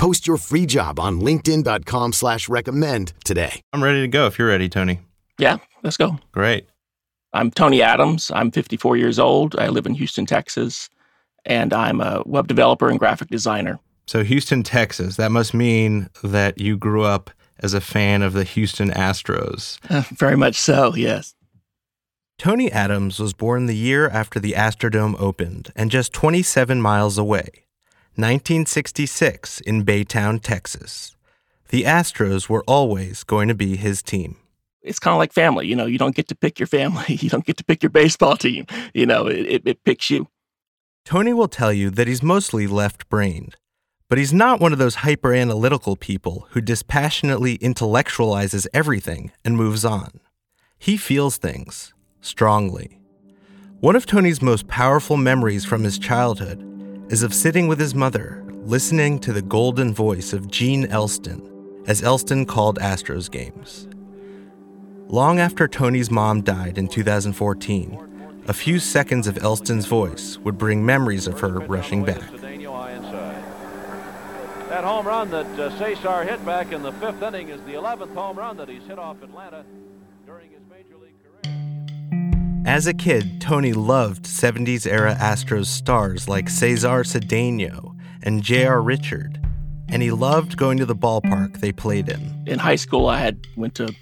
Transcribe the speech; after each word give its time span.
Post 0.00 0.26
your 0.26 0.38
free 0.38 0.64
job 0.64 0.98
on 0.98 1.20
LinkedIn.com 1.20 2.14
slash 2.14 2.48
recommend 2.48 3.12
today. 3.22 3.60
I'm 3.74 3.84
ready 3.84 4.00
to 4.00 4.08
go 4.08 4.26
if 4.26 4.38
you're 4.38 4.48
ready, 4.48 4.66
Tony. 4.66 5.00
Yeah, 5.38 5.58
let's 5.82 5.98
go. 5.98 6.18
Great. 6.32 6.66
I'm 7.34 7.50
Tony 7.50 7.82
Adams. 7.82 8.30
I'm 8.34 8.50
54 8.50 8.96
years 8.96 9.18
old. 9.18 9.56
I 9.56 9.68
live 9.68 9.84
in 9.84 9.92
Houston, 9.92 10.24
Texas, 10.24 10.88
and 11.44 11.74
I'm 11.74 12.00
a 12.00 12.22
web 12.24 12.48
developer 12.48 12.88
and 12.88 12.98
graphic 12.98 13.28
designer. 13.28 13.78
So, 14.06 14.24
Houston, 14.24 14.62
Texas, 14.62 15.16
that 15.16 15.32
must 15.32 15.52
mean 15.52 16.08
that 16.24 16.56
you 16.56 16.78
grew 16.78 17.02
up 17.02 17.30
as 17.58 17.74
a 17.74 17.80
fan 17.82 18.22
of 18.22 18.32
the 18.32 18.44
Houston 18.44 18.88
Astros. 18.88 19.78
Uh, 19.90 20.02
very 20.16 20.36
much 20.36 20.56
so, 20.56 20.94
yes. 20.94 21.34
Tony 22.38 22.72
Adams 22.72 23.20
was 23.20 23.34
born 23.34 23.66
the 23.66 23.76
year 23.76 24.08
after 24.08 24.40
the 24.40 24.52
Astrodome 24.52 25.20
opened 25.20 25.70
and 25.76 25.90
just 25.90 26.14
27 26.14 26.80
miles 26.80 27.18
away, 27.18 27.66
1966 28.20 29.60
in 29.60 29.84
Baytown, 29.84 30.40
Texas. 30.42 31.16
The 31.70 31.84
Astros 31.84 32.48
were 32.48 32.64
always 32.66 33.24
going 33.24 33.48
to 33.48 33.54
be 33.54 33.76
his 33.76 34.02
team. 34.02 34.36
It's 34.82 34.98
kind 34.98 35.12
of 35.12 35.18
like 35.18 35.32
family. 35.32 35.66
You 35.66 35.76
know, 35.76 35.86
you 35.86 35.98
don't 35.98 36.14
get 36.14 36.28
to 36.28 36.34
pick 36.34 36.58
your 36.58 36.66
family. 36.66 37.04
You 37.20 37.30
don't 37.30 37.44
get 37.44 37.56
to 37.58 37.64
pick 37.64 37.82
your 37.82 37.90
baseball 37.90 38.36
team. 38.36 38.66
You 38.94 39.06
know, 39.06 39.26
it, 39.26 39.46
it, 39.46 39.62
it 39.66 39.84
picks 39.84 40.10
you. 40.10 40.28
Tony 41.04 41.32
will 41.32 41.48
tell 41.48 41.72
you 41.72 41.90
that 41.90 42.08
he's 42.08 42.22
mostly 42.22 42.66
left 42.66 43.08
brained, 43.08 43.56
but 44.08 44.18
he's 44.18 44.32
not 44.32 44.60
one 44.60 44.72
of 44.72 44.78
those 44.78 44.96
hyper 44.96 45.32
analytical 45.34 45.96
people 45.96 46.46
who 46.50 46.60
dispassionately 46.60 47.58
intellectualizes 47.58 48.66
everything 48.72 49.32
and 49.44 49.56
moves 49.56 49.84
on. 49.84 50.20
He 50.78 50.96
feels 50.96 51.36
things 51.36 51.94
strongly. 52.20 53.00
One 53.80 53.96
of 53.96 54.06
Tony's 54.06 54.42
most 54.42 54.68
powerful 54.68 55.16
memories 55.16 55.64
from 55.64 55.84
his 55.84 55.98
childhood 55.98 56.62
is 57.10 57.22
of 57.24 57.34
sitting 57.34 57.66
with 57.66 57.80
his 57.80 57.92
mother, 57.92 58.42
listening 58.62 59.18
to 59.18 59.32
the 59.32 59.42
golden 59.42 59.92
voice 59.92 60.32
of 60.32 60.48
Gene 60.48 60.86
Elston 60.86 61.42
as 61.88 62.04
Elston 62.04 62.46
called 62.46 62.78
Astros 62.78 63.28
games. 63.28 63.88
Long 65.08 65.40
after 65.40 65.66
Tony's 65.66 66.08
mom 66.08 66.42
died 66.42 66.78
in 66.78 66.86
2014, 66.86 68.42
a 68.46 68.52
few 68.52 68.78
seconds 68.78 69.26
of 69.26 69.42
Elston's 69.42 69.86
voice 69.86 70.38
would 70.38 70.56
bring 70.56 70.86
memories 70.86 71.26
of 71.26 71.40
her 71.40 71.58
rushing 71.58 72.04
back. 72.04 72.30
That 74.68 74.84
home 74.84 75.04
run 75.04 75.30
that 75.32 75.58
uh, 75.58 75.76
Cesar 75.78 76.22
hit 76.22 76.46
back 76.46 76.70
in 76.70 76.82
the 76.82 76.92
fifth 76.92 77.20
inning 77.22 77.48
is 77.48 77.60
the 77.62 77.72
11th 77.72 78.14
home 78.14 78.38
run 78.38 78.56
that 78.58 78.68
he's 78.68 78.84
hit 78.84 79.00
off 79.00 79.20
Atlanta 79.20 79.64
during 80.26 80.50
his 80.50 80.60
major. 80.70 80.99
As 82.66 82.86
a 82.86 82.92
kid, 82.92 83.40
Tony 83.40 83.72
loved 83.72 84.24
70s 84.24 84.86
era 84.86 85.16
Astros 85.18 85.66
stars 85.66 86.28
like 86.28 86.50
Cesar 86.50 87.04
Cedeno 87.04 87.96
and 88.22 88.42
J.R. 88.42 88.82
Richard, 88.82 89.40
and 89.88 90.02
he 90.02 90.10
loved 90.10 90.58
going 90.58 90.76
to 90.76 90.84
the 90.84 90.94
ballpark 90.94 91.60
they 91.60 91.72
played 91.72 92.10
in. 92.10 92.44
In 92.46 92.58
high 92.58 92.76
school, 92.76 93.06
I 93.06 93.18
had 93.18 93.46
went 93.56 93.74
to 93.76 93.94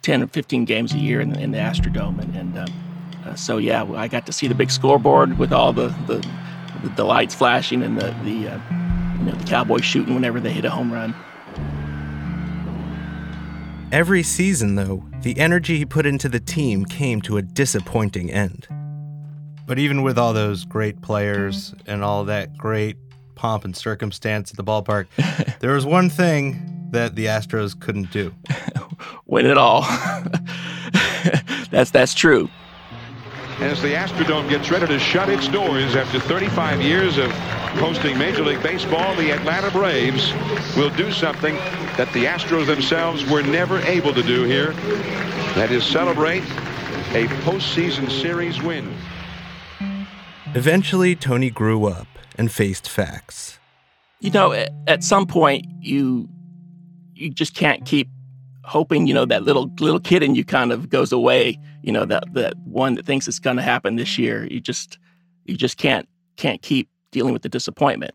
10 0.00 0.22
or 0.22 0.26
15 0.28 0.64
games 0.64 0.94
a 0.94 0.98
year 0.98 1.20
in 1.20 1.34
the, 1.34 1.40
in 1.40 1.50
the 1.50 1.58
Astrodome, 1.58 2.20
and, 2.20 2.34
and 2.34 2.58
um, 2.58 2.74
uh, 3.26 3.34
so 3.34 3.58
yeah, 3.58 3.84
I 3.94 4.08
got 4.08 4.24
to 4.26 4.32
see 4.32 4.48
the 4.48 4.54
big 4.54 4.70
scoreboard 4.70 5.38
with 5.38 5.52
all 5.52 5.74
the 5.74 5.88
the, 6.06 6.26
the 6.96 7.04
lights 7.04 7.34
flashing 7.34 7.82
and 7.82 8.00
the 8.00 8.14
the 8.24 8.48
uh, 8.48 8.58
you 9.18 9.24
know 9.26 9.32
the 9.32 9.44
Cowboys 9.44 9.84
shooting 9.84 10.14
whenever 10.14 10.40
they 10.40 10.52
hit 10.52 10.64
a 10.64 10.70
home 10.70 10.90
run. 10.90 11.14
Every 13.92 14.22
season, 14.22 14.74
though, 14.74 15.04
the 15.22 15.38
energy 15.38 15.78
he 15.78 15.84
put 15.84 16.06
into 16.06 16.28
the 16.28 16.40
team 16.40 16.84
came 16.84 17.20
to 17.22 17.36
a 17.36 17.42
disappointing 17.42 18.30
end. 18.30 18.66
But 19.66 19.78
even 19.78 20.02
with 20.02 20.18
all 20.18 20.32
those 20.32 20.64
great 20.64 21.00
players 21.00 21.74
and 21.86 22.02
all 22.02 22.24
that 22.24 22.56
great 22.56 22.96
pomp 23.34 23.64
and 23.64 23.76
circumstance 23.76 24.50
at 24.50 24.56
the 24.56 24.64
ballpark, 24.64 25.06
there 25.60 25.72
was 25.72 25.86
one 25.86 26.10
thing 26.10 26.88
that 26.90 27.14
the 27.14 27.26
Astros 27.26 27.78
couldn't 27.78 28.10
do. 28.10 28.34
Win 29.26 29.46
it 29.46 29.58
all. 29.58 29.82
that's 31.70 31.90
that's 31.90 32.14
true. 32.14 32.48
As 33.60 33.80
the 33.80 33.94
Astrodome 33.94 34.48
gets 34.48 34.70
ready 34.70 34.86
to 34.88 34.98
shut 34.98 35.28
its 35.28 35.46
doors 35.46 35.94
after 35.94 36.18
35 36.18 36.82
years 36.82 37.18
of 37.18 37.30
hosting 37.78 38.18
Major 38.18 38.42
League 38.42 38.62
Baseball, 38.62 39.14
the 39.14 39.30
Atlanta 39.30 39.70
Braves 39.70 40.32
will 40.76 40.90
do 40.90 41.12
something 41.12 41.54
that 41.96 42.12
the 42.12 42.24
Astros 42.24 42.66
themselves 42.66 43.24
were 43.30 43.42
never 43.42 43.78
able 43.80 44.12
to 44.12 44.22
do 44.22 44.42
here. 44.42 44.72
That 45.54 45.70
is 45.70 45.84
celebrate 45.84 46.42
a 47.14 47.28
postseason 47.44 48.10
series 48.10 48.60
win. 48.60 48.92
Eventually, 50.54 51.14
Tony 51.14 51.50
grew 51.50 51.84
up 51.86 52.08
and 52.36 52.50
faced 52.50 52.88
facts. 52.88 53.60
You 54.18 54.30
know, 54.30 54.52
at, 54.52 54.72
at 54.88 55.04
some 55.04 55.26
point, 55.26 55.66
you 55.80 56.28
you 57.14 57.30
just 57.30 57.54
can't 57.54 57.84
keep 57.84 58.08
hoping. 58.64 59.06
You 59.06 59.14
know, 59.14 59.24
that 59.26 59.44
little 59.44 59.68
mm. 59.68 59.80
little 59.80 60.00
kid 60.00 60.22
in 60.22 60.34
you 60.34 60.44
kind 60.44 60.72
of 60.72 60.88
goes 60.88 61.12
away. 61.12 61.58
You 61.82 61.92
know, 61.92 62.04
that 62.04 62.32
that 62.34 62.56
one 62.64 62.94
that 62.94 63.06
thinks 63.06 63.28
it's 63.28 63.38
going 63.38 63.56
to 63.56 63.62
happen 63.62 63.96
this 63.96 64.18
year. 64.18 64.46
You 64.46 64.60
just 64.60 64.98
you 65.44 65.56
just 65.56 65.76
can't 65.76 66.08
can't 66.36 66.62
keep 66.62 66.88
dealing 67.10 67.32
with 67.32 67.42
the 67.42 67.48
disappointment. 67.48 68.14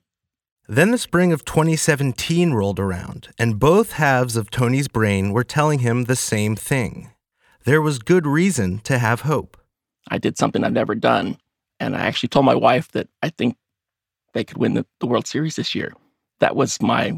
Then 0.68 0.92
the 0.92 1.00
spring 1.00 1.34
of 1.34 1.46
2017 1.46 2.54
rolled 2.54 2.80
around, 2.80 3.30
and 3.40 3.60
both 3.60 3.94
halves 3.94 4.38
of 4.38 4.52
Tony's 4.52 4.88
brain 4.88 5.34
were 5.34 5.44
telling 5.44 5.80
him 5.80 6.04
the 6.04 6.16
same 6.16 6.56
thing. 6.56 7.10
There 7.66 7.82
was 7.82 8.00
good 8.00 8.28
reason 8.28 8.80
to 8.80 9.00
have 9.00 9.22
hope. 9.22 9.58
I 10.10 10.18
did 10.18 10.38
something 10.38 10.64
I've 10.64 10.74
never 10.74 10.96
done. 10.96 11.38
And 11.80 11.96
I 11.96 12.02
actually 12.02 12.30
told 12.30 12.46
my 12.46 12.56
wife 12.56 12.92
that 12.92 13.08
I 13.24 13.30
think 13.30 13.56
they 14.34 14.44
could 14.44 14.58
win 14.58 14.74
the, 14.74 14.86
the 15.00 15.08
World 15.08 15.28
Series 15.28 15.56
this 15.56 15.74
year. 15.74 15.94
That 16.40 16.56
was 16.56 16.82
my 16.82 17.14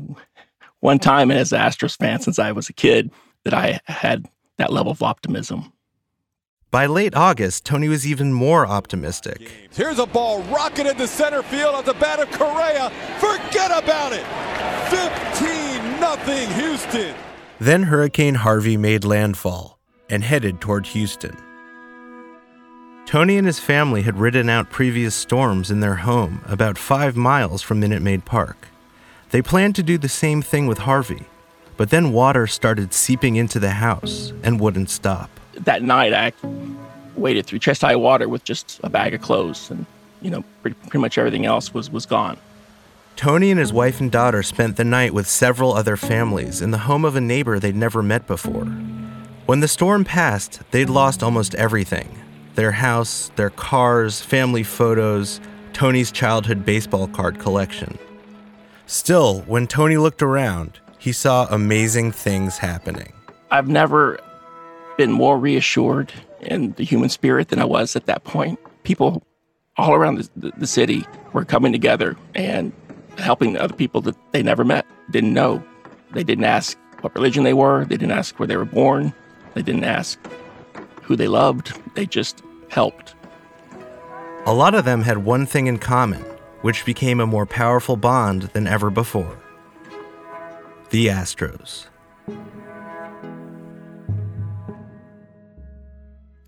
one 0.82 1.00
time 1.00 1.32
as 1.32 1.54
an 1.54 1.62
Astros 1.62 1.98
fan 1.98 2.20
since 2.20 2.38
I 2.38 2.52
was 2.52 2.70
a 2.70 2.74
kid 2.74 3.10
that 3.46 3.54
I 3.54 3.80
had 3.86 4.28
that 4.58 4.74
level 4.74 4.92
of 4.92 5.02
optimism. 5.02 5.72
By 6.70 6.86
late 6.86 7.16
August, 7.16 7.66
Tony 7.66 7.90
was 7.90 8.08
even 8.08 8.32
more 8.32 8.66
optimistic. 8.66 9.52
Here's 9.74 10.00
a 10.00 10.06
ball 10.06 10.42
rocketed 10.44 10.98
to 11.00 11.08
center 11.08 11.44
field 11.44 11.76
at 11.76 11.86
the 11.86 11.94
bat 11.94 12.20
of 12.20 12.32
Correa. 12.32 12.90
Forget 13.20 13.72
about 13.72 14.14
it. 14.14 14.26
15 14.90 16.00
nothing 16.00 16.50
Houston. 16.52 17.14
Then 17.60 17.84
Hurricane 17.84 18.36
Harvey 18.36 18.78
made 18.78 19.04
landfall 19.04 19.80
and 20.10 20.24
headed 20.24 20.62
toward 20.62 20.88
Houston. 20.88 21.38
Tony 23.06 23.38
and 23.38 23.46
his 23.46 23.60
family 23.60 24.04
had 24.04 24.18
ridden 24.18 24.50
out 24.50 24.70
previous 24.70 25.14
storms 25.14 25.70
in 25.70 25.82
their 25.82 25.96
home 25.96 26.42
about 26.48 26.78
five 26.78 27.18
miles 27.18 27.62
from 27.62 27.82
Minute 27.82 28.02
Maid 28.02 28.24
Park. 28.24 28.71
They 29.32 29.42
planned 29.42 29.76
to 29.76 29.84
do 29.84 29.98
the 29.98 30.10
same 30.10 30.42
thing 30.42 30.68
with 30.68 30.80
Harvey, 30.80 31.26
but 31.78 31.90
then 31.90 32.12
water 32.12 32.48
started 32.48 32.94
seeping 32.94 33.38
into 33.38 33.60
the 33.60 33.72
house 33.72 34.34
and 34.44 34.60
wouldn't 34.60 34.90
stop. 34.90 35.30
That 35.54 35.84
night, 35.84 36.14
I 36.14 36.34
waded 37.16 37.46
through 37.46 37.60
chest 37.60 37.82
high 37.82 37.96
water 37.96 38.28
with 38.28 38.44
just 38.44 38.82
a 38.84 38.90
bag 38.90 39.14
of 39.14 39.22
clothes, 39.22 39.72
and 39.72 39.86
you 40.22 40.30
know, 40.30 40.44
pretty, 40.62 40.76
pretty 40.82 40.98
much 40.98 41.18
everything 41.18 41.46
else 41.46 41.74
was 41.74 41.90
was 41.90 42.06
gone. 42.06 42.38
Tony 43.16 43.52
and 43.52 43.60
his 43.60 43.72
wife 43.72 44.02
and 44.02 44.12
daughter 44.12 44.44
spent 44.44 44.76
the 44.76 44.84
night 44.84 45.14
with 45.14 45.28
several 45.28 45.74
other 45.74 45.96
families 45.96 46.62
in 46.62 46.72
the 46.72 46.80
home 46.80 47.06
of 47.06 47.16
a 47.16 47.22
neighbor 47.22 47.58
they'd 47.58 47.76
never 47.76 48.04
met 48.04 48.28
before. 48.28 48.66
When 49.46 49.60
the 49.60 49.68
storm 49.68 50.04
passed, 50.04 50.62
they'd 50.72 50.90
lost 50.90 51.24
almost 51.24 51.56
everything 51.56 52.18
their 52.56 52.72
house, 52.74 53.32
their 53.38 53.50
cars, 53.50 54.20
family 54.20 54.64
photos, 54.64 55.40
Tony's 55.72 56.12
childhood 56.12 56.66
baseball 56.66 57.08
card 57.08 57.40
collection. 57.40 57.98
Still, 58.92 59.40
when 59.44 59.68
Tony 59.68 59.96
looked 59.96 60.22
around, 60.22 60.82
he 61.00 61.14
saw 61.14 61.48
amazing 61.50 62.12
things 62.12 62.58
happening. 62.58 63.14
I've 63.50 63.70
never 63.70 64.20
been 64.98 65.14
more 65.14 65.40
reassured 65.40 66.12
in 66.42 66.74
the 66.74 66.84
human 66.84 67.08
spirit 67.08 67.48
than 67.48 67.60
I 67.60 67.64
was 67.64 67.96
at 67.96 68.06
that 68.08 68.26
point. 68.26 68.60
People 68.84 69.24
all 69.78 69.94
around 69.94 70.28
the, 70.36 70.52
the, 70.58 70.68
city 70.68 71.06
were 71.32 71.46
coming 71.46 71.72
together 71.72 72.18
and 72.36 72.74
helping 73.18 73.56
other 73.56 73.74
people 73.74 74.02
that 74.02 74.18
they 74.34 74.44
never 74.44 74.66
met, 74.66 74.86
didn't 75.10 75.34
know. 75.34 75.64
They 76.12 76.26
didn't 76.26 76.44
ask 76.44 76.78
what 77.00 77.16
religion 77.16 77.46
they 77.46 77.54
were, 77.54 77.86
they 77.86 77.96
didn't 77.96 78.12
ask 78.12 78.38
where 78.40 78.48
they 78.48 78.58
were 78.58 78.66
born, 78.66 79.14
they 79.54 79.62
didn't 79.62 79.86
ask 79.86 80.20
who 81.02 81.16
they 81.16 81.30
loved, 81.30 81.80
they 81.96 82.06
just 82.06 82.44
helped. 82.68 83.16
A 84.46 84.54
lot 84.54 84.76
of 84.76 84.84
them 84.84 85.04
had 85.04 85.20
one 85.20 85.46
thing 85.46 85.68
in 85.68 85.78
common, 85.78 86.26
which 86.62 86.86
became 86.86 87.20
a 87.20 87.28
more 87.28 87.46
powerful 87.46 87.96
bond 87.96 88.44
than 88.54 88.68
ever 88.68 88.90
before 88.90 89.38
the 90.92 91.08
Astros. 91.08 91.88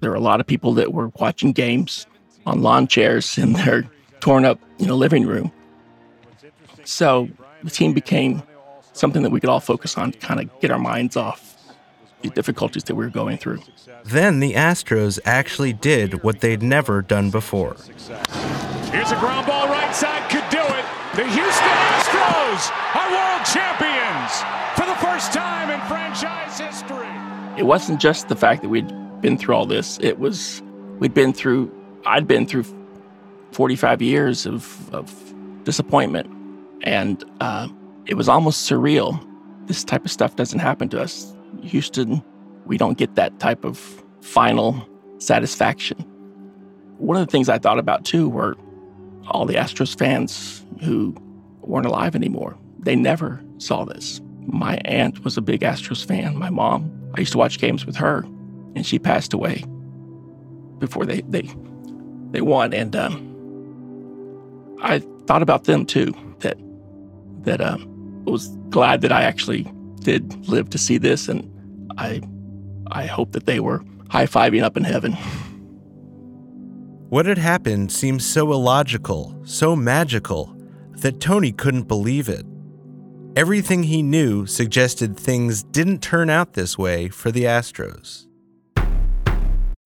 There 0.01 0.09
were 0.09 0.15
a 0.15 0.21
lot 0.21 0.41
of 0.41 0.47
people 0.47 0.73
that 0.73 0.91
were 0.91 1.09
watching 1.19 1.53
games 1.53 2.05
on 2.45 2.61
lawn 2.61 2.87
chairs 2.87 3.37
in 3.37 3.53
their 3.53 3.89
torn 4.19 4.43
up, 4.43 4.59
you 4.77 4.85
know, 4.85 4.95
living 4.95 5.25
room. 5.25 5.51
So 6.83 7.29
the 7.63 7.69
team 7.69 7.93
became 7.93 8.43
something 8.91 9.23
that 9.23 9.29
we 9.29 9.39
could 9.39 9.49
all 9.49 9.61
focus 9.61 9.97
on 9.97 10.11
to 10.11 10.19
kind 10.19 10.41
of 10.41 10.59
get 10.59 10.71
our 10.71 10.79
minds 10.79 11.15
off 11.15 11.57
the 12.21 12.29
difficulties 12.29 12.83
that 12.85 12.95
we 12.95 13.05
were 13.05 13.11
going 13.11 13.37
through. 13.37 13.61
Then 14.03 14.39
the 14.39 14.53
Astros 14.53 15.19
actually 15.25 15.73
did 15.73 16.23
what 16.23 16.41
they'd 16.41 16.61
never 16.61 17.01
done 17.01 17.29
before. 17.29 17.75
Here's 18.91 19.11
a 19.11 19.19
ground 19.19 19.47
ball 19.47 19.62
right 19.62 19.62
side, 19.62 19.62
could 20.33 20.49
do 20.49 20.57
it. 20.57 20.85
The 21.13 21.29
Houston 21.29 21.77
Astros 21.93 22.73
are 22.97 23.09
world 23.13 23.45
champions 23.45 24.41
for 24.73 24.87
the 24.87 24.95
first 24.95 25.31
time 25.31 25.69
in 25.69 25.79
franchise 25.87 26.57
history. 26.57 27.07
It 27.55 27.67
wasn't 27.67 28.01
just 28.01 28.29
the 28.29 28.35
fact 28.35 28.63
that 28.63 28.69
we'd 28.69 28.91
been 29.21 29.37
through 29.37 29.53
all 29.53 29.67
this, 29.67 29.99
it 30.01 30.17
was, 30.17 30.63
we'd 30.97 31.13
been 31.13 31.33
through, 31.33 31.71
I'd 32.07 32.27
been 32.27 32.47
through 32.47 32.65
45 33.51 34.01
years 34.01 34.47
of, 34.47 34.91
of 34.91 35.13
disappointment. 35.65 36.27
And 36.81 37.23
uh, 37.39 37.67
it 38.07 38.15
was 38.15 38.27
almost 38.27 38.67
surreal. 38.67 39.23
This 39.67 39.83
type 39.83 40.03
of 40.03 40.09
stuff 40.09 40.35
doesn't 40.35 40.59
happen 40.59 40.89
to 40.89 40.99
us. 40.99 41.35
Houston, 41.61 42.23
we 42.65 42.79
don't 42.79 42.97
get 42.97 43.13
that 43.15 43.37
type 43.37 43.63
of 43.63 43.77
final 44.21 44.83
satisfaction. 45.19 45.99
One 46.97 47.17
of 47.17 47.27
the 47.27 47.31
things 47.31 47.49
I 47.49 47.59
thought 47.59 47.77
about 47.77 48.03
too 48.03 48.27
were 48.29 48.57
all 49.27 49.45
the 49.45 49.55
Astros 49.55 49.97
fans 49.97 50.65
who 50.81 51.15
weren't 51.61 51.85
alive 51.85 52.15
anymore. 52.15 52.57
They 52.79 52.95
never 52.95 53.41
saw 53.57 53.85
this. 53.85 54.21
My 54.45 54.75
aunt 54.85 55.23
was 55.23 55.37
a 55.37 55.41
big 55.41 55.61
Astros 55.61 56.05
fan. 56.05 56.37
My 56.37 56.49
mom, 56.49 56.91
I 57.15 57.21
used 57.21 57.31
to 57.31 57.37
watch 57.37 57.59
games 57.59 57.85
with 57.85 57.95
her, 57.95 58.23
and 58.75 58.85
she 58.85 58.99
passed 58.99 59.33
away 59.33 59.63
before 60.79 61.05
they 61.05 61.21
they 61.21 61.49
they 62.31 62.41
won. 62.41 62.73
And 62.73 62.95
um, 62.95 64.77
I 64.81 64.99
thought 65.25 65.41
about 65.41 65.63
them 65.63 65.85
too. 65.85 66.13
That 66.39 66.57
that 67.43 67.61
um, 67.61 68.25
was 68.25 68.49
glad 68.69 69.01
that 69.01 69.11
I 69.11 69.23
actually 69.23 69.71
did 70.01 70.47
live 70.47 70.69
to 70.71 70.77
see 70.77 70.97
this, 70.97 71.29
and 71.29 71.49
I 71.97 72.21
I 72.91 73.05
hope 73.05 73.31
that 73.31 73.45
they 73.45 73.61
were 73.61 73.83
high 74.09 74.25
fiving 74.25 74.63
up 74.63 74.75
in 74.75 74.83
heaven. 74.83 75.17
What 77.13 77.27
had 77.27 77.37
happened 77.37 77.91
seemed 77.91 78.23
so 78.23 78.51
illogical, 78.51 79.39
so 79.43 79.75
magical, 79.75 80.57
that 80.93 81.19
Tony 81.19 81.51
couldn't 81.51 81.83
believe 81.83 82.27
it. 82.27 82.43
Everything 83.35 83.83
he 83.83 84.01
knew 84.01 84.47
suggested 84.47 85.15
things 85.15 85.61
didn't 85.61 86.01
turn 86.01 86.31
out 86.31 86.53
this 86.53 86.75
way 86.75 87.09
for 87.09 87.31
the 87.31 87.43
Astros. 87.43 88.25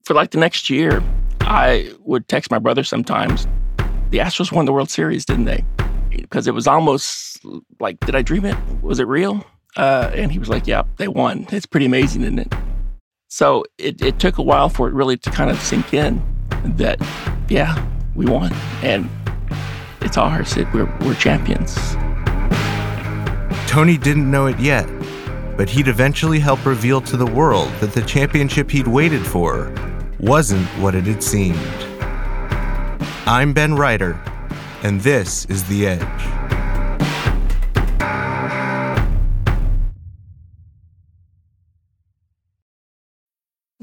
For 0.06 0.14
like 0.14 0.32
the 0.32 0.38
next 0.38 0.70
year, 0.70 1.04
I 1.42 1.92
would 2.06 2.30
text 2.30 2.50
my 2.50 2.60
brother 2.60 2.86
sometimes. 2.86 3.46
The 4.12 4.20
Astros 4.20 4.54
won 4.54 4.64
the 4.64 4.72
World 4.72 4.90
Series, 4.90 5.26
didn't 5.26 5.46
they? 5.46 5.66
Because 6.10 6.48
it 6.48 6.54
was 6.54 6.66
almost 6.66 7.46
like, 7.82 8.00
did 8.06 8.16
I 8.16 8.22
dream 8.22 8.46
it? 8.46 8.56
Was 8.82 9.02
it 9.02 9.08
real? 9.10 9.46
Uh, 9.76 10.12
and 10.16 10.32
he 10.32 10.40
was 10.40 10.48
like, 10.48 10.66
yeah, 10.66 10.84
they 10.96 11.10
won. 11.10 11.46
It's 11.52 11.66
pretty 11.66 11.88
amazing, 11.88 12.22
isn't 12.22 12.40
it? 12.40 12.54
So 13.28 13.66
it, 13.78 14.02
it 14.02 14.18
took 14.18 14.38
a 14.38 14.44
while 14.44 14.70
for 14.70 14.88
it 14.88 14.94
really 14.94 15.18
to 15.18 15.30
kind 15.30 15.52
of 15.52 15.60
sink 15.60 15.94
in 15.94 16.24
that, 16.64 17.00
yeah, 17.50 17.86
we 18.16 18.26
won. 18.26 18.54
And 18.82 19.10
it's 20.02 20.18
ours. 20.18 20.58
It, 20.58 20.68
we're, 20.74 20.86
we're 21.02 21.16
champions. 21.16 21.96
Tony 23.68 23.98
didn't 23.98 24.30
know 24.30 24.48
it 24.48 24.60
yet, 24.60 24.88
but 25.58 25.70
he'd 25.70 25.88
eventually 25.88 26.40
help 26.40 26.66
reveal 26.66 27.02
to 27.02 27.18
the 27.18 27.26
world 27.26 27.72
that 27.80 27.94
the 27.94 28.02
championship 28.02 28.72
he'd 28.72 28.88
waited 28.88 29.26
for 29.26 29.74
wasn't 30.20 30.66
what 30.80 30.96
it 30.96 31.04
had 31.04 31.22
seemed. 31.22 31.58
I'm 33.26 33.54
Ben 33.54 33.76
Reiter, 33.76 34.20
and 34.84 35.02
this 35.02 35.46
is 35.46 35.64
The 35.66 35.88
Edge. 35.88 36.37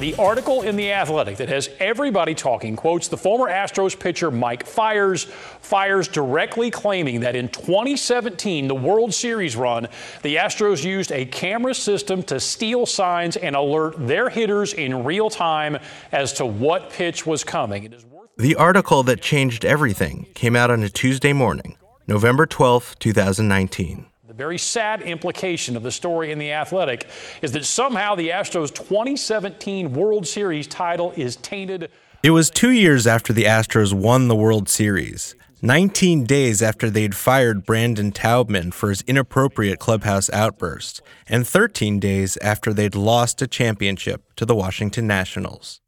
The 0.00 0.14
article 0.14 0.62
in 0.62 0.76
The 0.76 0.92
Athletic 0.92 1.36
that 1.36 1.50
has 1.50 1.68
everybody 1.78 2.34
talking 2.34 2.74
quotes 2.74 3.08
the 3.08 3.18
former 3.18 3.52
Astros 3.52 3.98
pitcher 4.00 4.30
Mike 4.30 4.66
Fiers, 4.66 5.24
Fiers 5.24 6.08
directly 6.08 6.70
claiming 6.70 7.20
that 7.20 7.36
in 7.36 7.50
2017, 7.50 8.66
the 8.66 8.74
World 8.74 9.12
Series 9.12 9.56
run, 9.56 9.88
the 10.22 10.36
Astros 10.36 10.82
used 10.82 11.12
a 11.12 11.26
camera 11.26 11.74
system 11.74 12.22
to 12.22 12.40
steal 12.40 12.86
signs 12.86 13.36
and 13.36 13.54
alert 13.54 13.94
their 13.98 14.30
hitters 14.30 14.72
in 14.72 15.04
real 15.04 15.28
time 15.28 15.76
as 16.12 16.32
to 16.32 16.46
what 16.46 16.88
pitch 16.88 17.26
was 17.26 17.44
coming. 17.44 17.94
The 18.38 18.56
article 18.56 19.02
that 19.02 19.20
changed 19.20 19.66
everything 19.66 20.28
came 20.32 20.56
out 20.56 20.70
on 20.70 20.82
a 20.82 20.88
Tuesday 20.88 21.34
morning, 21.34 21.76
November 22.06 22.46
12, 22.46 22.98
2019. 22.98 24.09
Very 24.40 24.56
sad 24.56 25.02
implication 25.02 25.76
of 25.76 25.82
the 25.82 25.90
story 25.90 26.32
in 26.32 26.38
The 26.38 26.52
Athletic 26.52 27.06
is 27.42 27.52
that 27.52 27.66
somehow 27.66 28.14
the 28.14 28.30
Astros' 28.30 28.74
2017 28.74 29.92
World 29.92 30.26
Series 30.26 30.66
title 30.66 31.12
is 31.14 31.36
tainted. 31.36 31.90
It 32.22 32.30
was 32.30 32.48
two 32.48 32.70
years 32.70 33.06
after 33.06 33.34
the 33.34 33.44
Astros 33.44 33.92
won 33.92 34.28
the 34.28 34.34
World 34.34 34.70
Series, 34.70 35.34
19 35.60 36.24
days 36.24 36.62
after 36.62 36.88
they'd 36.88 37.14
fired 37.14 37.66
Brandon 37.66 38.12
Taubman 38.12 38.72
for 38.72 38.88
his 38.88 39.02
inappropriate 39.02 39.78
clubhouse 39.78 40.30
outburst, 40.30 41.02
and 41.28 41.46
13 41.46 42.00
days 42.00 42.38
after 42.38 42.72
they'd 42.72 42.94
lost 42.94 43.42
a 43.42 43.46
championship 43.46 44.22
to 44.36 44.46
the 44.46 44.56
Washington 44.56 45.06
Nationals. 45.06 45.82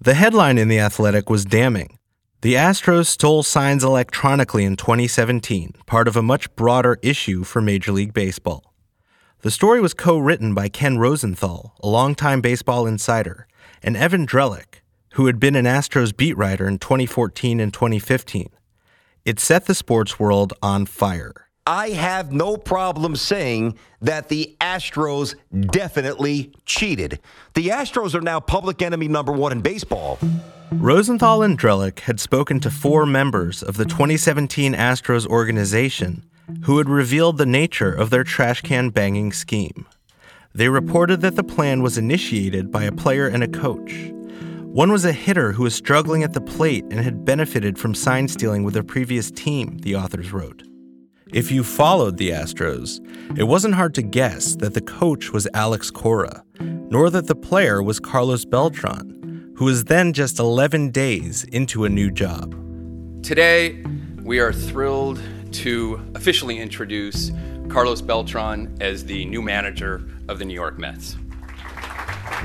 The 0.00 0.14
headline 0.14 0.58
in 0.58 0.68
The 0.68 0.78
Athletic 0.78 1.28
was 1.28 1.44
damning. 1.44 1.98
The 2.42 2.52
Astros 2.52 3.06
stole 3.06 3.42
signs 3.42 3.82
electronically 3.82 4.66
in 4.66 4.76
2017, 4.76 5.72
part 5.86 6.06
of 6.06 6.16
a 6.16 6.22
much 6.22 6.54
broader 6.54 6.98
issue 7.00 7.44
for 7.44 7.62
Major 7.62 7.92
League 7.92 8.12
Baseball. 8.12 8.74
The 9.40 9.50
story 9.50 9.80
was 9.80 9.94
co 9.94 10.18
written 10.18 10.52
by 10.52 10.68
Ken 10.68 10.98
Rosenthal, 10.98 11.74
a 11.82 11.88
longtime 11.88 12.42
baseball 12.42 12.86
insider, 12.86 13.48
and 13.82 13.96
Evan 13.96 14.26
Drellich, 14.26 14.82
who 15.14 15.26
had 15.26 15.40
been 15.40 15.56
an 15.56 15.64
Astros 15.64 16.14
beat 16.14 16.36
writer 16.36 16.68
in 16.68 16.78
2014 16.78 17.58
and 17.58 17.72
2015. 17.72 18.50
It 19.24 19.40
set 19.40 19.64
the 19.64 19.74
sports 19.74 20.20
world 20.20 20.52
on 20.62 20.84
fire. 20.84 21.45
I 21.66 21.88
have 21.90 22.32
no 22.32 22.56
problem 22.56 23.16
saying 23.16 23.76
that 24.00 24.28
the 24.28 24.54
Astros 24.60 25.34
definitely 25.70 26.52
cheated. 26.64 27.18
The 27.54 27.68
Astros 27.68 28.14
are 28.14 28.20
now 28.20 28.38
public 28.38 28.82
enemy 28.82 29.08
number 29.08 29.32
one 29.32 29.50
in 29.50 29.62
baseball. 29.62 30.20
Rosenthal 30.70 31.42
and 31.42 31.58
Drellich 31.58 32.00
had 32.00 32.20
spoken 32.20 32.60
to 32.60 32.70
four 32.70 33.04
members 33.04 33.64
of 33.64 33.76
the 33.76 33.84
2017 33.84 34.74
Astros 34.74 35.26
organization 35.26 36.24
who 36.62 36.78
had 36.78 36.88
revealed 36.88 37.38
the 37.38 37.46
nature 37.46 37.92
of 37.92 38.10
their 38.10 38.22
trash 38.22 38.60
can 38.60 38.90
banging 38.90 39.32
scheme. 39.32 39.86
They 40.54 40.68
reported 40.68 41.20
that 41.22 41.34
the 41.34 41.42
plan 41.42 41.82
was 41.82 41.98
initiated 41.98 42.70
by 42.70 42.84
a 42.84 42.92
player 42.92 43.26
and 43.26 43.42
a 43.42 43.48
coach. 43.48 44.12
One 44.62 44.92
was 44.92 45.04
a 45.04 45.12
hitter 45.12 45.52
who 45.52 45.64
was 45.64 45.74
struggling 45.74 46.22
at 46.22 46.32
the 46.32 46.40
plate 46.40 46.84
and 46.90 47.00
had 47.00 47.24
benefited 47.24 47.76
from 47.76 47.94
sign 47.94 48.28
stealing 48.28 48.62
with 48.62 48.76
a 48.76 48.84
previous 48.84 49.32
team, 49.32 49.78
the 49.78 49.96
authors 49.96 50.32
wrote. 50.32 50.62
If 51.32 51.50
you 51.50 51.64
followed 51.64 52.18
the 52.18 52.30
Astros, 52.30 53.00
it 53.36 53.42
wasn't 53.42 53.74
hard 53.74 53.94
to 53.96 54.02
guess 54.02 54.54
that 54.56 54.74
the 54.74 54.80
coach 54.80 55.32
was 55.32 55.48
Alex 55.54 55.90
Cora, 55.90 56.44
nor 56.60 57.10
that 57.10 57.26
the 57.26 57.34
player 57.34 57.82
was 57.82 57.98
Carlos 57.98 58.44
Beltran, 58.44 59.52
who 59.56 59.64
was 59.64 59.84
then 59.84 60.12
just 60.12 60.38
11 60.38 60.92
days 60.92 61.42
into 61.42 61.84
a 61.84 61.88
new 61.88 62.12
job. 62.12 62.54
Today, 63.24 63.82
we 64.22 64.38
are 64.38 64.52
thrilled 64.52 65.20
to 65.50 66.00
officially 66.14 66.60
introduce 66.60 67.32
Carlos 67.68 68.02
Beltran 68.02 68.76
as 68.80 69.04
the 69.04 69.24
new 69.24 69.42
manager 69.42 70.08
of 70.28 70.38
the 70.38 70.44
New 70.44 70.54
York 70.54 70.78
Mets. 70.78 71.16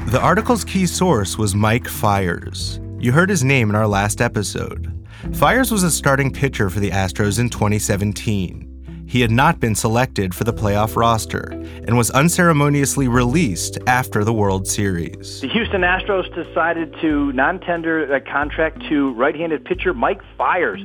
The 0.08 0.20
article's 0.20 0.66
key 0.66 0.88
source 0.88 1.38
was 1.38 1.54
Mike 1.54 1.88
Fiers. 1.88 2.80
You 2.98 3.12
heard 3.12 3.30
his 3.30 3.44
name 3.44 3.70
in 3.70 3.76
our 3.76 3.88
last 3.88 4.22
episode. 4.22 4.92
Fiers 5.34 5.72
was 5.72 5.84
a 5.84 5.92
starting 5.92 6.34
pitcher 6.34 6.72
for 6.72 6.80
the 6.80 6.90
Astros 6.90 7.38
in 7.38 7.50
2017. 7.52 8.70
He 9.12 9.20
had 9.20 9.30
not 9.30 9.60
been 9.60 9.75
selected 9.75 10.34
for 10.34 10.46
the 10.46 10.53
playoff 10.53 10.96
roster 10.96 11.50
and 11.86 11.98
was 11.98 12.10
unceremoniously 12.12 13.10
released 13.10 13.77
after 13.86 14.24
the 14.24 14.32
World 14.32 14.70
Series. 14.70 15.41
The 15.41 15.50
Houston 15.50 15.82
Astros 15.82 16.34
decided 16.34 16.96
to 17.01 17.34
non 17.34 17.60
tender 17.60 18.10
a 18.13 18.22
contract 18.22 18.82
to 18.88 19.12
right 19.15 19.36
handed 19.36 19.65
pitcher 19.65 19.94
Mike 19.94 20.22
Fiers. 20.38 20.80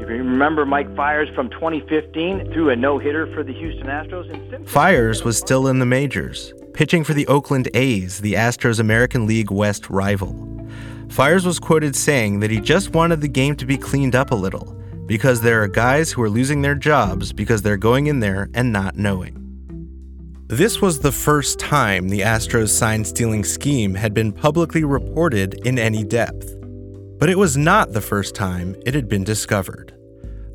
If 0.00 0.08
you 0.08 0.18
remember 0.18 0.64
Mike 0.64 0.94
Fiers 0.94 1.28
from 1.34 1.50
2015, 1.50 2.52
threw 2.52 2.70
a 2.70 2.76
no 2.76 3.00
hitter 3.00 3.26
for 3.34 3.42
the 3.42 3.52
Houston 3.52 3.88
Astros. 3.88 4.32
And 4.32 4.68
Fiers 4.68 5.24
was 5.24 5.36
still 5.36 5.66
in 5.66 5.80
the 5.80 5.86
majors, 5.86 6.54
pitching 6.74 7.02
for 7.02 7.12
the 7.12 7.26
Oakland 7.26 7.68
A's, 7.74 8.20
the 8.20 8.34
Astros' 8.34 8.78
American 8.78 9.26
League 9.26 9.50
West 9.50 9.90
rival. 9.90 10.32
Fiers 11.08 11.44
was 11.44 11.58
quoted 11.58 11.96
saying 11.96 12.38
that 12.38 12.52
he 12.52 12.60
just 12.60 12.94
wanted 12.94 13.20
the 13.20 13.26
game 13.26 13.56
to 13.56 13.66
be 13.66 13.76
cleaned 13.76 14.14
up 14.14 14.30
a 14.30 14.36
little 14.36 14.80
because 15.06 15.40
there 15.40 15.62
are 15.62 15.68
guys 15.68 16.10
who 16.10 16.22
are 16.22 16.30
losing 16.30 16.62
their 16.62 16.74
jobs 16.74 17.32
because 17.32 17.62
they're 17.62 17.76
going 17.76 18.06
in 18.06 18.20
there 18.20 18.48
and 18.54 18.72
not 18.72 18.96
knowing. 18.96 19.40
This 20.46 20.80
was 20.80 20.98
the 20.98 21.12
first 21.12 21.58
time 21.58 22.08
the 22.08 22.20
Astros 22.20 22.68
sign 22.68 23.04
stealing 23.04 23.44
scheme 23.44 23.94
had 23.94 24.14
been 24.14 24.32
publicly 24.32 24.84
reported 24.84 25.54
in 25.66 25.78
any 25.78 26.04
depth. 26.04 26.54
But 27.18 27.30
it 27.30 27.38
was 27.38 27.56
not 27.56 27.92
the 27.92 28.00
first 28.00 28.34
time 28.34 28.76
it 28.84 28.94
had 28.94 29.08
been 29.08 29.24
discovered. 29.24 29.94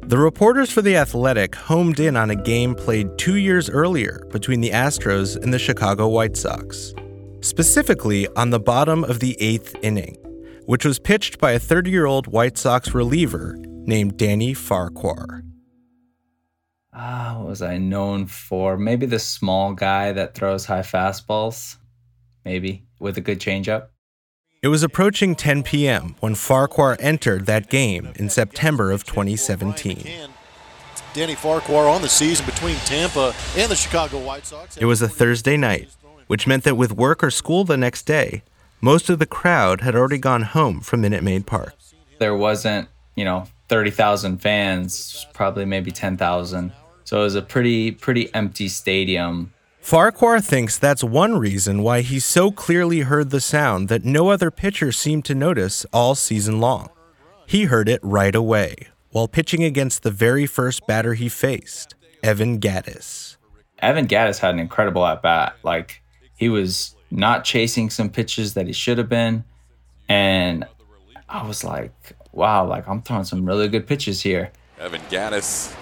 The 0.04 0.18
reporters 0.18 0.72
for 0.72 0.82
The 0.82 0.96
Athletic 0.96 1.56
homed 1.56 2.00
in 2.00 2.16
on 2.16 2.30
a 2.30 2.36
game 2.36 2.76
played 2.76 3.18
two 3.18 3.38
years 3.38 3.70
earlier 3.70 4.26
between 4.32 4.62
the 4.62 4.72
Astros 4.72 5.36
and 5.36 5.54
the 5.54 5.60
Chicago 5.60 6.08
White 6.08 6.38
Sox, 6.38 6.94
specifically 7.42 8.28
on 8.36 8.50
the 8.50 8.60
bottom 8.60 9.04
of 9.04 9.20
the 9.20 9.40
eighth 9.40 9.76
inning, 9.82 10.16
which 10.66 10.86
was 10.86 10.98
pitched 10.98 11.40
by 11.40 11.52
a 11.52 11.60
30 11.60 11.92
year 11.92 12.06
old 12.06 12.28
White 12.28 12.58
Sox 12.58 12.94
reliever 12.94 13.56
named 13.86 14.18
Danny 14.18 14.54
Farquhar. 14.54 15.44
Ah, 16.94 17.36
what 17.38 17.48
was 17.48 17.62
I 17.62 17.78
known 17.78 18.26
for? 18.26 18.78
Maybe 18.78 19.06
the 19.06 19.20
small 19.20 19.74
guy 19.74 20.12
that 20.12 20.34
throws 20.34 20.66
high 20.66 20.82
fastballs, 20.82 21.78
maybe 22.44 22.86
with 23.00 23.18
a 23.18 23.22
good 23.22 23.40
changeup. 23.40 23.88
It 24.62 24.68
was 24.68 24.84
approaching 24.84 25.36
10 25.36 25.64
p.m. 25.64 26.16
when 26.20 26.36
Farquhar 26.36 26.98
entered 27.00 27.46
that 27.46 27.70
game 27.70 28.12
in 28.16 28.30
September 28.30 28.92
of 28.92 29.06
2017. 29.06 30.30
Danny 31.14 31.36
Farquhar 31.36 31.88
on 31.88 32.02
the 32.02 32.10
season 32.10 32.46
between 32.46 32.76
Tampa 32.78 33.34
and 33.56 33.72
the 33.72 33.76
Chicago 33.76 34.20
White 34.20 34.46
Sox. 34.46 34.78
It 34.78 34.86
was 34.86 35.02
a 35.02 35.08
Thursday 35.08 35.56
night, 35.58 35.90
which 36.28 36.46
meant 36.46 36.66
that 36.66 36.76
with 36.76 36.92
work 36.92 37.24
or 37.24 37.32
school 37.32 37.64
the 37.64 37.78
next 37.78 38.04
day, 38.04 38.44
most 38.82 39.10
of 39.10 39.20
the 39.20 39.26
crowd 39.26 39.82
had 39.82 39.96
already 39.96 40.18
gone 40.18 40.44
home 40.44 40.82
from 40.82 41.02
Minute 41.02 41.24
Maid 41.24 41.46
Park. 41.46 41.74
There 42.20 42.36
wasn't, 42.36 42.90
you 43.16 43.26
know, 43.26 43.46
30,000 43.70 44.40
fans, 44.40 45.26
probably 45.34 45.66
maybe 45.66 45.92
10,000. 45.92 46.72
So 47.04 47.22
it 47.22 47.24
was 47.24 47.36
a 47.36 47.42
pretty 47.42 47.92
pretty 47.92 48.34
empty 48.36 48.68
stadium. 48.68 49.54
Farquhar 49.80 50.42
thinks 50.42 50.78
that's 50.78 51.04
one 51.04 51.38
reason 51.38 51.82
why 51.82 52.02
he 52.02 52.20
so 52.20 52.52
clearly 52.52 53.02
heard 53.02 53.30
the 53.30 53.42
sound 53.42 53.88
that 53.90 54.04
no 54.04 54.30
other 54.30 54.52
pitcher 54.52 54.92
seemed 54.92 55.26
to 55.26 55.34
notice 55.34 55.86
all 55.94 56.14
season 56.14 56.60
long. 56.60 56.90
He 57.48 57.64
heard 57.64 57.90
it 57.90 58.00
right 58.04 58.36
away 58.36 58.90
while 59.12 59.28
pitching 59.28 59.64
against 59.64 60.04
the 60.04 60.12
very 60.12 60.46
first 60.46 60.86
batter 60.86 61.16
he 61.16 61.30
faced, 61.30 61.96
Evan 62.22 62.60
Gattis. 62.60 63.38
Evan 63.80 64.08
Gattis 64.08 64.38
had 64.38 64.54
an 64.54 64.60
incredible 64.60 65.06
at 65.06 65.22
bat. 65.22 65.56
Like 65.64 66.04
he 66.36 66.50
was 66.50 66.96
not 67.10 67.44
chasing 67.44 67.90
some 67.90 68.10
pitches 68.10 68.54
that 68.54 68.68
he 68.68 68.74
should 68.74 68.98
have 68.98 69.10
been. 69.10 69.44
And 70.08 70.66
I 71.28 71.48
was 71.48 71.64
like, 71.64 72.14
wow, 72.32 72.66
like 72.66 72.88
I'm 72.88 73.02
throwing 73.02 73.24
some 73.24 73.46
really 73.46 73.68
good 73.68 73.88
pitches 73.88 74.22
here. 74.22 74.52
Evan 74.80 75.02
Gattis 75.10 75.76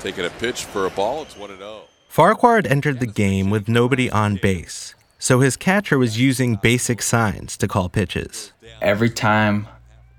taking 0.00 0.24
a 0.24 0.30
pitch 0.30 0.64
for 0.64 0.86
a 0.86 0.90
ball. 0.90 1.22
It's 1.22 1.36
1 1.36 1.56
0. 1.56 1.82
Farquhar 2.08 2.56
had 2.56 2.66
entered 2.66 3.00
the 3.00 3.06
game 3.06 3.50
with 3.50 3.68
nobody 3.68 4.10
on 4.10 4.36
base, 4.36 4.94
so 5.18 5.40
his 5.40 5.56
catcher 5.56 5.98
was 5.98 6.18
using 6.18 6.56
basic 6.56 7.02
signs 7.02 7.56
to 7.58 7.68
call 7.68 7.88
pitches. 7.88 8.52
Every 8.80 9.10
time 9.10 9.68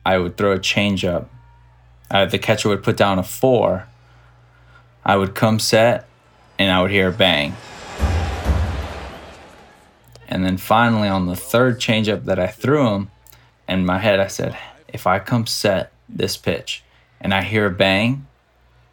I 0.05 0.17
would 0.17 0.37
throw 0.37 0.53
a 0.53 0.59
changeup, 0.59 1.27
uh, 2.11 2.25
the 2.25 2.39
catcher 2.39 2.69
would 2.69 2.83
put 2.83 2.97
down 2.97 3.19
a 3.19 3.23
four. 3.23 3.87
I 5.05 5.15
would 5.17 5.33
come 5.35 5.59
set, 5.59 6.07
and 6.57 6.71
I 6.71 6.81
would 6.81 6.91
hear 6.91 7.09
a 7.09 7.11
bang. 7.11 7.55
And 10.27 10.45
then 10.45 10.57
finally, 10.57 11.07
on 11.07 11.25
the 11.25 11.35
third 11.35 11.79
changeup 11.79 12.25
that 12.25 12.37
I 12.39 12.47
threw 12.47 12.87
him, 12.87 13.11
in 13.67 13.85
my 13.85 13.99
head, 13.99 14.19
I 14.19 14.27
said, 14.27 14.57
if 14.93 15.07
I 15.07 15.19
come 15.19 15.45
set 15.45 15.91
this 16.07 16.37
pitch 16.37 16.83
and 17.21 17.33
I 17.33 17.41
hear 17.41 17.65
a 17.65 17.71
bang, 17.71 18.25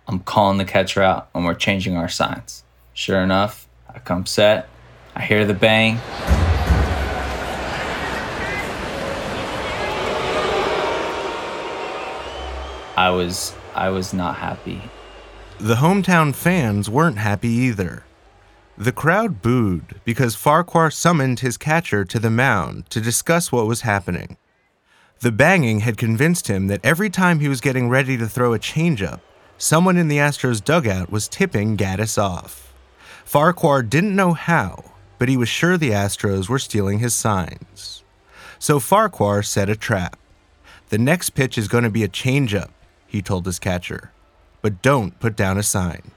I'm 0.06 0.20
calling 0.20 0.58
the 0.58 0.64
catcher 0.64 1.02
out 1.02 1.28
and 1.34 1.44
we're 1.44 1.54
changing 1.54 1.96
our 1.96 2.08
signs. 2.08 2.64
Sure 2.94 3.20
enough, 3.20 3.68
I 3.92 3.98
come 3.98 4.26
set, 4.26 4.68
I 5.14 5.22
hear 5.22 5.44
the 5.44 5.54
bang. 5.54 5.98
I 12.96 13.10
was 13.10 13.54
I 13.74 13.90
was 13.90 14.14
not 14.14 14.36
happy. 14.36 14.80
The 15.60 15.76
hometown 15.76 16.34
fans 16.34 16.88
weren't 16.88 17.18
happy 17.18 17.48
either. 17.48 18.04
The 18.78 18.92
crowd 18.92 19.40
booed 19.42 20.00
because 20.04 20.34
Farquhar 20.34 20.90
summoned 20.90 21.40
his 21.40 21.56
catcher 21.56 22.04
to 22.04 22.18
the 22.18 22.30
mound 22.30 22.88
to 22.90 23.00
discuss 23.00 23.50
what 23.50 23.66
was 23.66 23.82
happening. 23.82 24.36
The 25.20 25.32
banging 25.32 25.80
had 25.80 25.96
convinced 25.96 26.49
him 26.49 26.66
that 26.66 26.85
every 26.85 27.08
time 27.08 27.40
he 27.40 27.49
was 27.49 27.62
getting 27.62 27.88
ready 27.88 28.18
to 28.18 28.28
throw 28.28 28.52
a 28.52 28.58
changeup, 28.58 29.20
someone 29.56 29.96
in 29.96 30.08
the 30.08 30.18
Astros 30.18 30.62
dugout 30.62 31.11
was 31.11 31.26
tipping 31.26 31.76
Gattis 31.76 32.23
off. 32.23 32.75
Farquhar 33.25 33.82
didn't 33.82 34.14
know 34.14 34.35
how, 34.35 34.92
but 35.18 35.28
he 35.28 35.37
was 35.37 35.49
sure 35.49 35.78
the 35.78 35.90
Astros 35.90 36.49
were 36.49 36.58
stealing 36.58 36.99
his 36.99 37.14
signs. 37.14 38.04
So 38.58 38.78
Farquhar 38.78 39.42
set 39.42 39.70
a 39.70 39.76
trap. 39.76 40.18
The 40.90 40.99
next 40.99 41.30
pitch 41.30 41.56
is 41.56 41.66
going 41.66 41.85
to 41.85 41.90
be 41.90 42.04
a 42.04 42.08
changeup, 42.08 42.70
he 43.06 43.23
told 43.23 43.46
his 43.46 43.58
catcher, 43.58 44.12
but 44.61 44.82
don't 44.82 45.18
put 45.18 45.35
down 45.35 45.58
a 45.58 45.62
sign. 45.62 46.11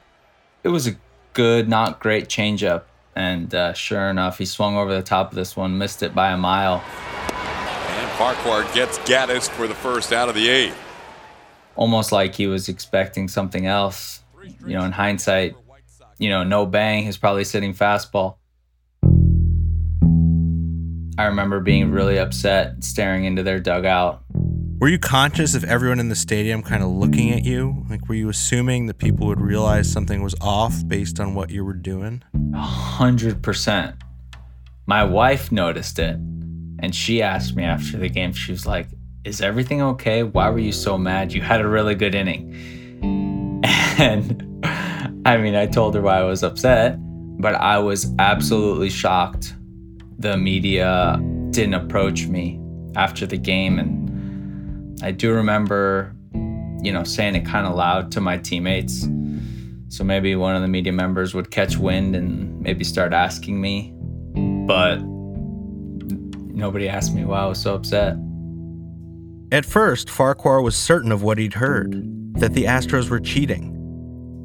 It 0.63 0.69
was 0.69 0.87
a 0.87 0.97
good, 1.33 1.69
not 1.69 1.99
great 1.99 2.27
changeup, 2.27 2.83
and 3.15 3.55
uh, 3.55 3.73
sure 3.73 4.09
enough, 4.09 4.37
he 4.37 4.45
swung 4.45 4.75
over 4.75 4.93
the 4.93 5.01
top 5.01 5.31
of 5.31 5.35
this 5.35 5.55
one, 5.55 5.77
missed 5.77 6.03
it 6.03 6.13
by 6.13 6.31
a 6.31 6.37
mile. 6.37 6.83
And 8.19 8.35
Farquhar 8.35 8.63
gets 8.73 8.97
Gattis 8.99 9.49
for 9.49 9.65
the 9.65 9.73
first 9.73 10.11
out 10.11 10.27
of 10.27 10.35
the 10.35 10.49
eighth. 10.49 10.77
Almost 11.75 12.11
like 12.11 12.35
he 12.35 12.47
was 12.47 12.67
expecting 12.67 13.29
something 13.29 13.65
else. 13.65 14.21
You 14.65 14.73
know, 14.73 14.83
in 14.83 14.91
hindsight, 14.91 15.55
you 16.17 16.29
know, 16.29 16.43
no 16.43 16.65
bang, 16.65 17.05
he's 17.05 17.17
probably 17.17 17.45
sitting 17.45 17.73
fastball. 17.73 18.35
I 21.17 21.25
remember 21.27 21.61
being 21.61 21.91
really 21.91 22.17
upset, 22.17 22.83
staring 22.83 23.23
into 23.23 23.43
their 23.43 23.59
dugout. 23.59 24.21
Were 24.79 24.89
you 24.89 24.99
conscious 24.99 25.55
of 25.55 25.63
everyone 25.63 25.99
in 25.99 26.09
the 26.09 26.15
stadium 26.15 26.61
kind 26.61 26.83
of 26.83 26.89
looking 26.89 27.31
at 27.31 27.43
you? 27.43 27.85
Like, 27.89 28.07
were 28.09 28.15
you 28.15 28.29
assuming 28.29 28.87
that 28.87 28.97
people 28.97 29.27
would 29.27 29.41
realize 29.41 29.89
something 29.89 30.21
was 30.21 30.35
off 30.41 30.85
based 30.87 31.19
on 31.19 31.35
what 31.35 31.51
you 31.51 31.63
were 31.63 31.73
doing? 31.73 32.23
A 32.53 32.59
hundred 32.59 33.41
percent. 33.41 33.95
My 34.85 35.03
wife 35.03 35.51
noticed 35.51 35.99
it, 35.99 36.17
and 36.81 36.93
she 36.93 37.21
asked 37.21 37.55
me 37.55 37.63
after 37.63 37.97
the 37.97 38.09
game, 38.09 38.33
she 38.33 38.51
was 38.51 38.65
like, 38.65 38.87
Is 39.23 39.41
everything 39.41 39.81
okay? 39.81 40.23
Why 40.23 40.49
were 40.49 40.59
you 40.59 40.71
so 40.71 40.97
mad? 40.97 41.33
You 41.33 41.41
had 41.41 41.61
a 41.61 41.67
really 41.67 41.95
good 41.95 42.15
inning. 42.15 42.55
And 43.99 44.65
I 45.25 45.35
mean, 45.35 45.55
I 45.55 45.65
told 45.65 45.93
her 45.95 46.01
why 46.01 46.19
I 46.19 46.23
was 46.23 46.41
upset, 46.41 46.95
but 47.41 47.55
I 47.55 47.79
was 47.79 48.13
absolutely 48.17 48.89
shocked. 48.89 49.53
The 50.19 50.37
media 50.37 51.21
didn't 51.51 51.73
approach 51.73 52.27
me 52.27 52.61
after 52.95 53.25
the 53.25 53.37
game. 53.37 53.77
And 53.77 55.03
I 55.03 55.11
do 55.11 55.33
remember, 55.33 56.15
you 56.81 56.93
know, 56.93 57.03
saying 57.03 57.35
it 57.35 57.45
kind 57.45 57.67
of 57.67 57.75
loud 57.75 58.11
to 58.13 58.21
my 58.21 58.37
teammates. 58.37 59.07
So 59.89 60.03
maybe 60.03 60.35
one 60.35 60.55
of 60.55 60.61
the 60.61 60.67
media 60.67 60.93
members 60.93 61.33
would 61.33 61.51
catch 61.51 61.77
wind 61.77 62.15
and 62.15 62.61
maybe 62.61 62.83
start 62.83 63.11
asking 63.11 63.59
me. 63.59 63.93
But 64.65 64.99
nobody 66.59 66.87
asked 66.87 67.13
me 67.15 67.25
why 67.25 67.39
I 67.39 67.45
was 67.45 67.59
so 67.59 67.73
upset. 67.75 68.17
At 69.51 69.65
first, 69.65 70.09
Farquhar 70.09 70.61
was 70.61 70.75
certain 70.75 71.11
of 71.11 71.23
what 71.23 71.37
he'd 71.39 71.55
heard 71.55 71.91
that 72.35 72.53
the 72.53 72.65
Astros 72.65 73.09
were 73.09 73.19
cheating. 73.19 73.75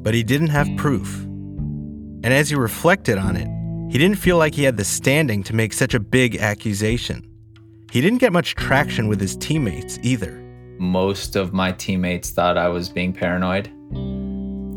but 0.01 0.13
he 0.13 0.21
didn't 0.23 0.49
have 0.49 0.69
proof. 0.77 1.23
And 2.23 2.27
as 2.27 2.49
he 2.49 2.55
reflected 2.55 3.17
on 3.17 3.35
it, 3.35 3.47
he 3.91 3.97
didn't 3.97 4.17
feel 4.19 4.37
like 4.37 4.53
he 4.53 4.63
had 4.63 4.77
the 4.77 4.83
standing 4.83 5.41
to 5.43 5.55
make 5.55 5.73
such 5.73 5.95
a 5.95 5.99
big 5.99 6.35
accusation. 6.37 7.27
He 7.91 8.01
didn't 8.01 8.19
get 8.19 8.31
much 8.31 8.53
traction 8.53 9.07
with 9.07 9.19
his 9.19 9.35
teammates 9.35 9.97
either. 10.03 10.31
Most 10.77 11.35
of 11.35 11.53
my 11.53 11.71
teammates 11.71 12.29
thought 12.29 12.55
I 12.57 12.67
was 12.69 12.87
being 12.87 13.13
paranoid 13.13 13.67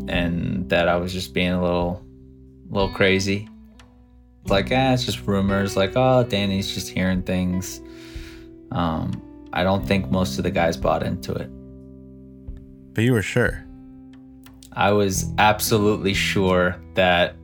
and 0.09 0.67
that 0.69 0.87
I 0.87 0.95
was 0.95 1.13
just 1.13 1.33
being 1.33 1.51
a 1.51 1.61
little 1.61 2.03
little 2.71 2.89
crazy. 2.89 3.47
Like, 4.45 4.69
ah, 4.71 4.93
it's 4.93 5.05
just 5.05 5.25
rumors. 5.27 5.75
Like, 5.75 5.93
oh, 5.95 6.23
Danny's 6.23 6.73
just 6.73 6.89
hearing 6.89 7.21
things. 7.21 7.81
Um, 8.71 9.21
I 9.53 9.63
don't 9.63 9.85
think 9.85 10.09
most 10.11 10.37
of 10.37 10.43
the 10.43 10.51
guys 10.51 10.77
bought 10.77 11.03
into 11.03 11.33
it. 11.33 11.49
But 12.93 13.03
you 13.03 13.13
were 13.13 13.21
sure. 13.21 13.65
I 14.73 14.91
was 14.91 15.33
absolutely 15.37 16.13
sure 16.13 16.75
that 16.95 17.35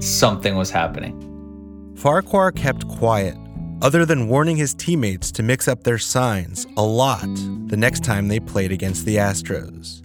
something 0.00 0.56
was 0.56 0.70
happening. 0.70 1.94
Farquhar 1.96 2.52
kept 2.52 2.86
quiet, 2.88 3.36
other 3.80 4.04
than 4.04 4.28
warning 4.28 4.56
his 4.56 4.74
teammates 4.74 5.32
to 5.32 5.42
mix 5.42 5.68
up 5.68 5.82
their 5.84 5.98
signs 5.98 6.66
a 6.76 6.82
lot 6.82 7.28
the 7.68 7.76
next 7.76 8.04
time 8.04 8.28
they 8.28 8.40
played 8.40 8.72
against 8.72 9.06
the 9.06 9.16
Astros. 9.16 10.02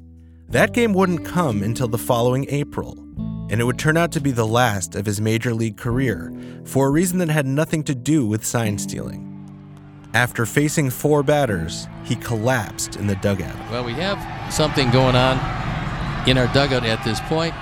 That 0.48 0.74
game 0.74 0.94
wouldn't 0.94 1.26
come 1.26 1.64
until 1.64 1.88
the 1.88 1.98
following 1.98 2.46
April, 2.50 2.98
and 3.52 3.60
it 3.60 3.66
would 3.66 3.78
turn 3.78 3.98
out 3.98 4.14
to 4.14 4.22
be 4.22 4.32
the 4.32 4.48
last 4.48 4.96
of 4.96 5.06
his 5.06 5.20
major 5.20 5.54
league 5.54 5.76
career 5.76 6.34
for 6.64 6.88
a 6.88 6.90
reason 6.90 7.20
that 7.20 7.28
had 7.28 7.46
nothing 7.46 7.84
to 7.84 7.94
do 7.94 8.26
with 8.26 8.46
sign 8.46 8.78
stealing. 8.78 9.28
After 10.14 10.46
facing 10.46 10.90
four 10.90 11.22
batters, 11.22 11.88
he 12.06 12.16
collapsed 12.16 12.96
in 12.96 13.08
the 13.08 13.16
dugout. 13.16 13.56
Well, 13.70 13.84
we 13.84 13.94
have 13.94 14.54
something 14.54 14.90
going 14.92 15.18
on 15.18 15.38
in 16.30 16.38
our 16.38 16.48
dugout 16.54 16.86
at 16.86 17.04
this 17.04 17.20
point. 17.22 17.54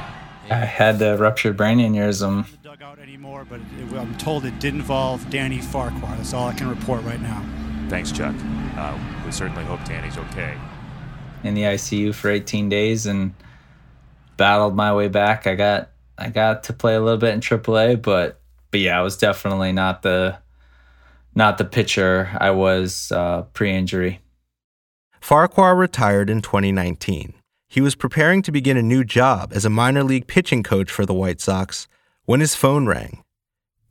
I 0.52 0.66
had 0.66 1.00
the 1.00 1.18
ruptured 1.18 1.58
brain 1.58 1.80
aneurysm. 1.80 2.46
Dugout 2.64 3.00
Anymore, 3.00 3.46
but 3.50 3.60
it, 3.60 3.94
I'm 3.94 4.16
told 4.18 4.46
it 4.46 4.60
did 4.60 4.76
involve 4.76 5.28
Danny 5.32 5.60
Farquhar. 5.60 6.16
That's 6.18 6.34
all 6.34 6.48
I 6.48 6.54
can 6.54 6.70
report 6.70 7.04
right 7.04 7.22
now. 7.22 7.44
Thanks, 7.90 8.12
Chuck. 8.12 8.36
Uh, 8.78 8.98
we 9.26 9.32
certainly 9.32 9.64
hope 9.64 9.84
Danny's 9.86 10.18
okay. 10.18 10.56
In 11.44 11.56
the 11.56 11.64
ICU 11.64 12.14
for 12.14 12.30
18 12.30 12.70
days 12.70 13.06
and 13.08 13.34
battled 14.40 14.76
my 14.76 14.94
way 14.94 15.10
back. 15.10 15.46
I 15.46 15.54
got 15.54 15.92
I 16.18 16.30
got 16.30 16.64
to 16.64 16.74
play 16.74 16.96
a 16.96 17.02
little 17.02 17.20
bit 17.20 17.36
in 17.36 17.42
AAA, 17.42 18.02
but 18.02 18.42
but 18.72 18.80
yeah, 18.80 18.98
I 18.98 19.04
was 19.04 19.18
definitely 19.18 19.72
not 19.72 20.02
the 20.02 20.40
not 21.36 21.60
the 21.60 21.66
pitcher 21.66 22.36
I 22.40 22.50
was 22.52 23.12
uh, 23.12 23.44
pre-injury. 23.54 24.22
Farquhar 25.22 25.76
retired 25.76 26.30
in 26.30 26.42
2019. 26.42 27.34
He 27.68 27.82
was 27.82 27.94
preparing 27.94 28.42
to 28.44 28.52
begin 28.52 28.78
a 28.78 28.82
new 28.82 29.04
job 29.04 29.52
as 29.54 29.66
a 29.66 29.70
minor 29.70 30.04
league 30.04 30.26
pitching 30.26 30.64
coach 30.64 30.90
for 30.90 31.06
the 31.06 31.14
White 31.14 31.42
Sox 31.42 31.88
when 32.26 32.40
his 32.40 32.56
phone 32.56 32.88
rang. 32.88 33.22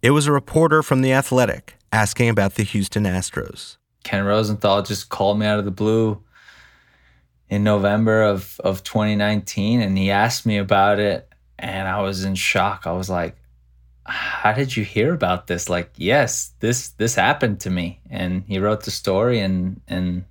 It 0.02 0.10
was 0.10 0.26
a 0.26 0.32
reporter 0.32 0.82
from 0.82 1.02
The 1.02 1.12
Athletic 1.12 1.76
asking 1.92 2.28
about 2.28 2.54
the 2.54 2.64
Houston 2.64 3.04
Astros. 3.04 3.76
Ken 4.02 4.24
Rosenthal 4.24 4.82
just 4.82 5.10
called 5.10 5.38
me 5.38 5.46
out 5.46 5.58
of 5.58 5.64
the 5.64 5.70
blue 5.70 6.22
in 7.50 7.64
November 7.64 8.22
of, 8.22 8.60
of 8.64 8.84
2019 8.84 9.80
and 9.80 9.96
he 9.96 10.10
asked 10.10 10.44
me 10.44 10.58
about 10.58 10.98
it 10.98 11.28
and 11.58 11.88
I 11.88 12.02
was 12.02 12.24
in 12.24 12.34
shock. 12.34 12.86
I 12.86 12.92
was 12.92 13.10
like, 13.10 13.36
how 14.04 14.52
did 14.52 14.76
you 14.76 14.84
hear 14.84 15.12
about 15.12 15.46
this? 15.46 15.68
Like, 15.68 15.90
yes, 15.96 16.52
this 16.60 16.88
this 16.90 17.14
happened 17.14 17.60
to 17.60 17.70
me. 17.70 18.00
And 18.10 18.42
he 18.46 18.58
wrote 18.58 18.84
the 18.84 18.90
story 18.90 19.40
and 19.40 19.80
and 19.86 20.24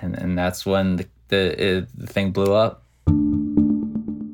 and, 0.00 0.16
and 0.16 0.38
that's 0.38 0.66
when 0.66 0.96
the, 0.96 1.08
the, 1.28 1.76
it, 1.78 1.98
the 1.98 2.06
thing 2.06 2.30
blew 2.30 2.52
up. 2.52 2.84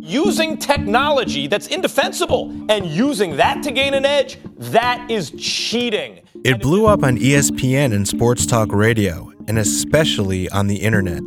Using 0.00 0.58
technology 0.58 1.46
that's 1.46 1.68
indefensible 1.68 2.50
and 2.68 2.86
using 2.86 3.36
that 3.36 3.62
to 3.62 3.70
gain 3.70 3.94
an 3.94 4.04
edge, 4.04 4.38
that 4.58 5.10
is 5.10 5.30
cheating. 5.38 6.20
It 6.44 6.61
blew 6.61 6.87
up 6.87 7.02
on 7.04 7.16
ESPN 7.16 7.94
and 7.94 8.07
Sports 8.07 8.44
Talk 8.44 8.72
Radio, 8.72 9.33
and 9.48 9.59
especially 9.59 10.48
on 10.50 10.66
the 10.66 10.76
internet. 10.76 11.22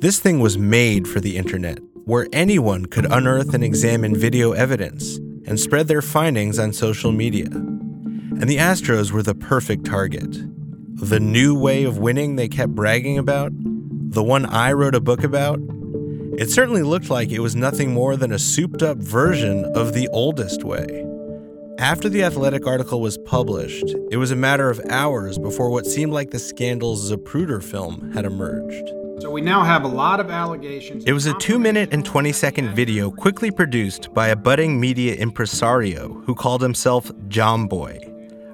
This 0.00 0.18
thing 0.18 0.40
was 0.40 0.58
made 0.58 1.06
for 1.06 1.20
the 1.20 1.36
internet, 1.36 1.78
where 2.04 2.26
anyone 2.32 2.86
could 2.86 3.10
unearth 3.10 3.54
and 3.54 3.62
examine 3.62 4.16
video 4.16 4.52
evidence 4.52 5.16
and 5.46 5.58
spread 5.58 5.88
their 5.88 6.02
findings 6.02 6.58
on 6.58 6.72
social 6.72 7.12
media. 7.12 7.46
And 7.46 8.48
the 8.48 8.56
Astros 8.56 9.12
were 9.12 9.22
the 9.22 9.34
perfect 9.34 9.84
target. 9.84 10.30
The 10.94 11.20
new 11.20 11.58
way 11.58 11.84
of 11.84 11.98
winning 11.98 12.36
they 12.36 12.48
kept 12.48 12.74
bragging 12.74 13.18
about, 13.18 13.52
the 13.54 14.22
one 14.22 14.46
I 14.46 14.72
wrote 14.72 14.94
a 14.94 15.00
book 15.00 15.24
about, 15.24 15.60
it 16.38 16.50
certainly 16.50 16.82
looked 16.82 17.10
like 17.10 17.30
it 17.30 17.40
was 17.40 17.54
nothing 17.54 17.92
more 17.92 18.16
than 18.16 18.32
a 18.32 18.38
souped 18.38 18.82
up 18.82 18.98
version 18.98 19.64
of 19.74 19.92
the 19.92 20.08
oldest 20.08 20.64
way. 20.64 21.06
After 21.82 22.08
the 22.08 22.22
Athletic 22.22 22.64
article 22.64 23.00
was 23.00 23.18
published, 23.18 23.96
it 24.12 24.16
was 24.16 24.30
a 24.30 24.36
matter 24.36 24.70
of 24.70 24.80
hours 24.88 25.36
before 25.36 25.68
what 25.68 25.84
seemed 25.84 26.12
like 26.12 26.30
the 26.30 26.38
scandal's 26.38 27.10
Zapruder 27.10 27.60
film 27.60 28.12
had 28.12 28.24
emerged. 28.24 28.88
So 29.20 29.32
we 29.32 29.40
now 29.40 29.64
have 29.64 29.82
a 29.82 29.88
lot 29.88 30.20
of 30.20 30.30
allegations. 30.30 31.02
It 31.06 31.12
was 31.12 31.26
a 31.26 31.34
two 31.38 31.58
minute 31.58 31.92
and 31.92 32.04
20 32.04 32.30
second 32.30 32.72
video 32.76 33.10
quickly 33.10 33.50
produced 33.50 34.14
by 34.14 34.28
a 34.28 34.36
budding 34.36 34.78
media 34.78 35.16
impresario 35.16 36.22
who 36.24 36.36
called 36.36 36.62
himself 36.62 37.10
Jomboy, 37.26 37.98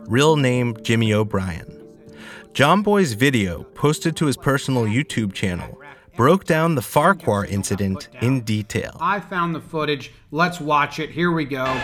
real 0.09 0.37
name 0.37 0.75
Jimmy 0.81 1.13
O'Brien. 1.13 1.85
Jomboy's 2.55 3.13
video, 3.13 3.65
posted 3.75 4.17
to 4.17 4.25
his 4.25 4.39
personal 4.39 4.85
YouTube 4.85 5.35
channel, 5.35 5.79
broke 6.17 6.45
down 6.45 6.77
the 6.77 6.83
Farquhar 6.83 7.45
incident 7.45 8.09
in 8.23 8.41
detail. 8.41 8.97
I 9.03 9.21
found 9.21 9.55
the 9.55 9.61
footage. 9.61 10.13
Let's 10.31 10.63
watch 10.63 10.99
it. 10.99 11.11
Here 11.11 11.31
we 11.31 11.45
go. 11.45 11.79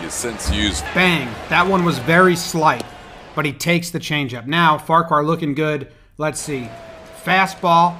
He 0.00 0.04
has 0.04 0.14
since 0.14 0.50
used. 0.50 0.82
Bang. 0.94 1.28
That 1.50 1.66
one 1.66 1.84
was 1.84 1.98
very 1.98 2.34
slight, 2.34 2.86
but 3.34 3.44
he 3.44 3.52
takes 3.52 3.90
the 3.90 3.98
changeup. 3.98 4.46
Now, 4.46 4.78
Farquhar 4.78 5.22
looking 5.22 5.52
good. 5.52 5.92
Let's 6.16 6.40
see. 6.40 6.70
Fastball, 7.22 7.98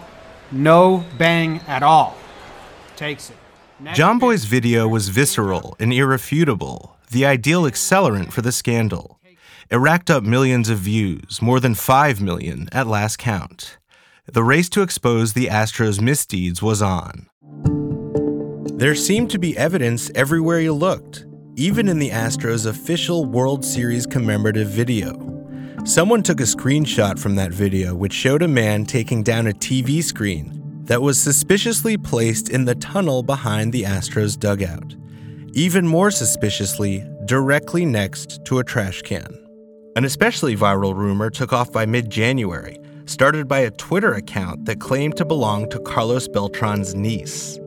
no 0.51 1.05
bang 1.19 1.61
at 1.67 1.83
all. 1.83 2.17
Takes 2.97 3.29
it. 3.29 3.37
Jomboy's 3.93 4.47
video 4.47 4.89
was 4.89 5.11
visceral 5.11 5.77
and 5.79 5.93
irrefutable, 5.93 6.97
the 7.11 7.27
ideal 7.27 7.65
accelerant 7.65 8.33
for 8.33 8.41
the 8.41 8.51
scandal. 8.53 9.21
It 9.69 9.77
racked 9.77 10.11
up 10.11 10.23
millions 10.23 10.71
of 10.71 10.79
views, 10.79 11.43
more 11.43 11.61
than 11.61 11.75
5 11.75 12.23
million 12.23 12.71
at 12.73 12.87
last 12.87 13.19
count. 13.19 13.77
The 14.25 14.43
race 14.43 14.71
to 14.71 14.81
expose 14.81 15.35
the 15.35 15.49
Astros' 15.49 16.01
misdeeds 16.01 16.63
was 16.63 16.81
on. 16.81 17.27
There 18.79 18.95
seemed 18.95 19.31
to 19.33 19.39
be 19.39 19.59
evidence 19.59 20.11
everywhere 20.15 20.61
you 20.61 20.73
looked, 20.73 21.27
even 21.61 21.89
in 21.89 21.99
the 21.99 22.09
Astros' 22.09 22.65
official 22.65 23.27
World 23.27 23.63
Series 23.63 24.07
commemorative 24.07 24.69
video. 24.69 25.13
Someone 25.85 26.23
took 26.23 26.41
a 26.41 26.45
screenshot 26.45 27.19
from 27.19 27.35
that 27.35 27.53
video 27.53 27.95
which 27.95 28.15
showed 28.15 28.41
a 28.41 28.49
man 28.49 28.87
taking 28.87 29.23
down 29.23 29.47
a 29.47 29.53
TV 29.53 30.03
screen 30.03 30.59
that 30.85 31.03
was 31.03 31.21
suspiciously 31.21 31.99
placed 31.99 32.49
in 32.49 32.65
the 32.65 32.75
tunnel 32.77 33.23
behind 33.23 33.75
the 33.75 33.83
Astros 33.83 34.39
dugout. 34.39 34.97
Even 35.53 35.87
more 35.87 36.11
suspiciously, 36.11 37.07
directly 37.27 37.85
next 37.85 38.43
to 38.47 38.61
a 38.61 38.65
trash 38.65 39.03
can. 39.03 39.37
An 39.97 40.07
especially 40.07 40.57
viral 40.57 40.95
rumor 40.95 41.29
took 41.29 41.53
off 41.53 41.71
by 41.71 41.85
mid 41.85 42.09
January, 42.09 42.79
started 43.05 43.47
by 43.47 43.59
a 43.59 43.71
Twitter 43.73 44.15
account 44.15 44.65
that 44.65 44.81
claimed 44.81 45.19
to 45.19 45.27
belong 45.27 45.69
to 45.69 45.81
Carlos 45.81 46.27
Beltran's 46.27 46.95
niece. 46.95 47.61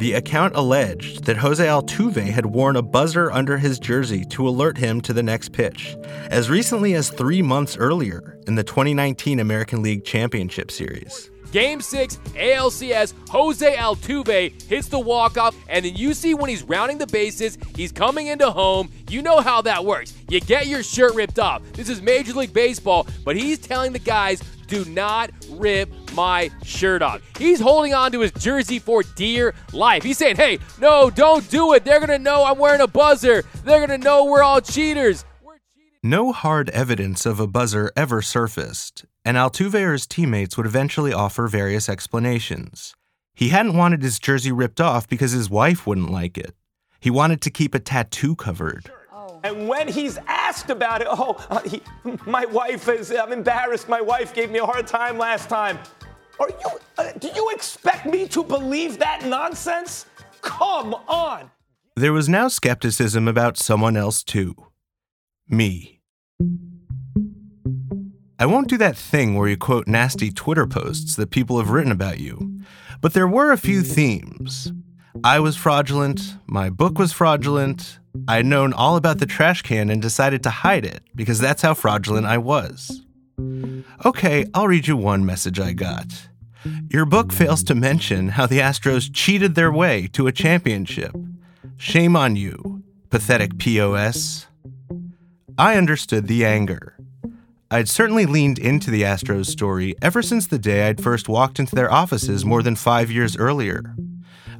The 0.00 0.14
account 0.14 0.56
alleged 0.56 1.24
that 1.24 1.36
Jose 1.36 1.62
Altuve 1.62 2.24
had 2.24 2.46
worn 2.46 2.76
a 2.76 2.80
buzzer 2.80 3.30
under 3.30 3.58
his 3.58 3.78
jersey 3.78 4.24
to 4.30 4.48
alert 4.48 4.78
him 4.78 5.02
to 5.02 5.12
the 5.12 5.22
next 5.22 5.52
pitch, 5.52 5.94
as 6.30 6.48
recently 6.48 6.94
as 6.94 7.10
three 7.10 7.42
months 7.42 7.76
earlier 7.76 8.38
in 8.46 8.54
the 8.54 8.64
2019 8.64 9.38
American 9.38 9.82
League 9.82 10.02
Championship 10.02 10.70
Series. 10.70 11.30
Game 11.52 11.80
six, 11.80 12.16
ALCS, 12.34 13.14
Jose 13.28 13.76
Altuve 13.76 14.62
hits 14.62 14.88
the 14.88 14.98
walk-off, 14.98 15.56
and 15.68 15.84
then 15.84 15.96
you 15.96 16.14
see 16.14 16.34
when 16.34 16.48
he's 16.48 16.62
rounding 16.62 16.98
the 16.98 17.06
bases, 17.08 17.58
he's 17.74 17.90
coming 17.92 18.28
into 18.28 18.50
home. 18.50 18.90
You 19.08 19.22
know 19.22 19.40
how 19.40 19.60
that 19.62 19.84
works. 19.84 20.14
You 20.28 20.40
get 20.40 20.66
your 20.66 20.82
shirt 20.82 21.14
ripped 21.14 21.38
off. 21.38 21.62
This 21.72 21.88
is 21.88 22.00
Major 22.00 22.34
League 22.34 22.52
Baseball, 22.52 23.06
but 23.24 23.36
he's 23.36 23.58
telling 23.58 23.92
the 23.92 23.98
guys, 23.98 24.42
do 24.68 24.84
not 24.84 25.32
rip 25.50 25.90
my 26.14 26.48
shirt 26.62 27.02
off. 27.02 27.20
He's 27.36 27.58
holding 27.58 27.92
on 27.92 28.12
to 28.12 28.20
his 28.20 28.30
jersey 28.32 28.78
for 28.78 29.02
dear 29.02 29.52
life. 29.72 30.04
He's 30.04 30.18
saying, 30.18 30.36
hey, 30.36 30.60
no, 30.78 31.10
don't 31.10 31.48
do 31.50 31.72
it. 31.72 31.84
They're 31.84 31.98
going 31.98 32.10
to 32.10 32.20
know 32.20 32.44
I'm 32.44 32.58
wearing 32.58 32.80
a 32.80 32.86
buzzer. 32.86 33.42
They're 33.64 33.84
going 33.84 34.00
to 34.00 34.04
know 34.04 34.26
we're 34.26 34.44
all 34.44 34.60
cheaters. 34.60 35.24
No 36.04 36.32
hard 36.32 36.70
evidence 36.70 37.26
of 37.26 37.40
a 37.40 37.46
buzzer 37.46 37.90
ever 37.96 38.22
surfaced, 38.22 39.04
and 39.24 39.36
Altuve 39.36 39.74
or 39.74 39.92
his 39.92 40.06
teammates 40.06 40.56
would 40.56 40.66
eventually 40.66 41.12
offer 41.12 41.46
various 41.46 41.88
explanations. 41.88 42.94
He 43.34 43.50
hadn't 43.50 43.76
wanted 43.76 44.02
his 44.02 44.18
jersey 44.18 44.52
ripped 44.52 44.80
off 44.80 45.08
because 45.08 45.32
his 45.32 45.48
wife 45.48 45.86
wouldn't 45.86 46.10
like 46.10 46.36
it. 46.36 46.54
He 47.00 47.10
wanted 47.10 47.40
to 47.42 47.50
keep 47.50 47.74
a 47.74 47.78
tattoo 47.78 48.36
covered. 48.36 48.90
And 49.42 49.68
when 49.68 49.88
he's 49.88 50.18
asked 50.26 50.68
about 50.68 51.00
it, 51.00 51.06
oh, 51.10 51.42
uh, 51.48 51.60
he, 51.60 51.80
my 52.26 52.44
wife 52.46 52.88
is, 52.88 53.10
I'm 53.10 53.32
embarrassed. 53.32 53.88
My 53.88 54.00
wife 54.00 54.34
gave 54.34 54.50
me 54.50 54.58
a 54.58 54.66
hard 54.66 54.86
time 54.86 55.16
last 55.16 55.48
time. 55.48 55.78
Are 56.38 56.48
you? 56.48 56.78
Uh, 56.98 57.12
do 57.18 57.28
you 57.34 57.50
expect 57.50 58.04
me 58.04 58.28
to 58.28 58.44
believe 58.44 58.98
that 58.98 59.24
nonsense? 59.24 60.06
Come 60.42 60.94
on. 61.08 61.50
There 61.96 62.12
was 62.12 62.28
now 62.28 62.48
skepticism 62.48 63.28
about 63.28 63.56
someone 63.56 63.96
else, 63.96 64.22
too 64.22 64.54
me. 65.50 66.00
I 68.40 68.46
won't 68.46 68.68
do 68.68 68.78
that 68.78 68.96
thing 68.96 69.34
where 69.34 69.50
you 69.50 69.58
quote 69.58 69.86
nasty 69.86 70.30
Twitter 70.30 70.66
posts 70.66 71.14
that 71.16 71.30
people 71.30 71.58
have 71.58 71.68
written 71.68 71.92
about 71.92 72.20
you, 72.20 72.62
but 73.02 73.12
there 73.12 73.28
were 73.28 73.52
a 73.52 73.58
few 73.58 73.82
themes. 73.82 74.72
I 75.22 75.40
was 75.40 75.56
fraudulent, 75.56 76.36
my 76.46 76.70
book 76.70 76.98
was 76.98 77.12
fraudulent, 77.12 77.98
I'd 78.26 78.46
known 78.46 78.72
all 78.72 78.96
about 78.96 79.18
the 79.18 79.26
trash 79.26 79.60
can 79.60 79.90
and 79.90 80.00
decided 80.00 80.42
to 80.44 80.50
hide 80.50 80.86
it 80.86 81.02
because 81.14 81.38
that's 81.38 81.60
how 81.60 81.74
fraudulent 81.74 82.26
I 82.26 82.38
was. 82.38 83.02
Okay, 84.06 84.46
I'll 84.54 84.68
read 84.68 84.88
you 84.88 84.96
one 84.96 85.26
message 85.26 85.60
I 85.60 85.74
got. 85.74 86.28
Your 86.88 87.04
book 87.04 87.34
fails 87.34 87.62
to 87.64 87.74
mention 87.74 88.30
how 88.30 88.46
the 88.46 88.60
Astros 88.60 89.10
cheated 89.12 89.54
their 89.54 89.70
way 89.70 90.08
to 90.14 90.26
a 90.26 90.32
championship. 90.32 91.14
Shame 91.76 92.16
on 92.16 92.36
you, 92.36 92.84
pathetic 93.10 93.58
POS. 93.58 94.46
I 95.58 95.76
understood 95.76 96.26
the 96.26 96.46
anger. 96.46 96.96
I'd 97.72 97.88
certainly 97.88 98.26
leaned 98.26 98.58
into 98.58 98.90
the 98.90 99.02
Astros 99.02 99.46
story 99.46 99.94
ever 100.02 100.22
since 100.22 100.48
the 100.48 100.58
day 100.58 100.88
I'd 100.88 101.00
first 101.00 101.28
walked 101.28 101.60
into 101.60 101.76
their 101.76 101.92
offices 101.92 102.44
more 102.44 102.64
than 102.64 102.74
five 102.74 103.12
years 103.12 103.36
earlier. 103.36 103.94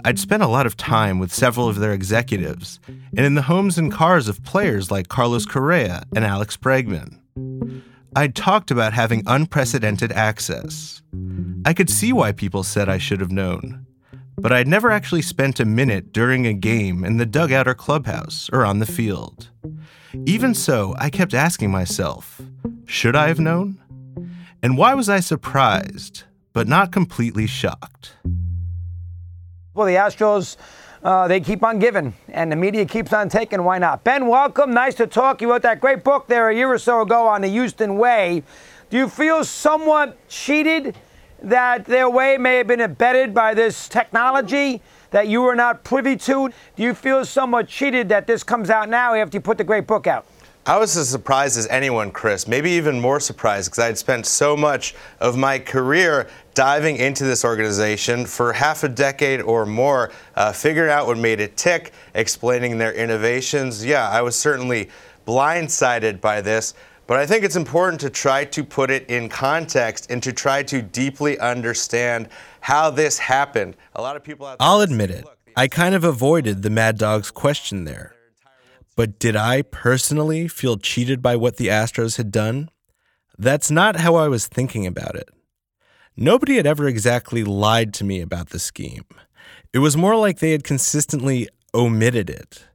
I'd 0.05 0.21
spent 0.21 0.45
a 0.45 0.49
lot 0.49 0.65
of 0.65 0.77
time 0.77 1.19
with 1.19 1.35
several 1.35 1.69
of 1.69 1.81
their 1.81 1.93
executives, 1.93 2.79
and 2.87 3.27
in 3.27 3.35
the 3.35 3.43
homes 3.43 3.79
and 3.79 3.91
cars 3.91 4.29
of 4.29 4.45
players 4.45 4.93
like 4.93 5.09
Carlos 5.09 5.45
Correa 5.45 6.05
and 6.15 6.25
Alex 6.25 6.57
Bregman. 6.57 7.19
I'd 8.15 8.37
talked 8.37 8.71
about 8.71 8.93
having 8.93 9.25
unprecedented 9.27 10.13
access. 10.13 11.03
I 11.65 11.75
could 11.75 11.91
see 11.91 12.13
why 12.13 12.31
people 12.31 12.63
said 12.63 12.89
I 12.89 12.99
should 12.99 13.21
have 13.21 13.33
known, 13.33 13.87
but 14.37 14.53
I'd 14.53 14.69
never 14.69 14.93
actually 14.93 15.23
spent 15.23 15.59
a 15.59 15.65
minute 15.65 16.13
during 16.13 16.47
a 16.47 16.53
game 16.53 17.05
in 17.05 17.17
the 17.17 17.27
dugout 17.27 17.67
or 17.67 17.75
clubhouse 17.75 18.49
or 18.53 18.65
on 18.65 18.79
the 18.79 18.87
field. 18.87 19.51
Even 20.27 20.55
so, 20.55 20.95
I 20.99 21.09
kept 21.09 21.35
asking 21.35 21.71
myself, 21.71 22.41
should 22.85 23.15
I 23.15 23.29
have 23.29 23.39
known? 23.39 23.81
And 24.61 24.77
why 24.77 24.95
was 24.95 25.09
I 25.09 25.21
surprised, 25.21 26.25
but 26.53 26.67
not 26.67 26.91
completely 26.91 27.47
shocked? 27.47 28.15
Well, 29.73 29.87
the 29.87 29.95
Astros, 29.95 30.57
uh, 31.05 31.29
they 31.29 31.41
keep 31.41 31.63
on 31.63 31.79
giving, 31.79 32.15
and 32.29 32.51
the 32.51 32.57
media 32.57 32.85
keeps 32.87 33.13
on 33.13 33.29
taking. 33.29 33.63
Why 33.63 33.79
not? 33.79 34.03
Ben, 34.03 34.27
welcome. 34.27 34.73
Nice 34.73 34.97
to 34.97 35.07
talk. 35.07 35.41
You 35.41 35.51
wrote 35.51 35.63
that 35.63 35.81
great 35.81 36.03
book 36.03 36.27
there 36.27 36.49
a 36.49 36.55
year 36.55 36.69
or 36.69 36.79
so 36.79 37.03
ago 37.03 37.29
on 37.29 37.43
the 37.43 37.49
Houston 37.49 37.97
Way. 37.97 38.43
Do 38.91 38.97
you 38.97 39.09
feel 39.09 39.45
somewhat 39.45 40.19
cheated 40.29 40.97
that 41.41 41.85
their 41.85 42.11
way 42.11 42.37
may 42.37 42.57
have 42.57 42.67
been 42.67 42.81
embedded 42.81 43.33
by 43.33 43.55
this 43.55 43.89
technology 43.89 44.83
that 45.11 45.29
you 45.29 45.43
were 45.43 45.55
not 45.55 45.85
privy 45.85 46.17
to? 46.17 46.51
Do 46.77 46.83
you 46.83 46.95
feel 46.95 47.25
somewhat 47.25 47.69
cheated 47.69 48.09
that 48.11 48.27
this 48.27 48.43
comes 48.43 48.71
out 48.71 48.89
now 48.89 49.15
after 49.15 49.37
you 49.37 49.41
put 49.41 49.59
the 49.59 49.65
great 49.65 49.87
book 49.87 50.07
out? 50.07 50.27
I 50.67 50.77
was 50.77 50.95
as 50.97 51.09
surprised 51.09 51.57
as 51.59 51.67
anyone, 51.69 52.11
Chris, 52.11 52.47
maybe 52.47 52.71
even 52.73 53.01
more 53.01 53.19
surprised 53.19 53.71
because 53.71 53.79
I 53.79 53.87
had 53.87 53.97
spent 53.97 54.27
so 54.27 54.57
much 54.57 54.95
of 55.19 55.37
my 55.37 55.59
career 55.59 56.29
diving 56.53 56.97
into 56.97 57.25
this 57.25 57.47
organization 57.47 58.27
for 58.27 58.53
half 58.53 58.85
a 58.85 58.89
decade 58.89 59.41
or 59.41 59.65
more, 59.65 60.13
uh, 60.37 60.53
figuring 60.53 60.91
out 60.91 61.07
what 61.07 61.17
made 61.17 61.41
it 61.41 61.57
tick, 61.57 61.93
explaining 62.15 62.77
their 62.77 62.93
innovations. 62.93 63.85
Yeah, 63.85 64.09
I 64.09 64.21
was 64.21 64.37
certainly 64.37 64.91
blindsided 65.27 66.21
by 66.21 66.43
this. 66.43 66.75
But 67.11 67.19
I 67.19 67.27
think 67.27 67.43
it's 67.43 67.57
important 67.57 68.01
to 68.03 68.09
try 68.09 68.45
to 68.45 68.63
put 68.63 68.89
it 68.89 69.11
in 69.11 69.29
context 69.29 70.13
and 70.13 70.23
to 70.23 70.33
try 70.33 70.63
to 70.63 70.81
deeply 70.81 71.37
understand 71.41 72.29
how 72.61 72.89
this 72.89 73.19
happened. 73.19 73.77
A 73.97 74.01
lot 74.01 74.15
of 74.15 74.23
people 74.23 74.55
I'll 74.61 74.81
admit 74.81 75.11
it. 75.11 75.25
I 75.57 75.67
kind 75.67 75.97
of 75.97 76.05
avoided 76.05 76.63
the 76.63 76.71
Mad 76.71 76.99
Dog's 76.99 77.33
question 77.33 77.83
there. 77.83 78.15
But 78.95 79.19
did 79.19 79.35
I 79.35 79.63
personally 79.63 80.47
feel 80.47 80.77
cheated 80.77 81.21
by 81.21 81.35
what 81.35 81.57
the 81.57 81.67
Astros 81.67 82.17
had 82.17 82.31
done? 82.31 82.71
That's 83.37 83.73
not 83.73 83.97
how 83.97 84.15
I 84.15 84.29
was 84.29 84.47
thinking 84.47 84.87
about 84.87 85.17
it. 85.17 85.31
Nobody 86.17 86.59
had 86.59 86.67
ever 86.67 86.87
exactly 86.87 87.43
lied 87.43 87.93
to 87.95 88.05
me 88.05 88.21
about 88.21 88.51
the 88.51 88.61
scheme. 88.61 89.07
It 89.73 89.81
was 89.81 89.97
more 89.97 90.15
like 90.15 90.39
they 90.39 90.53
had 90.53 90.63
consistently 90.63 91.49
omitted 91.75 92.31
it. 92.31 92.67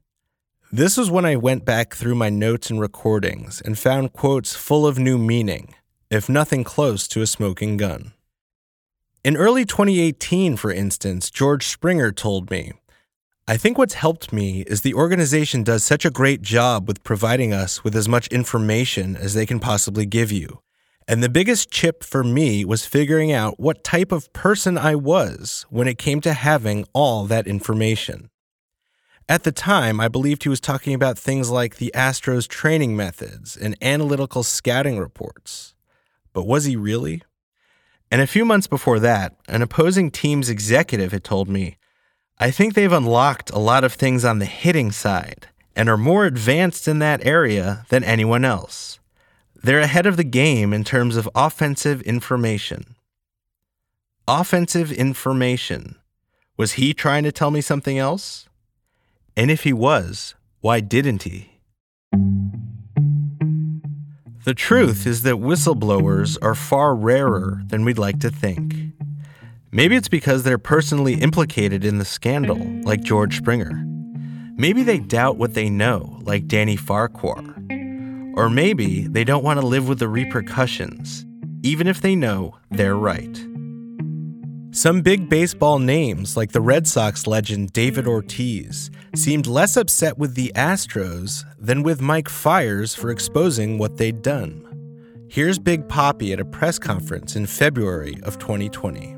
This 0.72 0.98
was 0.98 1.12
when 1.12 1.26
I 1.26 1.36
went 1.36 1.64
back 1.64 1.94
through 1.94 2.16
my 2.16 2.30
notes 2.30 2.70
and 2.70 2.82
recordings 2.82 3.62
and 3.62 3.78
found 3.78 4.14
quotes 4.14 4.56
full 4.56 4.86
of 4.86 4.98
new 4.98 5.18
meaning, 5.18 5.76
if 6.10 6.28
nothing 6.28 6.64
close 6.64 7.08
to 7.10 7.22
a 7.22 7.28
smoking 7.28 7.78
gun. 7.78 8.14
In 9.24 9.38
early 9.38 9.64
2018, 9.64 10.58
for 10.58 10.72
instance, 10.72 11.30
George 11.30 11.68
Springer 11.68 12.12
told 12.12 12.50
me 12.50 12.74
I 13.48 13.58
think 13.58 13.78
what's 13.78 13.94
helped 13.94 14.34
me 14.34 14.62
is 14.62 14.82
the 14.82 14.96
organization 14.96 15.62
does 15.62 15.84
such 15.84 16.04
a 16.04 16.10
great 16.10 16.42
job 16.42 16.88
with 16.88 17.04
providing 17.04 17.54
us 17.54 17.84
with 17.84 17.96
as 17.96 18.10
much 18.10 18.28
information 18.30 19.16
as 19.16 19.36
they 19.36 19.46
can 19.46 19.60
possibly 19.60 20.08
give 20.08 20.32
you. 20.32 20.62
And 21.08 21.22
the 21.22 21.30
biggest 21.30 21.70
chip 21.70 22.04
for 22.04 22.24
me 22.24 22.66
was 22.66 22.88
figuring 22.88 23.32
out 23.32 23.60
what 23.60 23.84
type 23.84 24.12
of 24.12 24.34
person 24.34 24.80
I 24.80 24.96
was 24.96 25.68
when 25.70 25.88
it 25.88 26.00
came 26.00 26.22
to 26.22 26.34
having 26.34 26.86
all 26.92 27.26
that 27.26 27.46
information. 27.46 28.32
At 29.28 29.44
the 29.44 29.52
time, 29.52 30.00
I 30.00 30.08
believed 30.08 30.44
he 30.44 30.50
was 30.50 30.60
talking 30.60 30.94
about 30.94 31.18
things 31.18 31.50
like 31.50 31.78
the 31.78 31.92
Astros 31.96 32.48
training 32.48 32.96
methods 32.96 33.58
and 33.58 33.76
analytical 33.82 34.44
scouting 34.44 35.00
reports. 35.00 35.74
But 36.32 36.46
was 36.46 36.66
he 36.66 36.76
really? 36.76 37.24
And 38.12 38.22
a 38.22 38.28
few 38.28 38.46
months 38.46 38.68
before 38.68 39.00
that, 39.00 39.36
an 39.48 39.64
opposing 39.64 40.12
team's 40.12 40.50
executive 40.50 41.12
had 41.12 41.24
told 41.24 41.50
me 41.50 41.78
I 42.38 42.52
think 42.52 42.74
they've 42.74 42.92
unlocked 42.92 43.50
a 43.50 43.60
lot 43.60 43.84
of 43.84 43.94
things 43.94 44.24
on 44.24 44.40
the 44.40 44.46
hitting 44.46 44.92
side 44.92 45.48
and 45.76 45.90
are 45.90 45.98
more 45.98 46.26
advanced 46.26 46.88
in 46.88 47.00
that 47.00 47.26
area 47.26 47.86
than 47.90 48.04
anyone 48.04 48.46
else. 48.46 49.00
They're 49.56 49.80
ahead 49.80 50.06
of 50.06 50.18
the 50.18 50.24
game 50.24 50.72
in 50.72 50.84
terms 50.84 51.16
of 51.16 51.30
offensive 51.34 52.02
information. 52.04 52.96
Offensive 54.28 54.92
information. 54.92 55.96
Was 56.58 56.74
he 56.74 56.94
trying 56.94 57.24
to 57.24 57.32
tell 57.32 57.50
me 57.50 57.62
something 57.62 57.98
else? 57.98 58.48
And 59.38 59.52
if 59.52 59.64
he 59.64 59.74
was, 59.74 60.36
why 60.62 60.80
didn't 60.80 61.24
he? 61.24 61.52
The 64.46 64.54
truth 64.54 65.06
is 65.06 65.24
that 65.24 65.36
whistleblowers 65.36 66.38
are 66.42 66.56
far 66.56 66.96
rarer 66.96 67.62
than 67.66 67.84
we'd 67.84 67.98
like 67.98 68.20
to 68.20 68.30
think. 68.30 68.94
Maybe 69.72 69.96
it's 69.96 70.08
because 70.08 70.44
they're 70.44 70.58
personally 70.58 71.16
implicated 71.16 71.84
in 71.84 71.98
the 71.98 72.06
scandal, 72.06 72.60
like 72.84 73.02
George 73.02 73.38
Springer. 73.38 73.84
Maybe 74.56 74.84
they 74.84 75.00
doubt 75.00 75.38
what 75.38 75.54
they 75.54 75.70
know, 75.70 76.20
like 76.22 76.48
Danny 76.48 76.78
Farquhar. 76.78 77.44
Or 78.36 78.50
maybe 78.50 79.08
they 79.08 79.24
don't 79.24 79.44
want 79.44 79.60
to 79.60 79.66
live 79.66 79.90
with 79.90 80.00
the 80.00 80.08
repercussions, 80.08 81.26
even 81.64 81.88
if 81.88 82.00
they 82.00 82.16
know 82.16 82.56
they're 82.70 82.96
right. 82.96 83.46
Some 84.76 85.04
big 85.04 85.30
baseball 85.30 85.80
names, 85.80 86.36
like 86.36 86.52
the 86.52 86.60
Red 86.60 86.86
Sox 86.86 87.28
legend 87.28 87.72
David 87.72 88.08
Ortiz, 88.08 88.92
seemed 89.16 89.48
less 89.48 89.78
upset 89.78 90.18
with 90.18 90.36
the 90.36 90.52
Astros 90.54 91.46
than 91.58 91.82
with 91.82 92.02
Mike 92.02 92.28
Fiers 92.28 92.94
for 92.94 93.10
exposing 93.10 93.78
what 93.78 93.96
they'd 93.96 94.22
done. 94.22 94.68
Here's 95.30 95.58
Big 95.58 95.88
Poppy 95.88 96.34
at 96.34 96.42
a 96.42 96.46
press 96.46 96.78
conference 96.78 97.38
in 97.38 97.46
February 97.46 98.18
of 98.24 98.38
2020. 98.38 99.16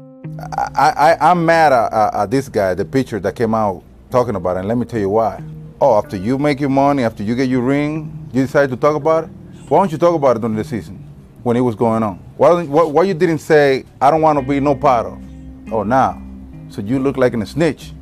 I, 0.75 1.17
I, 1.19 1.31
am 1.31 1.43
mad 1.43 1.73
at, 1.73 2.13
at, 2.13 2.29
this 2.29 2.49
guy, 2.49 2.75
the 2.75 2.85
pitcher 2.85 3.19
that 3.19 3.35
came 3.35 3.55
out 3.55 3.83
talking 4.11 4.35
about 4.35 4.57
it, 4.57 4.59
and 4.59 4.67
let 4.67 4.77
me 4.77 4.85
tell 4.85 4.99
you 4.99 5.09
why. 5.09 5.43
Oh, 5.81 5.97
after 5.97 6.17
you 6.17 6.37
make 6.37 6.59
your 6.59 6.69
money, 6.69 7.01
after 7.01 7.23
you 7.23 7.35
get 7.35 7.49
your 7.49 7.63
ring, 7.63 8.29
you 8.31 8.43
decide 8.43 8.69
to 8.69 8.75
talk 8.75 8.95
about 8.95 9.23
it? 9.23 9.31
Why 9.69 9.79
don't 9.79 9.91
you 9.91 9.97
talk 9.97 10.13
about 10.13 10.35
it 10.35 10.41
during 10.41 10.55
the 10.55 10.63
season 10.63 10.97
when 11.41 11.57
it 11.57 11.61
was 11.61 11.73
going 11.73 12.03
on? 12.03 12.17
Why, 12.37 12.63
why, 12.63 12.83
why 12.83 13.03
you 13.05 13.15
didn't 13.15 13.39
say, 13.39 13.85
I 13.99 14.11
don't 14.11 14.21
want 14.21 14.37
to 14.37 14.45
be 14.45 14.59
no 14.59 14.75
part 14.75 15.07
of? 15.07 15.26
Oh, 15.71 15.83
now. 15.83 16.21
So 16.69 16.81
you 16.81 16.99
look 16.99 17.17
like 17.17 17.33
a 17.33 17.45
snitch. 17.45 17.93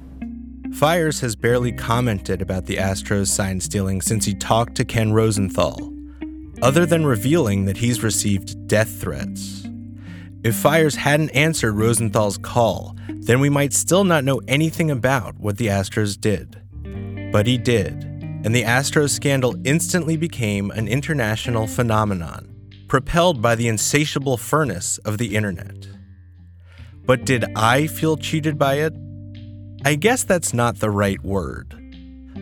Fiers 0.73 1.21
has 1.21 1.35
barely 1.35 1.71
commented 1.71 2.41
about 2.41 2.65
the 2.65 2.75
Astros 2.75 3.27
sign 3.27 3.59
stealing 3.59 4.01
since 4.01 4.25
he 4.25 4.35
talked 4.35 4.75
to 4.75 4.85
Ken 4.85 5.13
Rosenthal, 5.13 5.93
other 6.61 6.85
than 6.85 7.05
revealing 7.05 7.65
that 7.65 7.77
he's 7.77 8.03
received 8.03 8.67
death 8.67 8.99
threats. 8.99 9.65
If 10.43 10.55
Fiers 10.55 10.95
hadn't 10.95 11.29
answered 11.29 11.73
Rosenthal's 11.73 12.37
call, 12.37 12.95
then 13.07 13.39
we 13.39 13.49
might 13.49 13.73
still 13.73 14.03
not 14.03 14.23
know 14.23 14.41
anything 14.47 14.91
about 14.91 15.39
what 15.39 15.57
the 15.57 15.67
Astros 15.67 16.19
did. 16.19 16.61
But 17.31 17.47
he 17.47 17.57
did, 17.57 17.93
and 18.43 18.53
the 18.53 18.63
Astros 18.63 19.09
scandal 19.09 19.55
instantly 19.65 20.17
became 20.17 20.69
an 20.71 20.87
international 20.87 21.65
phenomenon, 21.67 22.53
propelled 22.87 23.41
by 23.41 23.55
the 23.55 23.67
insatiable 23.67 24.37
furnace 24.37 24.99
of 24.99 25.17
the 25.17 25.35
internet. 25.35 25.87
But 27.05 27.25
did 27.25 27.45
I 27.55 27.87
feel 27.87 28.17
cheated 28.17 28.57
by 28.57 28.75
it? 28.75 28.93
I 29.83 29.95
guess 29.95 30.23
that's 30.23 30.53
not 30.53 30.79
the 30.79 30.89
right 30.89 31.23
word. 31.23 31.75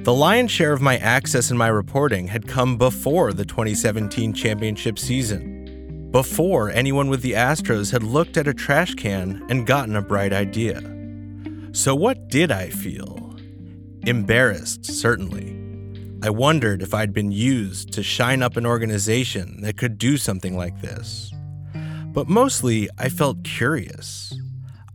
The 0.04 0.13
lion's 0.13 0.52
share 0.52 0.73
of 0.73 0.82
my 0.82 0.97
access 0.97 1.49
and 1.49 1.60
my 1.60 1.67
reporting 1.67 2.28
had 2.28 2.47
come 2.47 2.78
before 2.78 3.34
the 3.34 3.45
2017 3.45 4.34
championship 4.34 4.97
season. 4.97 6.10
before 6.12 6.69
anyone 6.69 7.10
with 7.10 7.23
the 7.23 7.32
Astros 7.32 7.91
had 7.91 8.04
looked 8.04 8.38
at 8.38 8.47
a 8.47 8.54
trash 8.54 8.93
can 8.93 9.43
and 9.49 9.65
gotten 9.65 9.95
a 9.95 10.02
bright 10.02 10.32
idea. 10.32 10.80
So, 11.71 11.95
what 11.95 12.28
did 12.28 12.52
I 12.52 12.69
feel? 12.69 13.36
Embarrassed, 14.06 14.86
certainly. 14.86 15.60
I 16.21 16.30
wondered 16.30 16.84
if 16.84 16.93
I'd 16.93 17.13
been 17.13 17.32
used 17.32 17.91
to 17.93 18.04
shine 18.04 18.43
up 18.43 18.58
an 18.58 18.65
organization 18.65 19.62
that 19.62 19.76
could 19.78 19.97
do 19.97 20.17
something 20.17 20.56
like 20.56 20.80
this. 20.82 21.34
But 22.13 22.30
mostly, 22.30 22.89
I 22.99 23.10
felt 23.10 23.43
curious. 23.43 24.36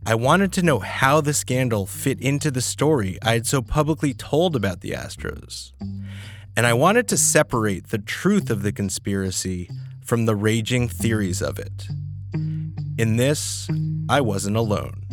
I 0.05 0.15
wanted 0.15 0.53
to 0.53 0.63
know 0.63 0.79
how 0.79 1.19
the 1.21 1.33
scandal 1.33 1.85
fit 1.85 2.21
into 2.21 2.51
the 2.51 2.61
story 2.61 3.17
I 3.21 3.33
had 3.33 3.45
so 3.45 3.61
publicly 3.61 4.13
told 4.13 4.55
about 4.55 4.81
the 4.81 4.91
Astros. 4.91 5.73
And 6.55 6.65
I 6.65 6.73
wanted 6.73 7.07
to 7.09 7.17
separate 7.17 7.89
the 7.89 7.97
truth 7.97 8.49
of 8.49 8.63
the 8.63 8.71
conspiracy 8.71 9.69
from 10.01 10.25
the 10.25 10.35
raging 10.35 10.87
theories 10.87 11.41
of 11.41 11.59
it. 11.59 11.87
In 12.97 13.17
this, 13.17 13.69
I 14.09 14.21
wasn't 14.21 14.55
alone. 14.55 15.05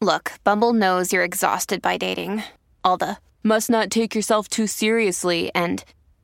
Look, 0.00 0.32
Bumble 0.44 0.72
knows 0.72 1.12
you're 1.12 1.24
exhausted 1.24 1.82
by 1.82 1.96
dating. 1.96 2.44
All 2.84 2.96
the 2.96 3.18
must 3.42 3.68
not 3.68 3.90
take 3.90 4.14
yourself 4.14 4.48
too 4.48 4.66
seriously 4.66 5.50
and 5.54 5.84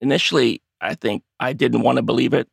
Initially, 0.00 0.62
I 0.80 0.94
think 0.94 1.22
I 1.40 1.52
didn't 1.52 1.82
want 1.82 1.96
to 1.96 2.02
believe 2.02 2.32
it. 2.32 2.48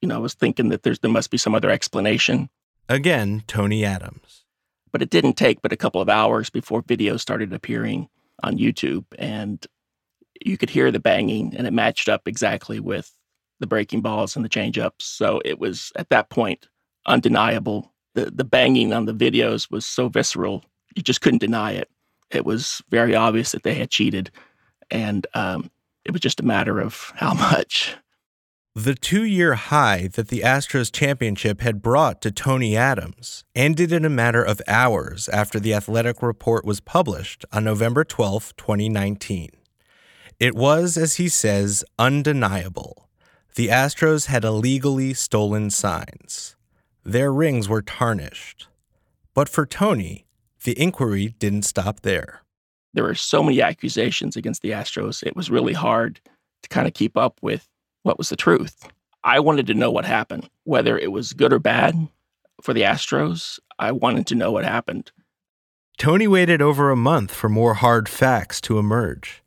You 0.00 0.08
know, 0.08 0.16
I 0.16 0.18
was 0.18 0.34
thinking 0.34 0.68
that 0.70 0.82
there's 0.82 0.98
there 1.00 1.10
must 1.10 1.30
be 1.30 1.38
some 1.38 1.54
other 1.54 1.70
explanation. 1.70 2.48
Again, 2.88 3.42
Tony 3.46 3.84
Adams. 3.84 4.44
But 4.92 5.02
it 5.02 5.10
didn't 5.10 5.34
take 5.34 5.62
but 5.62 5.72
a 5.72 5.76
couple 5.76 6.00
of 6.00 6.08
hours 6.08 6.48
before 6.50 6.82
videos 6.82 7.20
started 7.20 7.52
appearing 7.52 8.08
on 8.42 8.58
YouTube 8.58 9.04
and 9.18 9.66
you 10.44 10.56
could 10.56 10.70
hear 10.70 10.90
the 10.90 11.00
banging 11.00 11.54
and 11.56 11.66
it 11.66 11.72
matched 11.72 12.08
up 12.08 12.28
exactly 12.28 12.80
with 12.80 13.10
the 13.58 13.66
breaking 13.66 14.02
balls 14.02 14.36
and 14.36 14.44
the 14.44 14.48
changeups. 14.48 15.02
So 15.02 15.40
it 15.44 15.58
was 15.58 15.92
at 15.96 16.10
that 16.10 16.30
point 16.30 16.68
undeniable. 17.06 17.92
The 18.14 18.30
the 18.30 18.44
banging 18.44 18.92
on 18.92 19.06
the 19.06 19.14
videos 19.14 19.70
was 19.70 19.84
so 19.84 20.08
visceral, 20.08 20.64
you 20.94 21.02
just 21.02 21.20
couldn't 21.20 21.40
deny 21.40 21.72
it. 21.72 21.90
It 22.30 22.44
was 22.44 22.82
very 22.90 23.14
obvious 23.14 23.52
that 23.52 23.62
they 23.62 23.74
had 23.74 23.90
cheated. 23.90 24.30
And 24.90 25.26
um, 25.34 25.70
it 26.06 26.12
was 26.12 26.20
just 26.20 26.40
a 26.40 26.44
matter 26.44 26.80
of 26.80 27.12
how 27.16 27.34
much. 27.34 27.96
The 28.76 28.94
two 28.94 29.24
year 29.24 29.54
high 29.54 30.08
that 30.14 30.28
the 30.28 30.40
Astros 30.40 30.92
championship 30.92 31.62
had 31.62 31.82
brought 31.82 32.20
to 32.22 32.30
Tony 32.30 32.76
Adams 32.76 33.42
ended 33.54 33.90
in 33.90 34.04
a 34.04 34.10
matter 34.10 34.44
of 34.44 34.62
hours 34.68 35.28
after 35.30 35.58
the 35.58 35.74
athletic 35.74 36.22
report 36.22 36.64
was 36.64 36.80
published 36.80 37.44
on 37.52 37.64
November 37.64 38.04
12, 38.04 38.54
2019. 38.56 39.48
It 40.38 40.54
was, 40.54 40.96
as 40.96 41.16
he 41.16 41.28
says, 41.28 41.84
undeniable. 41.98 43.08
The 43.56 43.68
Astros 43.68 44.26
had 44.26 44.44
illegally 44.44 45.14
stolen 45.14 45.70
signs. 45.70 46.54
Their 47.02 47.32
rings 47.32 47.68
were 47.68 47.82
tarnished. 47.82 48.68
But 49.34 49.48
for 49.48 49.66
Tony, 49.66 50.26
the 50.64 50.78
inquiry 50.78 51.34
didn't 51.38 51.62
stop 51.62 52.02
there 52.02 52.42
there 52.96 53.04
were 53.04 53.14
so 53.14 53.42
many 53.42 53.60
accusations 53.60 54.36
against 54.36 54.62
the 54.62 54.70
Astros. 54.70 55.22
It 55.22 55.36
was 55.36 55.50
really 55.50 55.74
hard 55.74 56.18
to 56.62 56.68
kind 56.70 56.88
of 56.88 56.94
keep 56.94 57.14
up 57.14 57.38
with 57.42 57.68
what 58.04 58.16
was 58.16 58.30
the 58.30 58.36
truth. 58.36 58.88
I 59.22 59.38
wanted 59.38 59.66
to 59.66 59.74
know 59.74 59.90
what 59.90 60.06
happened, 60.06 60.48
whether 60.64 60.98
it 60.98 61.12
was 61.12 61.34
good 61.34 61.52
or 61.52 61.58
bad 61.58 62.08
for 62.62 62.72
the 62.72 62.82
Astros. 62.82 63.58
I 63.78 63.92
wanted 63.92 64.26
to 64.28 64.34
know 64.34 64.50
what 64.50 64.64
happened. 64.64 65.12
Tony 65.98 66.26
waited 66.26 66.62
over 66.62 66.90
a 66.90 66.96
month 66.96 67.34
for 67.34 67.50
more 67.50 67.74
hard 67.74 68.08
facts 68.08 68.62
to 68.62 68.78
emerge. 68.78 69.42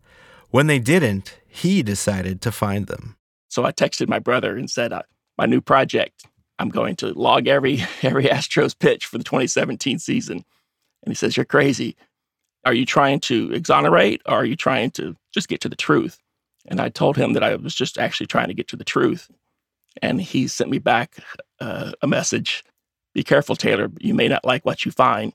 When 0.52 0.68
they 0.68 0.80
didn't, 0.80 1.40
he 1.48 1.82
decided 1.82 2.42
to 2.42 2.52
find 2.52 2.86
them. 2.86 3.16
So 3.48 3.66
I 3.66 3.72
texted 3.72 4.08
my 4.08 4.20
brother 4.20 4.58
and 4.58 4.70
said, 4.70 4.94
uh, 4.94 5.02
"My 5.40 5.48
new 5.48 5.62
project. 5.62 6.26
I'm 6.60 6.70
going 6.70 6.98
to 6.98 7.14
log 7.14 7.48
every 7.48 7.84
every 8.04 8.26
Astros 8.26 8.78
pitch 8.78 9.08
for 9.08 9.18
the 9.18 9.24
2017 9.24 9.98
season." 9.98 10.44
And 11.04 11.12
he 11.12 11.16
says, 11.16 11.36
"You're 11.36 11.46
crazy. 11.46 11.96
Are 12.70 12.74
you 12.76 12.86
trying 12.86 13.20
to 13.22 13.52
exonerate 13.52 14.22
or 14.28 14.36
are 14.36 14.46
you 14.46 14.56
trying 14.56 14.92
to 14.92 15.16
just 15.34 15.48
get 15.48 15.60
to 15.62 15.70
the 15.70 15.76
truth? 15.76 16.20
And 16.68 16.80
I 16.80 16.90
told 16.90 17.18
him 17.18 17.34
that 17.34 17.44
I 17.44 17.56
was 17.56 17.74
just 17.74 17.98
actually 17.98 18.28
trying 18.28 18.48
to 18.50 18.54
get 18.54 18.68
to 18.68 18.76
the 18.76 18.84
truth. 18.84 19.28
And 20.04 20.22
he 20.22 20.48
sent 20.48 20.70
me 20.70 20.78
back 20.78 21.16
uh, 21.60 21.94
a 22.04 22.08
message 22.08 22.64
Be 23.16 23.24
careful, 23.24 23.56
Taylor. 23.56 23.90
You 24.00 24.14
may 24.14 24.28
not 24.28 24.46
like 24.46 24.66
what 24.66 24.86
you 24.86 24.92
find. 24.92 25.34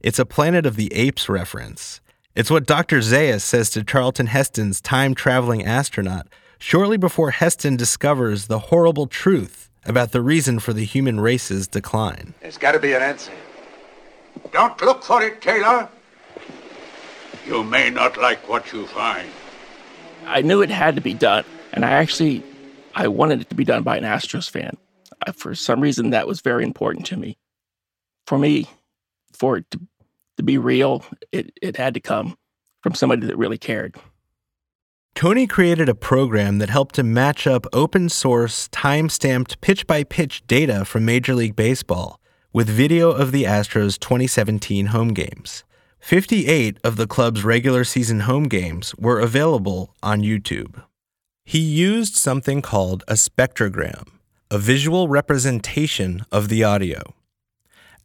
It's 0.00 0.18
a 0.18 0.26
Planet 0.26 0.66
of 0.66 0.74
the 0.74 0.92
Apes 0.92 1.28
reference. 1.28 2.00
It's 2.34 2.50
what 2.50 2.66
Dr. 2.66 2.98
Zaius 3.02 3.42
says 3.42 3.70
to 3.70 3.84
Charlton 3.84 4.26
Heston's 4.26 4.80
time 4.80 5.14
traveling 5.14 5.64
astronaut 5.64 6.26
shortly 6.58 6.96
before 6.96 7.30
Heston 7.30 7.76
discovers 7.76 8.48
the 8.48 8.58
horrible 8.58 9.06
truth 9.06 9.70
about 9.86 10.10
the 10.10 10.22
reason 10.22 10.58
for 10.58 10.72
the 10.72 10.84
human 10.84 11.20
race's 11.20 11.68
decline. 11.68 12.34
There's 12.40 12.58
got 12.58 12.72
to 12.72 12.80
be 12.80 12.94
an 12.94 13.02
answer. 13.02 13.30
Don't 14.50 14.80
look 14.82 15.04
for 15.04 15.22
it, 15.22 15.40
Taylor. 15.40 15.88
You 17.48 17.64
may 17.64 17.88
not 17.88 18.18
like 18.18 18.46
what 18.46 18.72
you 18.74 18.86
find. 18.86 19.30
I 20.26 20.42
knew 20.42 20.60
it 20.60 20.68
had 20.68 20.96
to 20.96 21.00
be 21.00 21.14
done, 21.14 21.46
and 21.72 21.82
I 21.82 21.92
actually 21.92 22.42
I 22.94 23.08
wanted 23.08 23.40
it 23.40 23.48
to 23.48 23.54
be 23.54 23.64
done 23.64 23.82
by 23.82 23.96
an 23.96 24.04
Astros 24.04 24.50
fan. 24.50 24.76
I, 25.26 25.32
for 25.32 25.54
some 25.54 25.80
reason, 25.80 26.10
that 26.10 26.26
was 26.26 26.42
very 26.42 26.62
important 26.62 27.06
to 27.06 27.16
me. 27.16 27.38
For 28.26 28.36
me, 28.36 28.66
for 29.32 29.56
it 29.56 29.70
to, 29.70 29.80
to 30.36 30.42
be 30.42 30.58
real, 30.58 31.02
it, 31.32 31.50
it 31.62 31.76
had 31.76 31.94
to 31.94 32.00
come 32.00 32.36
from 32.82 32.94
somebody 32.94 33.26
that 33.26 33.38
really 33.38 33.56
cared. 33.56 33.96
Tony 35.14 35.46
created 35.46 35.88
a 35.88 35.94
program 35.94 36.58
that 36.58 36.68
helped 36.68 36.98
him 36.98 37.14
match 37.14 37.46
up 37.46 37.66
open 37.72 38.10
source, 38.10 38.68
time 38.68 39.08
stamped 39.08 39.60
pitch 39.62 39.86
by 39.86 40.04
pitch 40.04 40.46
data 40.46 40.84
from 40.84 41.06
Major 41.06 41.34
League 41.34 41.56
Baseball 41.56 42.20
with 42.52 42.68
video 42.68 43.10
of 43.10 43.32
the 43.32 43.44
Astros' 43.44 43.98
2017 43.98 44.86
home 44.86 45.14
games. 45.14 45.64
58 46.00 46.78
of 46.84 46.96
the 46.96 47.06
club's 47.06 47.44
regular 47.44 47.84
season 47.84 48.20
home 48.20 48.44
games 48.44 48.94
were 48.96 49.20
available 49.20 49.94
on 50.02 50.22
YouTube. 50.22 50.82
He 51.44 51.58
used 51.58 52.14
something 52.14 52.62
called 52.62 53.04
a 53.08 53.14
spectrogram, 53.14 54.08
a 54.50 54.58
visual 54.58 55.08
representation 55.08 56.24
of 56.32 56.48
the 56.48 56.64
audio. 56.64 57.14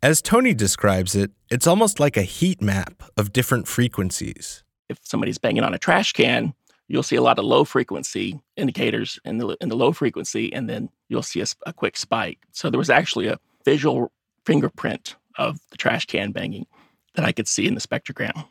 As 0.01 0.21
Tony 0.21 0.53
describes 0.53 1.15
it, 1.15 1.31
it's 1.49 1.67
almost 1.67 1.99
like 1.99 2.17
a 2.17 2.23
heat 2.23 2.61
map 2.61 3.03
of 3.15 3.31
different 3.31 3.67
frequencies. 3.67 4.63
If 4.89 4.99
somebody's 5.03 5.37
banging 5.37 5.63
on 5.63 5.73
a 5.73 5.79
trash 5.79 6.11
can, 6.11 6.53
you'll 6.89 7.03
see 7.03 7.15
a 7.15 7.21
lot 7.21 7.39
of 7.39 7.45
low 7.45 7.63
frequency 7.63 8.41
indicators 8.57 9.17
in 9.23 9.37
the 9.37 9.55
in 9.61 9.69
the 9.69 9.77
low 9.77 9.93
frequency, 9.93 10.51
and 10.51 10.69
then 10.69 10.89
you'll 11.07 11.23
see 11.23 11.39
a, 11.39 11.45
a 11.65 11.71
quick 11.71 11.95
spike. 11.95 12.39
So 12.51 12.69
there 12.69 12.77
was 12.77 12.89
actually 12.89 13.27
a 13.27 13.39
visual 13.63 14.11
fingerprint 14.45 15.15
of 15.37 15.59
the 15.69 15.77
trash 15.77 16.05
can 16.05 16.31
banging 16.31 16.65
that 17.15 17.25
I 17.25 17.31
could 17.31 17.47
see 17.47 17.67
in 17.67 17.75
the 17.75 17.81
spectrogram. 17.81 18.45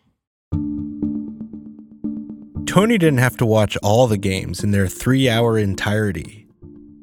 Tony 2.66 2.96
didn't 2.96 3.18
have 3.18 3.36
to 3.36 3.46
watch 3.46 3.76
all 3.82 4.06
the 4.06 4.16
games 4.16 4.64
in 4.64 4.70
their 4.70 4.86
three 4.86 5.28
hour 5.28 5.58
entirety. 5.58 6.46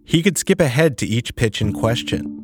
He 0.04 0.24
could 0.24 0.38
skip 0.38 0.60
ahead 0.60 0.98
to 0.98 1.06
each 1.06 1.36
pitch 1.36 1.62
in 1.62 1.74
question. 1.74 2.36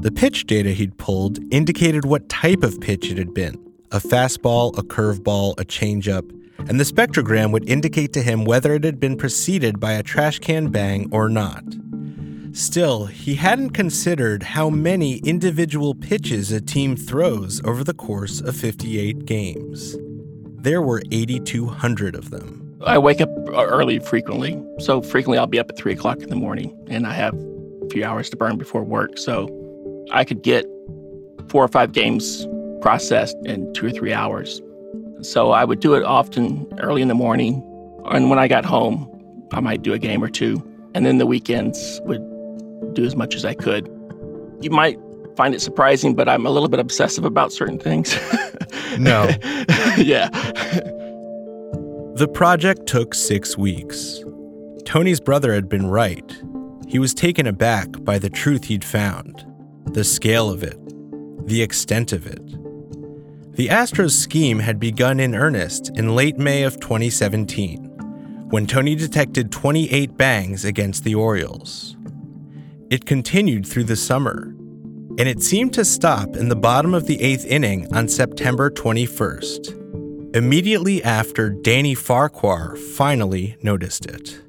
The 0.00 0.10
pitch 0.10 0.46
data 0.46 0.70
he'd 0.70 0.98
pulled 0.98 1.38
indicated 1.50 2.04
what 2.04 2.28
type 2.28 2.62
of 2.62 2.80
pitch 2.80 3.10
it 3.10 3.18
had 3.18 3.32
been 3.32 3.54
a 3.92 3.98
fastball, 3.98 4.76
a 4.76 4.82
curveball, 4.82 5.52
a 5.60 5.64
changeup, 5.64 6.28
and 6.68 6.80
the 6.80 6.84
spectrogram 6.84 7.52
would 7.52 7.68
indicate 7.68 8.12
to 8.14 8.22
him 8.22 8.44
whether 8.44 8.74
it 8.74 8.84
had 8.84 8.98
been 8.98 9.16
preceded 9.16 9.78
by 9.80 9.92
a 9.92 10.02
trash 10.02 10.38
can 10.38 10.68
bang 10.68 11.08
or 11.12 11.28
not. 11.28 11.64
Still, 12.52 13.06
he 13.06 13.36
hadn't 13.36 13.70
considered 13.70 14.42
how 14.42 14.68
many 14.68 15.18
individual 15.18 15.94
pitches 15.94 16.52
a 16.52 16.60
team 16.60 16.96
throws 16.96 17.62
over 17.64 17.82
the 17.82 17.94
course 17.94 18.42
of 18.42 18.54
58 18.54 19.24
games. 19.24 19.96
There 20.62 20.82
were 20.82 21.02
8,200 21.10 22.14
of 22.14 22.30
them. 22.30 22.76
I 22.84 22.98
wake 22.98 23.22
up 23.22 23.30
early 23.48 24.00
frequently. 24.00 24.62
So 24.80 25.00
frequently 25.00 25.38
I'll 25.38 25.46
be 25.46 25.58
up 25.58 25.70
at 25.70 25.78
three 25.78 25.92
o'clock 25.92 26.20
in 26.20 26.28
the 26.28 26.36
morning 26.36 26.76
and 26.88 27.06
I 27.06 27.14
have 27.14 27.34
a 27.34 27.88
few 27.90 28.04
hours 28.04 28.28
to 28.30 28.36
burn 28.36 28.58
before 28.58 28.84
work. 28.84 29.16
So 29.16 29.48
I 30.12 30.24
could 30.24 30.42
get 30.42 30.66
four 31.48 31.64
or 31.64 31.68
five 31.68 31.92
games 31.92 32.46
processed 32.82 33.36
in 33.44 33.72
two 33.72 33.86
or 33.86 33.90
three 33.90 34.12
hours. 34.12 34.60
So 35.22 35.52
I 35.52 35.64
would 35.64 35.80
do 35.80 35.94
it 35.94 36.02
often 36.02 36.66
early 36.80 37.00
in 37.00 37.08
the 37.08 37.14
morning. 37.14 37.62
And 38.06 38.28
when 38.28 38.38
I 38.38 38.46
got 38.46 38.66
home, 38.66 39.08
I 39.52 39.60
might 39.60 39.82
do 39.82 39.94
a 39.94 39.98
game 39.98 40.22
or 40.22 40.28
two. 40.28 40.62
And 40.94 41.06
then 41.06 41.16
the 41.18 41.26
weekends 41.26 42.00
would 42.04 42.20
do 42.92 43.04
as 43.04 43.16
much 43.16 43.34
as 43.34 43.44
I 43.44 43.54
could. 43.54 43.86
You 44.60 44.70
might 44.70 44.98
find 45.36 45.54
it 45.54 45.60
surprising, 45.60 46.14
but 46.14 46.28
I'm 46.28 46.46
a 46.46 46.50
little 46.50 46.68
bit 46.68 46.80
obsessive 46.80 47.24
about 47.24 47.52
certain 47.52 47.78
things. 47.78 48.18
No. 48.98 49.24
yeah. 49.96 50.28
The 52.14 52.30
project 52.32 52.86
took 52.86 53.14
six 53.14 53.56
weeks. 53.56 54.22
Tony's 54.84 55.20
brother 55.20 55.54
had 55.54 55.68
been 55.68 55.86
right. 55.86 56.42
He 56.86 56.98
was 56.98 57.14
taken 57.14 57.46
aback 57.46 57.88
by 58.04 58.18
the 58.18 58.28
truth 58.28 58.64
he'd 58.64 58.84
found, 58.84 59.46
the 59.92 60.04
scale 60.04 60.50
of 60.50 60.62
it, 60.62 60.78
the 61.46 61.62
extent 61.62 62.12
of 62.12 62.26
it. 62.26 62.46
The 63.56 63.68
Astros 63.68 64.12
scheme 64.12 64.58
had 64.58 64.78
begun 64.78 65.20
in 65.20 65.34
earnest 65.34 65.90
in 65.96 66.14
late 66.14 66.38
May 66.38 66.62
of 66.62 66.78
2017, 66.80 67.84
when 68.50 68.66
Tony 68.66 68.94
detected 68.94 69.50
28 69.50 70.16
bangs 70.16 70.64
against 70.64 71.04
the 71.04 71.14
Orioles. 71.14 71.96
It 72.92 73.06
continued 73.06 73.66
through 73.66 73.84
the 73.84 73.96
summer, 73.96 74.54
and 75.16 75.20
it 75.20 75.42
seemed 75.42 75.72
to 75.72 75.82
stop 75.82 76.36
in 76.36 76.50
the 76.50 76.54
bottom 76.54 76.92
of 76.92 77.06
the 77.06 77.22
eighth 77.22 77.46
inning 77.46 77.90
on 77.94 78.06
September 78.06 78.70
21st 78.70 80.36
immediately 80.36 81.02
after 81.02 81.48
Danny 81.48 81.94
Farquhar 81.94 82.76
finally 82.76 83.56
noticed 83.62 84.04
it. 84.04 84.42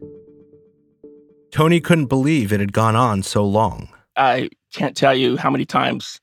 Tony 1.51 1.79
couldn't 1.79 2.07
believe 2.07 2.51
it 2.51 2.59
had 2.59 2.73
gone 2.73 2.97
on 2.97 3.23
so 3.23 3.45
long. 3.45 3.87
I 4.17 4.49
can't 4.73 4.97
tell 4.97 5.15
you 5.15 5.37
how 5.37 5.49
many 5.49 5.63
times 5.63 6.19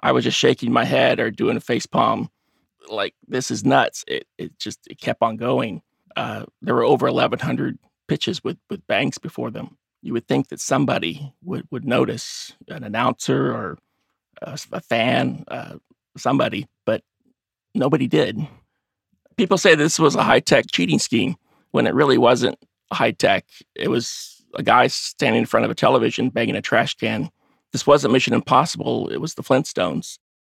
I 0.00 0.12
was 0.12 0.22
just 0.22 0.38
shaking 0.38 0.72
my 0.72 0.84
head 0.84 1.18
or 1.18 1.32
doing 1.32 1.56
a 1.56 1.60
face 1.60 1.86
palm. 1.86 2.30
Like, 2.88 3.16
this 3.26 3.50
is 3.50 3.64
nuts. 3.64 4.04
It, 4.06 4.28
it 4.38 4.56
just 4.60 4.78
it 4.88 5.00
kept 5.00 5.22
on 5.22 5.36
going. 5.36 5.82
Uh, 6.14 6.44
there 6.62 6.76
were 6.76 6.84
over 6.84 7.06
1,100 7.06 7.80
pitches 8.06 8.44
with, 8.44 8.58
with 8.70 8.86
banks 8.86 9.18
before 9.18 9.50
them. 9.50 9.76
You 10.04 10.12
would 10.12 10.28
think 10.28 10.48
that 10.48 10.60
somebody 10.60 11.34
would, 11.42 11.66
would 11.70 11.86
notice, 11.86 12.52
an 12.68 12.84
announcer 12.84 13.50
or 13.50 13.78
a, 14.42 14.58
a 14.70 14.80
fan, 14.82 15.44
uh, 15.48 15.76
somebody, 16.14 16.66
but 16.84 17.02
nobody 17.74 18.06
did. 18.06 18.38
People 19.38 19.56
say 19.56 19.74
this 19.74 19.98
was 19.98 20.14
a 20.14 20.22
high 20.22 20.40
tech 20.40 20.66
cheating 20.70 20.98
scheme 20.98 21.36
when 21.70 21.86
it 21.86 21.94
really 21.94 22.18
wasn't 22.18 22.58
high 22.92 23.12
tech. 23.12 23.46
It 23.74 23.88
was 23.88 24.44
a 24.54 24.62
guy 24.62 24.88
standing 24.88 25.40
in 25.40 25.46
front 25.46 25.64
of 25.64 25.70
a 25.70 25.74
television 25.74 26.28
banging 26.28 26.54
a 26.54 26.60
trash 26.60 26.94
can. 26.96 27.30
This 27.72 27.86
wasn't 27.86 28.12
Mission 28.12 28.34
Impossible, 28.34 29.08
it 29.08 29.22
was 29.22 29.34
the 29.34 29.42
Flintstones. 29.42 30.18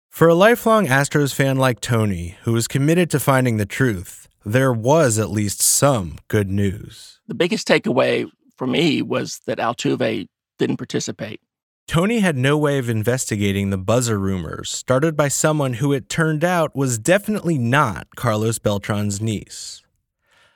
For 0.08 0.26
a 0.26 0.34
lifelong 0.34 0.86
Astros 0.86 1.34
fan 1.34 1.58
like 1.58 1.80
Tony, 1.80 2.38
who 2.44 2.54
was 2.54 2.66
committed 2.66 3.10
to 3.10 3.20
finding 3.20 3.58
the 3.58 3.66
truth, 3.66 4.26
there 4.42 4.72
was 4.72 5.18
at 5.18 5.30
least 5.30 5.60
some 5.60 6.16
good 6.28 6.48
news. 6.48 7.20
The 7.28 7.34
biggest 7.34 7.68
takeaway 7.68 8.30
for 8.56 8.66
me 8.66 9.02
was 9.02 9.40
that 9.46 9.58
Altuve 9.58 10.26
didn't 10.58 10.76
participate. 10.76 11.40
Tony 11.86 12.20
had 12.20 12.36
no 12.36 12.56
way 12.56 12.78
of 12.78 12.88
investigating 12.88 13.68
the 13.68 13.76
buzzer 13.76 14.18
rumors 14.18 14.70
started 14.70 15.16
by 15.16 15.28
someone 15.28 15.74
who 15.74 15.92
it 15.92 16.08
turned 16.08 16.42
out 16.42 16.74
was 16.74 16.98
definitely 16.98 17.58
not 17.58 18.08
Carlos 18.16 18.58
Beltran's 18.58 19.20
niece. 19.20 19.82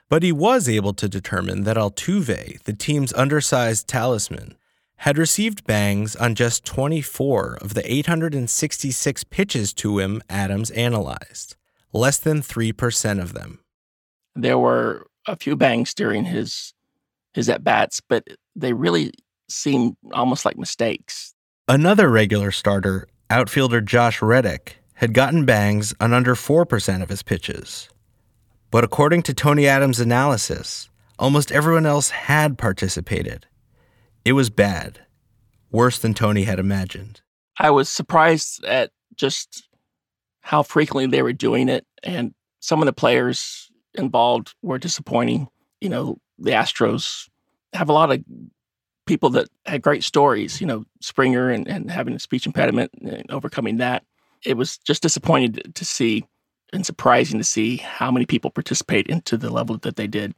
But 0.09 0.23
he 0.23 0.33
was 0.33 0.69
able 0.69 0.95
to 0.95 1.09
determine 1.09 1.65
that 1.65 1.77
Altuve, 1.77 2.63
the 2.63 2.73
team's 2.73 3.13
undersized 3.13 3.87
talisman, 3.87 4.57
had 5.03 5.19
received 5.19 5.67
bangs 5.67 6.17
on 6.17 6.35
just 6.35 6.65
24 6.65 7.59
of 7.61 7.75
the 7.75 7.93
866 7.93 9.25
pitches 9.25 9.73
to 9.75 9.99
him 9.99 10.23
Adams 10.31 10.71
analyzed, 10.71 11.57
less 11.93 12.19
than 12.19 12.41
3% 12.41 13.21
of 13.21 13.35
them. 13.35 13.61
There 14.35 14.59
were 14.59 15.07
a 15.27 15.37
few 15.37 15.57
bangs 15.57 15.93
during 15.93 16.25
his 16.25 16.73
his 17.39 17.49
at 17.49 17.63
bats, 17.63 18.01
but 18.01 18.27
they 18.57 18.73
really 18.73 19.13
seemed 19.49 19.97
almost 20.13 20.45
like 20.45 20.59
mistakes. 20.59 21.35
Another 21.69 22.11
regular 22.11 22.51
starter, 22.51 23.07
outfielder 23.31 23.81
Josh 23.81 24.21
Reddick, 24.21 24.79
had 24.95 25.15
gotten 25.15 25.47
bangs 25.47 25.95
on 26.01 26.13
under 26.13 26.35
4% 26.35 27.01
of 27.01 27.09
his 27.09 27.23
pitches. 27.23 27.89
But 28.73 28.83
according 28.83 29.23
to 29.23 29.35
Tony 29.35 29.69
Adams' 29.69 30.01
analysis, 30.01 30.91
almost 31.17 31.53
everyone 31.53 31.87
else 31.87 32.11
had 32.11 32.59
participated. 32.59 33.47
It 34.25 34.33
was 34.33 34.51
bad, 34.51 35.07
worse 35.71 36.01
than 36.01 36.15
Tony 36.15 36.43
had 36.43 36.59
imagined. 36.59 37.21
I 37.57 37.71
was 37.71 37.89
surprised 37.89 38.65
at 38.65 38.91
just 39.15 39.69
how 40.41 40.65
frequently 40.65 41.07
they 41.07 41.23
were 41.23 41.33
doing 41.33 41.69
it, 41.69 41.87
and 42.03 42.35
some 42.59 42.83
of 42.83 42.87
the 42.87 42.93
players 42.93 43.71
involved 43.95 44.57
were 44.61 44.79
disappointing. 44.79 45.47
You 45.81 45.89
know, 45.89 46.19
the 46.39 46.53
Astros 46.53 47.29
have 47.73 47.89
a 47.89 47.93
lot 47.93 48.11
of 48.11 48.25
people 49.07 49.31
that 49.31 49.49
had 49.67 49.83
great 49.83 50.05
stories, 50.05 50.61
you 50.61 50.67
know, 50.67 50.85
Springer 51.01 51.51
and, 51.51 51.67
and 51.67 51.91
having 51.91 52.15
a 52.15 52.19
speech 52.19 52.47
impediment 52.47 52.93
and 53.01 53.31
overcoming 53.31 53.79
that. 53.79 54.05
It 54.45 54.57
was 54.57 54.79
just 54.79 55.03
disappointing 55.03 55.55
to 55.75 55.85
see 55.85 56.27
and 56.73 56.85
surprising 56.85 57.39
to 57.39 57.45
see 57.45 57.79
how 57.79 58.11
many 58.11 58.27
people 58.27 58.51
participate 58.51 59.07
into 59.07 59.37
the 59.37 59.51
level 59.51 59.79
that 59.79 59.97
they 59.97 60.07
did. 60.07 60.35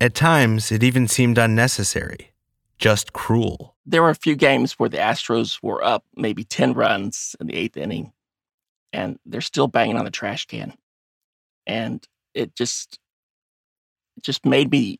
At 0.00 0.14
times, 0.14 0.70
it 0.70 0.82
even 0.82 1.08
seemed 1.08 1.38
unnecessary, 1.38 2.32
just 2.78 3.12
cruel. 3.12 3.76
There 3.86 4.02
were 4.02 4.10
a 4.10 4.14
few 4.14 4.36
games 4.36 4.74
where 4.74 4.88
the 4.88 4.98
Astros 4.98 5.62
were 5.62 5.82
up 5.82 6.04
maybe 6.16 6.44
10 6.44 6.74
runs 6.74 7.34
in 7.40 7.46
the 7.46 7.54
eighth 7.54 7.76
inning, 7.76 8.12
and 8.92 9.18
they're 9.24 9.40
still 9.40 9.68
banging 9.68 9.96
on 9.96 10.04
the 10.04 10.10
trash 10.10 10.46
can. 10.46 10.74
And 11.66 12.06
it 12.34 12.54
just, 12.54 12.98
just 14.22 14.44
made 14.44 14.70
me 14.70 14.98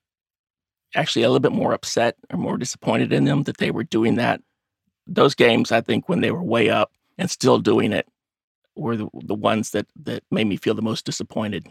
actually 0.94 1.22
a 1.22 1.29
little 1.29 1.40
bit 1.40 1.53
more 1.53 1.72
upset 1.72 2.16
or 2.31 2.38
more 2.38 2.57
disappointed 2.57 3.12
in 3.12 3.24
them 3.24 3.42
that 3.44 3.59
they 3.59 3.70
were 3.70 3.85
doing 3.85 4.14
that. 4.16 4.40
Those 5.07 5.35
games, 5.35 5.72
I 5.72 5.81
think, 5.81 6.09
when 6.09 6.20
they 6.20 6.31
were 6.31 6.42
way 6.42 6.70
up 6.70 6.92
and 7.18 7.31
still 7.31 7.59
doing 7.59 7.92
it, 7.92 8.07
were 8.77 8.96
the, 8.96 9.09
the 9.12 9.35
ones 9.35 9.70
that, 9.70 9.87
that 10.03 10.22
made 10.31 10.46
me 10.46 10.57
feel 10.57 10.74
the 10.74 10.83
most 10.83 11.05
disappointed. 11.05 11.68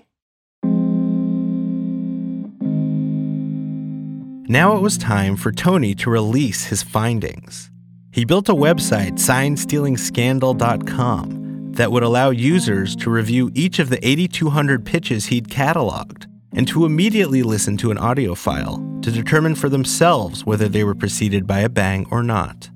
Now 4.49 4.75
it 4.75 4.81
was 4.81 4.97
time 4.97 5.35
for 5.35 5.51
Tony 5.51 5.95
to 5.95 6.09
release 6.09 6.65
his 6.65 6.83
findings. 6.83 7.71
He 8.11 8.25
built 8.25 8.49
a 8.49 8.53
website, 8.53 9.13
signstealingscandal.com, 9.13 11.73
that 11.73 11.91
would 11.91 12.03
allow 12.03 12.29
users 12.29 12.95
to 12.97 13.09
review 13.09 13.49
each 13.55 13.79
of 13.79 13.89
the 13.89 14.07
8,200 14.07 14.85
pitches 14.85 15.25
he'd 15.25 15.47
cataloged 15.47 16.27
and 16.55 16.67
to 16.67 16.85
immediately 16.85 17.43
listen 17.43 17.77
to 17.77 17.91
an 17.91 17.97
audio 17.97 18.35
file 18.35 18.77
to 19.01 19.11
determine 19.11 19.55
for 19.55 19.69
themselves 19.69 20.45
whether 20.45 20.67
they 20.67 20.83
were 20.83 20.95
preceded 20.95 21.45
by 21.47 21.59
a 21.59 21.69
bang 21.69 22.05
or 22.11 22.23
not. 22.23 22.69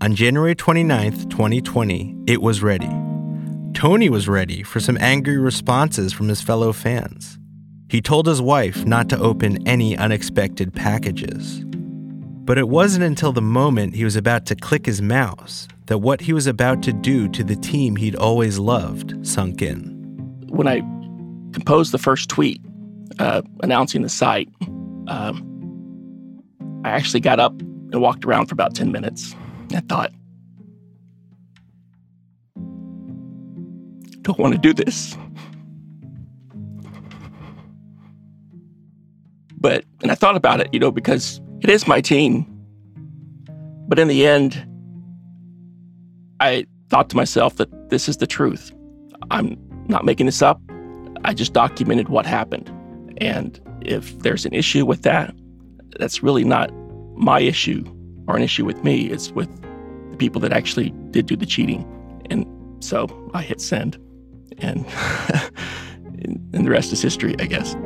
On 0.00 0.14
January 0.14 0.54
29, 0.54 1.28
2020, 1.28 2.16
it 2.26 2.42
was 2.42 2.62
ready. 2.62 2.90
Tony 3.74 4.08
was 4.08 4.28
ready 4.28 4.62
for 4.62 4.80
some 4.80 4.98
angry 5.00 5.38
responses 5.38 6.12
from 6.12 6.28
his 6.28 6.40
fellow 6.40 6.72
fans. 6.72 7.38
He 7.88 8.00
told 8.00 8.26
his 8.26 8.40
wife 8.40 8.84
not 8.84 9.08
to 9.10 9.18
open 9.18 9.66
any 9.66 9.96
unexpected 9.96 10.72
packages. 10.74 11.64
But 12.44 12.58
it 12.58 12.68
wasn't 12.68 13.04
until 13.04 13.32
the 13.32 13.40
moment 13.40 13.94
he 13.94 14.04
was 14.04 14.16
about 14.16 14.46
to 14.46 14.56
click 14.56 14.84
his 14.84 15.00
mouse 15.00 15.66
that 15.86 15.98
what 15.98 16.20
he 16.20 16.32
was 16.32 16.46
about 16.46 16.82
to 16.82 16.92
do 16.92 17.28
to 17.30 17.42
the 17.42 17.56
team 17.56 17.96
he'd 17.96 18.16
always 18.16 18.58
loved 18.58 19.26
sunk 19.26 19.62
in. 19.62 19.88
When 20.48 20.68
I 20.68 20.80
composed 21.52 21.92
the 21.92 21.98
first 21.98 22.28
tweet 22.28 22.60
uh, 23.18 23.42
announcing 23.62 24.02
the 24.02 24.08
site, 24.08 24.48
um, 25.08 25.50
I 26.84 26.90
actually 26.90 27.20
got 27.20 27.40
up 27.40 27.58
and 27.60 28.00
walked 28.00 28.24
around 28.24 28.46
for 28.46 28.54
about 28.54 28.74
10 28.74 28.92
minutes. 28.92 29.34
I 29.72 29.80
thought, 29.80 30.12
don't 34.22 34.38
want 34.38 34.54
to 34.54 34.60
do 34.60 34.72
this. 34.72 35.16
But, 39.56 39.84
and 40.02 40.10
I 40.10 40.14
thought 40.14 40.36
about 40.36 40.60
it, 40.60 40.68
you 40.72 40.78
know, 40.80 40.90
because 40.90 41.40
it 41.62 41.70
is 41.70 41.86
my 41.86 42.00
team. 42.00 42.46
But 43.88 43.98
in 43.98 44.08
the 44.08 44.26
end, 44.26 44.66
I 46.40 46.66
thought 46.90 47.08
to 47.10 47.16
myself 47.16 47.56
that 47.56 47.90
this 47.90 48.08
is 48.08 48.18
the 48.18 48.26
truth. 48.26 48.72
I'm 49.30 49.56
not 49.88 50.04
making 50.04 50.26
this 50.26 50.42
up. 50.42 50.60
I 51.24 51.32
just 51.32 51.52
documented 51.54 52.08
what 52.08 52.26
happened. 52.26 52.70
And 53.18 53.60
if 53.82 54.18
there's 54.20 54.44
an 54.44 54.54
issue 54.54 54.84
with 54.84 55.02
that, 55.02 55.34
that's 55.98 56.22
really 56.22 56.44
not 56.44 56.70
my 57.16 57.40
issue. 57.40 57.84
or 58.26 58.36
an 58.36 58.42
issue 58.42 58.64
with 58.64 58.82
me. 58.82 59.10
It's 59.10 59.30
with 59.32 59.50
the 60.10 60.16
people 60.16 60.40
that 60.40 60.52
actually 60.52 60.90
did 61.10 61.26
do 61.26 61.36
the 61.36 61.46
cheating. 61.46 61.84
And 62.30 62.46
so 62.82 63.06
I 63.34 63.42
hit 63.42 63.60
send, 63.60 63.98
and 64.58 64.86
and 66.24 66.66
the 66.66 66.70
rest 66.70 66.92
is 66.92 67.02
history, 67.02 67.34
I 67.38 67.44
guess. 67.44 67.76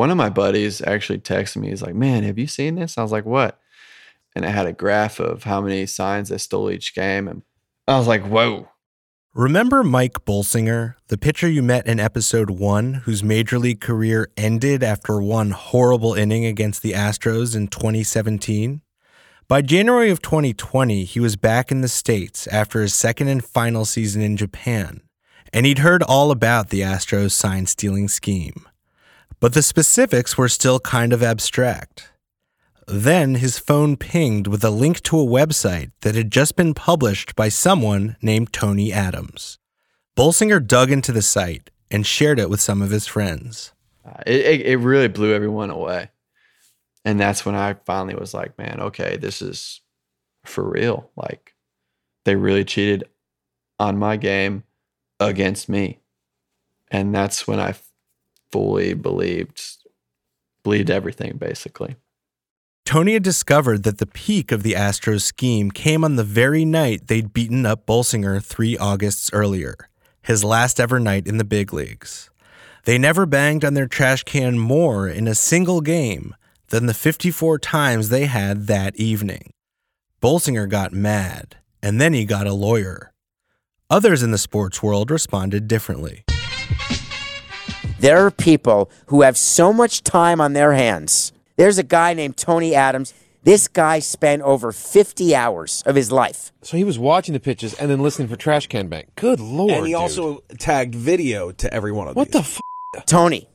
One 0.00 0.10
of 0.10 0.16
my 0.16 0.30
buddies 0.30 0.80
actually 0.80 1.18
texted 1.18 1.58
me. 1.58 1.68
He's 1.68 1.82
like, 1.82 1.94
"Man, 1.94 2.22
have 2.22 2.38
you 2.38 2.46
seen 2.46 2.76
this?" 2.76 2.96
I 2.96 3.02
was 3.02 3.12
like, 3.12 3.26
"What?" 3.26 3.60
And 4.34 4.46
it 4.46 4.48
had 4.48 4.66
a 4.66 4.72
graph 4.72 5.20
of 5.20 5.42
how 5.42 5.60
many 5.60 5.84
signs 5.84 6.30
they 6.30 6.38
stole 6.38 6.70
each 6.70 6.94
game, 6.94 7.28
and 7.28 7.42
I 7.86 7.98
was 7.98 8.06
like, 8.06 8.24
"Whoa!" 8.24 8.70
Remember 9.34 9.84
Mike 9.84 10.24
Bolsinger, 10.24 10.94
the 11.08 11.18
pitcher 11.18 11.50
you 11.50 11.62
met 11.62 11.86
in 11.86 12.00
episode 12.00 12.48
one, 12.48 12.94
whose 13.04 13.22
major 13.22 13.58
league 13.58 13.82
career 13.82 14.30
ended 14.38 14.82
after 14.82 15.20
one 15.20 15.50
horrible 15.50 16.14
inning 16.14 16.46
against 16.46 16.80
the 16.80 16.92
Astros 16.92 17.54
in 17.54 17.68
2017? 17.68 18.80
By 19.48 19.60
January 19.60 20.08
of 20.08 20.22
2020, 20.22 21.04
he 21.04 21.20
was 21.20 21.36
back 21.36 21.70
in 21.70 21.82
the 21.82 21.88
States 21.88 22.46
after 22.46 22.80
his 22.80 22.94
second 22.94 23.28
and 23.28 23.44
final 23.44 23.84
season 23.84 24.22
in 24.22 24.38
Japan, 24.38 25.02
and 25.52 25.66
he'd 25.66 25.80
heard 25.80 26.02
all 26.02 26.30
about 26.30 26.70
the 26.70 26.80
Astros 26.80 27.32
sign 27.32 27.66
stealing 27.66 28.08
scheme. 28.08 28.66
But 29.38 29.54
the 29.54 29.62
specifics 29.62 30.36
were 30.36 30.48
still 30.48 30.80
kind 30.80 31.12
of 31.12 31.22
abstract. 31.22 32.10
Then 32.86 33.36
his 33.36 33.58
phone 33.58 33.96
pinged 33.96 34.48
with 34.48 34.64
a 34.64 34.70
link 34.70 35.00
to 35.04 35.20
a 35.20 35.24
website 35.24 35.92
that 36.00 36.16
had 36.16 36.32
just 36.32 36.56
been 36.56 36.74
published 36.74 37.36
by 37.36 37.48
someone 37.48 38.16
named 38.20 38.52
Tony 38.52 38.92
Adams. 38.92 39.58
Bolsinger 40.16 40.66
dug 40.66 40.90
into 40.90 41.12
the 41.12 41.22
site 41.22 41.70
and 41.90 42.04
shared 42.04 42.40
it 42.40 42.50
with 42.50 42.60
some 42.60 42.82
of 42.82 42.90
his 42.90 43.06
friends. 43.06 43.72
Uh, 44.04 44.22
it, 44.26 44.40
it, 44.40 44.60
it 44.66 44.76
really 44.78 45.08
blew 45.08 45.32
everyone 45.32 45.70
away. 45.70 46.10
And 47.04 47.18
that's 47.18 47.46
when 47.46 47.54
I 47.54 47.74
finally 47.74 48.14
was 48.14 48.34
like, 48.34 48.58
man, 48.58 48.80
okay, 48.80 49.16
this 49.16 49.40
is 49.40 49.80
for 50.44 50.68
real. 50.68 51.10
Like, 51.16 51.54
they 52.24 52.34
really 52.34 52.64
cheated 52.64 53.04
on 53.78 53.98
my 53.98 54.16
game 54.16 54.64
against 55.18 55.68
me. 55.68 56.00
And 56.90 57.14
that's 57.14 57.46
when 57.46 57.60
I 57.60 57.74
fully 58.52 58.94
believed, 58.94 59.62
believed 60.62 60.90
everything 60.90 61.36
basically. 61.36 61.96
Tony 62.84 63.12
had 63.12 63.22
discovered 63.22 63.84
that 63.84 63.98
the 63.98 64.06
peak 64.06 64.50
of 64.50 64.62
the 64.62 64.72
Astros 64.72 65.22
scheme 65.22 65.70
came 65.70 66.04
on 66.04 66.16
the 66.16 66.24
very 66.24 66.64
night 66.64 67.06
they'd 67.06 67.32
beaten 67.32 67.64
up 67.64 67.86
Bolsinger 67.86 68.42
three 68.42 68.76
Augusts 68.76 69.30
earlier, 69.32 69.76
his 70.22 70.42
last 70.42 70.80
ever 70.80 70.98
night 70.98 71.26
in 71.26 71.38
the 71.38 71.44
big 71.44 71.72
leagues. 71.72 72.30
They 72.84 72.98
never 72.98 73.26
banged 73.26 73.64
on 73.64 73.74
their 73.74 73.86
trash 73.86 74.24
can 74.24 74.58
more 74.58 75.08
in 75.08 75.28
a 75.28 75.34
single 75.34 75.80
game 75.80 76.34
than 76.68 76.86
the 76.86 76.94
54 76.94 77.58
times 77.58 78.08
they 78.08 78.26
had 78.26 78.66
that 78.66 78.96
evening. 78.96 79.52
Bolsinger 80.22 80.68
got 80.68 80.92
mad, 80.92 81.58
and 81.82 82.00
then 82.00 82.12
he 82.12 82.24
got 82.24 82.46
a 82.46 82.52
lawyer. 82.52 83.12
Others 83.88 84.22
in 84.22 84.30
the 84.30 84.38
sports 84.38 84.82
world 84.82 85.10
responded 85.10 85.68
differently. 85.68 86.24
There 88.00 88.24
are 88.24 88.30
people 88.30 88.90
who 89.08 89.20
have 89.20 89.36
so 89.36 89.74
much 89.74 90.02
time 90.02 90.40
on 90.40 90.54
their 90.54 90.72
hands. 90.72 91.32
There's 91.56 91.76
a 91.76 91.82
guy 91.82 92.14
named 92.14 92.38
Tony 92.38 92.74
Adams. 92.74 93.12
This 93.42 93.68
guy 93.68 93.98
spent 93.98 94.40
over 94.40 94.72
50 94.72 95.34
hours 95.34 95.82
of 95.84 95.96
his 95.96 96.10
life. 96.10 96.50
So 96.62 96.78
he 96.78 96.84
was 96.84 96.98
watching 96.98 97.34
the 97.34 97.40
pitches 97.40 97.74
and 97.74 97.90
then 97.90 98.00
listening 98.00 98.28
for 98.28 98.36
trash 98.36 98.68
can 98.68 98.88
Bank. 98.88 99.08
Good 99.16 99.38
lord! 99.38 99.72
And 99.72 99.86
he 99.86 99.92
dude. 99.92 100.00
also 100.00 100.42
tagged 100.58 100.94
video 100.94 101.50
to 101.52 101.74
every 101.74 101.92
one 101.92 102.08
of 102.08 102.16
what 102.16 102.28
these. 102.28 102.36
What 102.36 102.44
the 102.44 103.00
f- 103.00 103.04
Tony, 103.06 103.50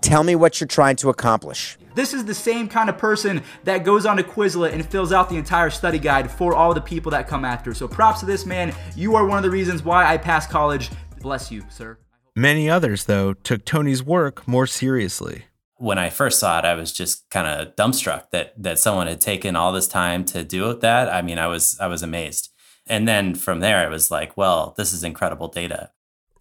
tell 0.00 0.24
me 0.24 0.34
what 0.34 0.60
you're 0.60 0.66
trying 0.66 0.96
to 0.96 1.08
accomplish. 1.08 1.78
This 1.94 2.12
is 2.12 2.24
the 2.24 2.34
same 2.34 2.66
kind 2.66 2.90
of 2.90 2.98
person 2.98 3.44
that 3.62 3.84
goes 3.84 4.04
on 4.04 4.16
to 4.16 4.24
Quizlet 4.24 4.72
and 4.72 4.84
fills 4.84 5.12
out 5.12 5.28
the 5.28 5.36
entire 5.36 5.70
study 5.70 6.00
guide 6.00 6.28
for 6.28 6.56
all 6.56 6.74
the 6.74 6.80
people 6.80 7.12
that 7.12 7.28
come 7.28 7.44
after. 7.44 7.72
So 7.72 7.86
props 7.86 8.18
to 8.20 8.26
this 8.26 8.44
man. 8.46 8.74
You 8.96 9.14
are 9.14 9.24
one 9.24 9.38
of 9.38 9.44
the 9.44 9.50
reasons 9.52 9.84
why 9.84 10.12
I 10.12 10.16
passed 10.16 10.50
college. 10.50 10.90
Bless 11.20 11.52
you, 11.52 11.62
sir. 11.70 11.98
Many 12.36 12.68
others, 12.68 13.04
though, 13.04 13.32
took 13.32 13.64
Tony's 13.64 14.02
work 14.02 14.46
more 14.48 14.66
seriously. 14.66 15.44
When 15.76 15.98
I 15.98 16.10
first 16.10 16.40
saw 16.40 16.58
it, 16.58 16.64
I 16.64 16.74
was 16.74 16.92
just 16.92 17.28
kind 17.30 17.46
of 17.46 17.76
dumbstruck 17.76 18.30
that 18.30 18.60
that 18.60 18.78
someone 18.78 19.06
had 19.06 19.20
taken 19.20 19.54
all 19.54 19.72
this 19.72 19.86
time 19.86 20.24
to 20.26 20.42
do 20.42 20.74
that. 20.74 21.12
I 21.12 21.22
mean, 21.22 21.38
I 21.38 21.46
was 21.46 21.78
I 21.80 21.86
was 21.86 22.02
amazed. 22.02 22.50
And 22.86 23.06
then 23.06 23.34
from 23.34 23.60
there, 23.60 23.86
it 23.86 23.90
was 23.90 24.10
like, 24.10 24.36
well, 24.36 24.74
this 24.76 24.92
is 24.92 25.04
incredible 25.04 25.48
data. 25.48 25.90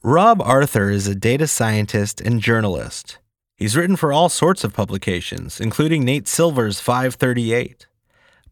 Rob 0.02 0.42
Arthur 0.42 0.90
is 0.90 1.08
a 1.08 1.16
data 1.16 1.48
scientist 1.48 2.20
and 2.20 2.42
journalist. 2.42 3.20
He's 3.56 3.78
written 3.78 3.96
for 3.96 4.12
all 4.12 4.30
sorts 4.30 4.64
of 4.64 4.74
publications, 4.74 5.62
including 5.62 6.04
Nate 6.04 6.28
Silver's 6.28 6.80
538. 6.80 7.88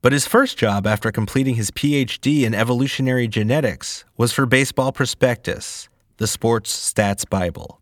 But 0.02 0.14
his 0.14 0.28
first 0.28 0.58
job 0.58 0.88
after 0.88 1.12
completing 1.12 1.56
his 1.56 1.72
PhD 1.72 2.44
in 2.44 2.54
evolutionary 2.54 3.28
genetics 3.28 4.06
was 4.16 4.32
for 4.32 4.46
Baseball 4.46 4.92
Prospectus, 4.92 5.90
the 6.22 6.28
sports 6.28 6.72
stats 6.72 7.28
Bible. 7.28 7.82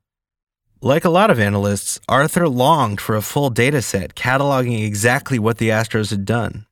Like 0.79 1.03
a 1.03 1.09
lot 1.09 1.29
of 1.29 1.41
analysts, 1.41 1.99
Arthur 2.07 2.47
longed 2.47 3.01
for 3.01 3.17
a 3.17 3.21
full 3.21 3.49
data 3.49 3.81
set 3.81 4.15
cataloging 4.15 4.81
exactly 4.81 5.37
what 5.37 5.57
the 5.57 5.67
Astros 5.67 6.09
had 6.09 6.23
done. 6.23 6.65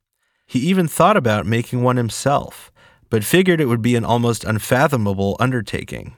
He 0.46 0.60
even 0.60 0.88
thought 0.88 1.18
about 1.18 1.44
making 1.44 1.82
one 1.82 1.98
himself, 1.98 2.72
but 3.10 3.22
figured 3.22 3.60
it 3.60 3.66
would 3.66 3.82
be 3.82 3.96
an 3.96 4.04
almost 4.06 4.44
unfathomable 4.44 5.36
undertaking. 5.38 6.16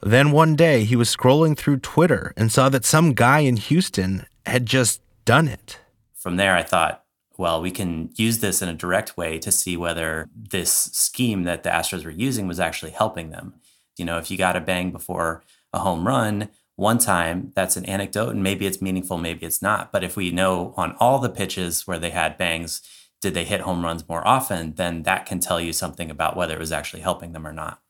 Then 0.00 0.30
one 0.30 0.54
day 0.54 0.84
he 0.84 0.94
was 0.94 1.14
scrolling 1.14 1.58
through 1.58 1.78
Twitter 1.78 2.32
and 2.36 2.52
saw 2.52 2.68
that 2.68 2.84
some 2.84 3.12
guy 3.12 3.40
in 3.40 3.56
Houston 3.56 4.26
had 4.46 4.66
just 4.66 5.00
done 5.24 5.48
it. 5.48 5.80
From 6.14 6.36
there, 6.36 6.54
I 6.54 6.62
thought, 6.62 7.02
well, 7.36 7.60
we 7.60 7.72
can 7.72 8.10
use 8.14 8.38
this 8.38 8.62
in 8.62 8.68
a 8.68 8.72
direct 8.72 9.16
way 9.16 9.40
to 9.40 9.50
see 9.50 9.76
whether 9.76 10.30
this 10.32 10.72
scheme 10.72 11.42
that 11.42 11.64
the 11.64 11.70
Astros 11.70 12.04
were 12.04 12.10
using 12.12 12.46
was 12.46 12.60
actually 12.60 12.92
helping 12.92 13.30
them. 13.30 13.54
You 13.96 14.04
know, 14.04 14.18
if 14.18 14.30
you 14.30 14.38
got 14.38 14.56
a 14.56 14.60
bang 14.60 14.90
before 14.90 15.42
a 15.72 15.80
home 15.80 16.06
run 16.06 16.48
one 16.76 16.98
time, 16.98 17.52
that's 17.54 17.76
an 17.76 17.84
anecdote, 17.84 18.30
and 18.30 18.42
maybe 18.42 18.66
it's 18.66 18.82
meaningful, 18.82 19.18
maybe 19.18 19.46
it's 19.46 19.62
not. 19.62 19.92
But 19.92 20.04
if 20.04 20.16
we 20.16 20.30
know 20.30 20.74
on 20.76 20.96
all 20.98 21.18
the 21.18 21.28
pitches 21.28 21.86
where 21.86 21.98
they 21.98 22.10
had 22.10 22.38
bangs, 22.38 22.82
did 23.20 23.34
they 23.34 23.44
hit 23.44 23.60
home 23.60 23.84
runs 23.84 24.08
more 24.08 24.26
often, 24.26 24.74
then 24.74 25.04
that 25.04 25.26
can 25.26 25.38
tell 25.38 25.60
you 25.60 25.72
something 25.72 26.10
about 26.10 26.36
whether 26.36 26.54
it 26.54 26.60
was 26.60 26.72
actually 26.72 27.02
helping 27.02 27.32
them 27.32 27.46
or 27.46 27.52
not. 27.52 27.80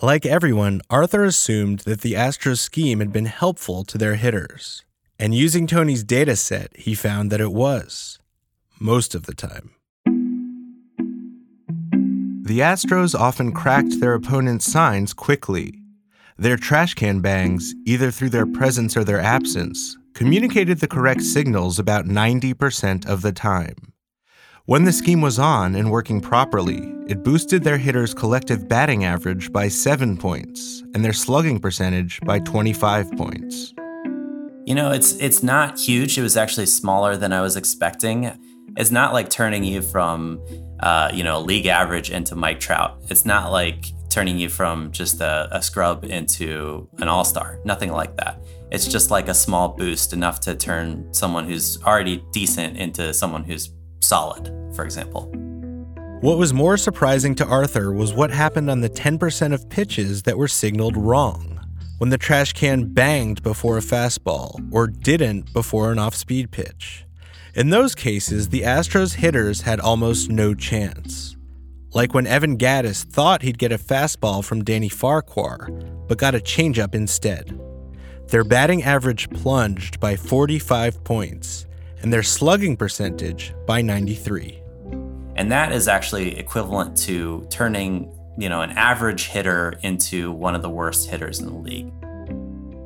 Like 0.00 0.26
everyone, 0.26 0.80
Arthur 0.90 1.24
assumed 1.24 1.80
that 1.80 2.00
the 2.00 2.14
Astros 2.14 2.58
scheme 2.58 3.00
had 3.00 3.12
been 3.12 3.26
helpful 3.26 3.84
to 3.84 3.98
their 3.98 4.16
hitters. 4.16 4.84
And 5.18 5.34
using 5.34 5.66
Tony's 5.66 6.02
data 6.02 6.36
set, 6.36 6.76
he 6.76 6.94
found 6.94 7.30
that 7.30 7.40
it 7.40 7.52
was. 7.52 8.18
Most 8.80 9.14
of 9.14 9.26
the 9.26 9.34
time. 9.34 9.73
The 12.46 12.60
Astros 12.60 13.18
often 13.18 13.52
cracked 13.52 14.00
their 14.00 14.12
opponent's 14.12 14.70
signs 14.70 15.14
quickly. 15.14 15.80
Their 16.36 16.58
trash 16.58 16.92
can 16.92 17.20
bangs, 17.20 17.74
either 17.86 18.10
through 18.10 18.28
their 18.28 18.44
presence 18.44 18.98
or 18.98 19.02
their 19.02 19.18
absence, 19.18 19.96
communicated 20.12 20.80
the 20.80 20.86
correct 20.86 21.22
signals 21.22 21.78
about 21.78 22.04
90% 22.04 23.06
of 23.06 23.22
the 23.22 23.32
time. 23.32 23.94
When 24.66 24.84
the 24.84 24.92
scheme 24.92 25.22
was 25.22 25.38
on 25.38 25.74
and 25.74 25.90
working 25.90 26.20
properly, 26.20 26.94
it 27.08 27.24
boosted 27.24 27.64
their 27.64 27.78
hitters' 27.78 28.12
collective 28.12 28.68
batting 28.68 29.06
average 29.06 29.50
by 29.50 29.68
7 29.68 30.18
points 30.18 30.82
and 30.94 31.02
their 31.02 31.14
slugging 31.14 31.58
percentage 31.58 32.20
by 32.26 32.40
25 32.40 33.10
points. 33.12 33.72
You 34.66 34.74
know, 34.74 34.90
it's 34.90 35.14
it's 35.14 35.42
not 35.42 35.78
huge. 35.78 36.18
It 36.18 36.22
was 36.22 36.36
actually 36.36 36.66
smaller 36.66 37.16
than 37.16 37.32
I 37.32 37.40
was 37.40 37.56
expecting. 37.56 38.38
It's 38.76 38.90
not 38.90 39.14
like 39.14 39.30
turning 39.30 39.64
you 39.64 39.80
from 39.80 40.42
uh, 40.80 41.10
you 41.12 41.24
know, 41.24 41.40
league 41.40 41.66
average 41.66 42.10
into 42.10 42.34
Mike 42.34 42.60
Trout. 42.60 42.98
It's 43.08 43.24
not 43.24 43.50
like 43.50 43.86
turning 44.10 44.38
you 44.38 44.48
from 44.48 44.92
just 44.92 45.20
a, 45.20 45.48
a 45.50 45.60
scrub 45.60 46.04
into 46.04 46.88
an 46.98 47.08
all 47.08 47.24
star. 47.24 47.58
Nothing 47.64 47.92
like 47.92 48.16
that. 48.16 48.38
It's 48.70 48.86
just 48.86 49.10
like 49.10 49.28
a 49.28 49.34
small 49.34 49.68
boost, 49.68 50.12
enough 50.12 50.40
to 50.40 50.54
turn 50.54 51.12
someone 51.12 51.46
who's 51.46 51.82
already 51.82 52.24
decent 52.32 52.76
into 52.76 53.12
someone 53.12 53.44
who's 53.44 53.70
solid, 54.00 54.52
for 54.74 54.84
example. 54.84 55.32
What 56.20 56.38
was 56.38 56.54
more 56.54 56.76
surprising 56.76 57.34
to 57.36 57.46
Arthur 57.46 57.92
was 57.92 58.14
what 58.14 58.30
happened 58.30 58.70
on 58.70 58.80
the 58.80 58.88
10% 58.88 59.52
of 59.52 59.68
pitches 59.68 60.22
that 60.22 60.38
were 60.38 60.48
signaled 60.48 60.96
wrong. 60.96 61.60
When 61.98 62.10
the 62.10 62.18
trash 62.18 62.52
can 62.52 62.92
banged 62.92 63.42
before 63.42 63.78
a 63.78 63.82
fastball 63.82 64.72
or 64.72 64.86
didn't 64.86 65.52
before 65.52 65.92
an 65.92 65.98
off 65.98 66.14
speed 66.14 66.50
pitch. 66.50 67.04
In 67.54 67.70
those 67.70 67.94
cases, 67.94 68.48
the 68.48 68.62
Astros 68.62 69.14
hitters 69.14 69.60
had 69.60 69.78
almost 69.78 70.28
no 70.28 70.54
chance. 70.54 71.36
Like 71.92 72.12
when 72.12 72.26
Evan 72.26 72.58
Gattis 72.58 73.04
thought 73.04 73.42
he'd 73.42 73.58
get 73.58 73.70
a 73.70 73.78
fastball 73.78 74.44
from 74.44 74.64
Danny 74.64 74.88
Farquhar, 74.88 75.68
but 76.08 76.18
got 76.18 76.34
a 76.34 76.40
changeup 76.40 76.96
instead. 76.96 77.56
Their 78.26 78.42
batting 78.42 78.82
average 78.82 79.30
plunged 79.30 80.00
by 80.00 80.16
45 80.16 81.04
points, 81.04 81.66
and 82.02 82.12
their 82.12 82.24
slugging 82.24 82.76
percentage 82.76 83.54
by 83.68 83.80
93. 83.82 84.60
And 85.36 85.52
that 85.52 85.70
is 85.70 85.86
actually 85.86 86.36
equivalent 86.36 86.96
to 87.02 87.46
turning, 87.50 88.12
you 88.36 88.48
know, 88.48 88.62
an 88.62 88.72
average 88.72 89.26
hitter 89.26 89.78
into 89.82 90.32
one 90.32 90.56
of 90.56 90.62
the 90.62 90.70
worst 90.70 91.08
hitters 91.08 91.38
in 91.38 91.46
the 91.46 91.54
league. 91.54 91.92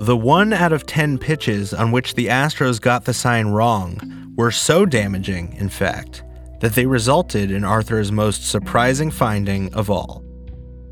The 0.00 0.16
one 0.16 0.52
out 0.52 0.72
of 0.74 0.84
10 0.84 1.16
pitches 1.16 1.72
on 1.72 1.90
which 1.90 2.16
the 2.16 2.26
Astros 2.26 2.78
got 2.78 3.06
the 3.06 3.14
sign 3.14 3.46
wrong 3.46 4.17
were 4.38 4.52
so 4.52 4.86
damaging, 4.86 5.52
in 5.54 5.68
fact, 5.68 6.22
that 6.60 6.74
they 6.74 6.86
resulted 6.86 7.50
in 7.50 7.64
Arthur's 7.64 8.12
most 8.12 8.48
surprising 8.48 9.10
finding 9.10 9.74
of 9.74 9.90
all. 9.90 10.24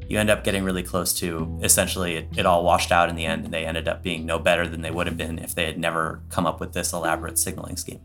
You 0.09 0.18
end 0.18 0.30
up 0.30 0.42
getting 0.42 0.64
really 0.64 0.82
close 0.82 1.14
to 1.20 1.59
essentially 1.62 2.16
it, 2.16 2.28
it 2.36 2.44
all 2.44 2.64
washed 2.64 2.90
out 2.90 3.09
in 3.09 3.14
the 3.14 3.24
end, 3.24 3.44
and 3.44 3.55
they 3.55 3.64
ended 3.64 3.86
up 3.86 4.03
being 4.03 4.26
no 4.26 4.40
better 4.40 4.66
than 4.66 4.82
they 4.82 4.90
would 4.90 5.07
have 5.07 5.16
been 5.16 5.38
if 5.38 5.55
they 5.55 5.64
had 5.64 5.78
never 5.78 6.22
come 6.28 6.44
up 6.44 6.59
with 6.59 6.72
this 6.72 6.92
elaborate 6.92 7.38
signaling 7.38 7.76
scheme. 7.76 8.01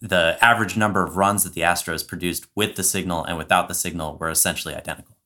The 0.00 0.38
average 0.40 0.76
number 0.76 1.02
of 1.04 1.16
runs 1.16 1.42
that 1.42 1.54
the 1.54 1.62
Astros 1.62 2.06
produced 2.06 2.46
with 2.54 2.76
the 2.76 2.84
signal 2.84 3.24
and 3.24 3.36
without 3.36 3.66
the 3.66 3.74
signal 3.74 4.18
were 4.18 4.30
essentially 4.30 4.74
identical. 4.74 5.16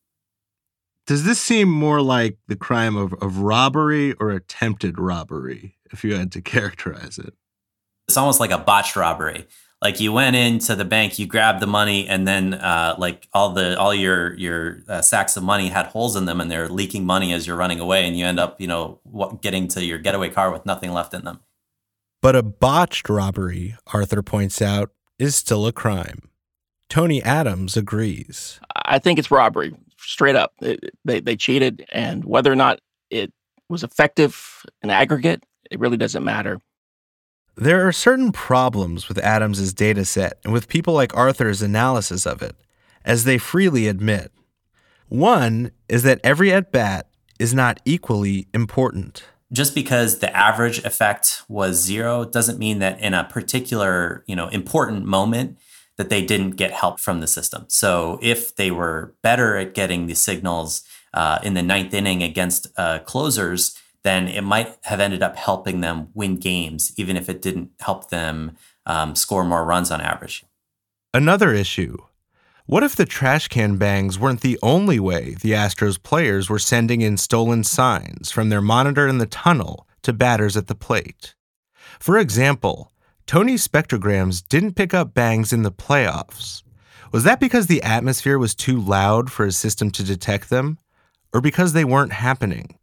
Does 1.07 1.25
this 1.25 1.39
seem 1.41 1.69
more 1.69 2.01
like 2.01 2.39
the 2.49 2.57
crime 2.57 2.97
of, 2.97 3.13
of 3.15 3.41
robbery 3.41 4.15
or 4.15 4.31
attempted 4.31 4.99
robbery, 4.99 5.77
if 5.93 6.03
you 6.03 6.15
had 6.15 6.33
to 6.33 6.41
characterize 6.43 7.19
it? 7.19 7.35
It's 8.13 8.19
almost 8.19 8.41
like 8.41 8.51
a 8.51 8.59
botched 8.59 8.95
robbery. 8.95 9.47
Like 9.81 9.99
you 9.99 10.13
went 10.13 10.37
into 10.37 10.77
the 10.77 10.85
bank, 10.85 11.19
you 11.19 11.27
grabbed 11.27 11.61
the 11.61 11.67
money, 11.67 12.07
and 12.07 12.29
then 12.29 12.53
uh, 12.53 12.95
like 12.99 13.27
all 13.33 13.55
the 13.55 13.79
all 13.79 13.95
your 13.95 14.35
your 14.35 14.81
uh, 14.87 15.01
sacks 15.01 15.35
of 15.39 15.43
money 15.43 15.69
had 15.71 15.87
holes 15.87 16.15
in 16.15 16.27
them, 16.27 16.39
and 16.39 16.51
they're 16.51 16.69
leaking 16.69 17.07
money 17.07 17.33
as 17.33 17.47
you're 17.47 17.57
running 17.57 17.81
away, 17.81 18.07
and 18.07 18.15
you 18.15 18.27
end 18.27 18.39
up, 18.39 18.61
you 18.61 18.67
know, 18.67 19.01
getting 19.41 19.67
to 19.69 19.83
your 19.83 19.97
getaway 19.97 20.29
car 20.29 20.53
with 20.53 20.67
nothing 20.67 20.93
left 20.93 21.15
in 21.15 21.25
them. 21.25 21.41
But 22.21 22.37
a 22.37 22.43
botched 22.43 23.09
robbery, 23.09 23.77
Arthur 23.87 24.23
points 24.23 24.61
out, 24.61 24.91
is 25.19 25.35
still 25.35 25.67
a 25.67 25.73
crime. 25.73 26.29
Tony 26.91 27.23
Adams 27.23 27.79
agrees. 27.79 28.61
I 28.77 28.99
think 28.99 29.19
it's 29.19 29.31
robbery, 29.31 29.75
straight 29.97 30.37
up. 30.37 30.53
they, 30.61 31.21
they 31.21 31.35
cheated, 31.35 31.87
and 31.91 32.27
whether 32.27 32.53
or 32.53 32.57
not 32.57 32.81
it 33.09 33.33
was 33.71 33.83
effective 33.83 34.67
in 34.83 34.91
aggregate, 34.91 35.45
it 35.71 35.81
really 35.81 35.97
doesn't 35.97 36.23
matter. 36.23 36.61
There 37.57 37.87
are 37.87 37.93
certain 37.93 38.33
problems 38.33 39.09
with 39.09 39.19
Adams's 39.19 39.75
dataset 39.75 40.33
and 40.45 40.53
with 40.53 40.69
people 40.69 40.95
like 40.95 41.17
Arthur's 41.17 41.63
analysis 41.63 42.27
of 42.27 42.43
it, 42.43 42.57
as 43.05 43.25
they 43.25 43.39
freely 43.39 43.89
admit. 43.89 44.33
One 45.09 45.73
is 45.89 46.03
that 46.05 46.21
every 46.25 46.53
at 46.53 46.73
bat 46.73 47.09
is 47.39 47.53
not 47.53 47.81
equally 47.85 48.49
important 48.55 49.25
just 49.53 49.75
because 49.75 50.19
the 50.19 50.35
average 50.35 50.79
effect 50.85 51.43
was 51.49 51.81
zero 51.81 52.25
doesn't 52.25 52.59
mean 52.59 52.79
that 52.79 52.99
in 53.01 53.13
a 53.13 53.25
particular, 53.25 54.25
you 54.27 54.35
know, 54.35 54.49
important 54.49 55.05
moment 55.05 55.59
that 55.99 56.09
they 56.09 56.25
didn't 56.25 56.53
get 56.53 56.73
help 56.73 56.99
from 56.99 57.21
the 57.21 57.27
system. 57.27 57.67
So 57.69 58.19
if 58.23 58.57
they 58.57 58.71
were 58.71 59.15
better 59.23 59.57
at 59.57 59.75
getting 59.75 60.07
the 60.07 60.15
signals 60.15 60.83
uh, 61.13 61.39
in 61.43 61.53
the 61.53 61.63
ninth 61.63 61.93
inning 61.93 62.23
against 62.23 62.67
uh, 62.79 63.01
closers, 63.01 63.79
then 64.05 64.29
it 64.29 64.43
might 64.43 64.77
have 64.85 65.01
ended 65.01 65.23
up 65.23 65.37
helping 65.37 65.81
them 65.81 66.09
win 66.15 66.37
games, 66.37 66.93
even 66.97 67.17
if 67.17 67.29
it 67.29 67.43
didn't 67.43 67.71
help 67.81 68.11
them 68.11 68.57
um, 68.87 69.15
score 69.15 69.45
more 69.45 69.65
runs 69.65 69.91
on 69.91 70.01
average. 70.01 70.45
Another 71.15 71.53
issue 71.53 71.99
what 72.67 72.85
if 72.85 72.95
the 72.95 73.05
trash 73.05 73.49
can 73.49 73.77
bangs 73.77 74.21
weren't 74.21 74.41
the 74.41 74.59
only 74.63 75.01
way 75.01 75.35
the 75.41 75.51
Astros 75.51 76.01
players 76.01 76.49
were 76.49 76.61
sending 76.61 77.01
in 77.01 77.17
stolen 77.17 77.65
signs 77.65 78.31
from 78.31 78.49
their 78.51 78.63
monitor 78.63 79.09
in 79.09 79.19
the 79.19 79.27
tunnel 79.27 79.89
to 80.03 80.13
batters 80.13 80.57
at 80.57 80.69
the 80.69 80.75
plate? 80.77 81.35
For 81.99 82.17
example, 82.19 82.93
Tony's 83.27 83.67
spectrograms 83.67 84.47
didn't 84.49 84.77
pick 84.77 84.95
up 84.95 85.13
bangs 85.13 85.53
in 85.53 85.65
the 85.65 85.73
playoffs. 85.73 86.63
Was 87.11 87.25
that 87.25 87.41
because 87.41 87.67
the 87.67 87.83
atmosphere 87.83 88.39
was 88.39 88.55
too 88.55 88.81
loud 88.81 89.31
for 89.31 89.45
his 89.45 89.57
system 89.57 89.91
to 89.91 90.05
detect 90.05 90.49
them? 90.49 90.79
Or 91.35 91.41
because 91.41 91.73
they 91.73 91.85
weren't 91.85 92.13
happening? 92.13 92.79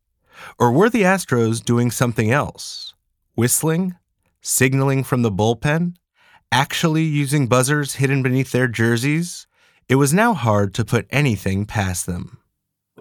Or 0.58 0.72
were 0.72 0.90
the 0.90 1.04
Astros 1.04 1.64
doing 1.64 1.92
something 1.92 2.32
else? 2.32 2.94
Whistling? 3.36 3.96
Signaling 4.42 5.04
from 5.04 5.22
the 5.22 5.32
bullpen? 5.32 5.96
Actually 6.52 7.04
using 7.04 7.48
buzzers 7.48 7.96
hidden 7.96 8.24
beneath 8.24 8.52
their 8.52 8.68
jerseys? 8.68 9.48
It 9.88 9.96
was 9.96 10.14
now 10.14 10.34
hard 10.34 10.74
to 10.76 10.86
put 10.86 11.08
anything 11.10 11.66
past 11.66 12.06
them. 12.06 12.38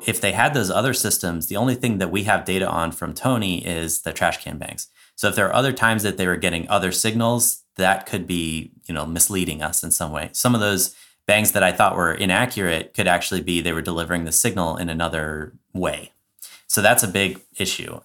If 0.06 0.20
they 0.20 0.32
had 0.32 0.54
those 0.54 0.70
other 0.70 0.94
systems, 0.94 1.46
the 1.46 1.56
only 1.56 1.74
thing 1.74 1.98
that 1.98 2.10
we 2.10 2.24
have 2.24 2.44
data 2.44 2.68
on 2.68 2.92
from 2.92 3.14
Tony 3.14 3.64
is 3.66 4.02
the 4.02 4.12
trash 4.12 4.42
can 4.42 4.58
banks. 4.58 4.88
So 5.16 5.28
if 5.28 5.34
there 5.34 5.48
are 5.48 5.54
other 5.54 5.72
times 5.72 6.02
that 6.04 6.16
they 6.16 6.26
were 6.26 6.36
getting 6.36 6.68
other 6.68 6.92
signals, 6.92 7.64
that 7.76 8.06
could 8.06 8.26
be, 8.26 8.72
you 8.86 8.94
know, 8.94 9.06
misleading 9.06 9.62
us 9.62 9.82
in 9.82 9.90
some 9.90 10.12
way. 10.12 10.30
Some 10.32 10.54
of 10.54 10.60
those 10.60 10.94
bangs 11.26 11.52
that 11.52 11.62
I 11.62 11.72
thought 11.72 11.96
were 11.96 12.12
inaccurate 12.12 12.94
could 12.94 13.08
actually 13.08 13.42
be 13.42 13.60
they 13.60 13.72
were 13.72 13.82
delivering 13.82 14.24
the 14.24 14.32
signal 14.32 14.76
in 14.76 14.88
another 14.88 15.54
way. 15.74 16.12
So 16.68 16.82
that's 16.82 17.02
a 17.02 17.08
big 17.08 17.40
issue. 17.56 18.00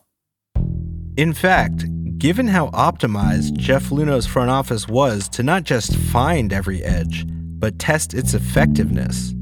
In 1.18 1.34
fact, 1.34 1.86
given 2.18 2.48
how 2.48 2.70
optimized 2.70 3.58
Jeff 3.58 3.90
Luhnow's 3.90 4.26
front 4.26 4.50
office 4.50 4.88
was 4.88 5.28
to 5.30 5.44
not 5.44 5.64
just 5.64 5.96
find 5.96 6.52
every 6.52 6.84
edge, 6.84 7.26
but 7.28 7.78
test 7.78 8.14
its 8.14 8.34
effectiveness. 8.34 9.34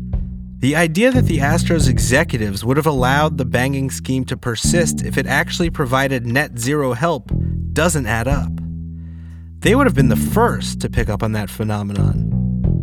The 0.57 0.75
idea 0.75 1.11
that 1.11 1.25
the 1.25 1.39
Astros 1.39 1.89
executives 1.89 2.63
would 2.63 2.77
have 2.77 2.85
allowed 2.85 3.37
the 3.37 3.45
banging 3.45 3.89
scheme 3.89 4.25
to 4.25 4.37
persist 4.37 5.03
if 5.03 5.17
it 5.17 5.25
actually 5.25 5.71
provided 5.71 6.25
net 6.25 6.59
zero 6.59 6.93
help 6.93 7.31
doesn't 7.73 8.05
add 8.05 8.27
up. 8.27 8.51
They 9.59 9.73
would 9.73 9.87
have 9.87 9.95
been 9.95 10.09
the 10.09 10.15
first 10.15 10.79
to 10.81 10.89
pick 10.89 11.09
up 11.09 11.23
on 11.23 11.31
that 11.31 11.49
phenomenon, 11.49 12.29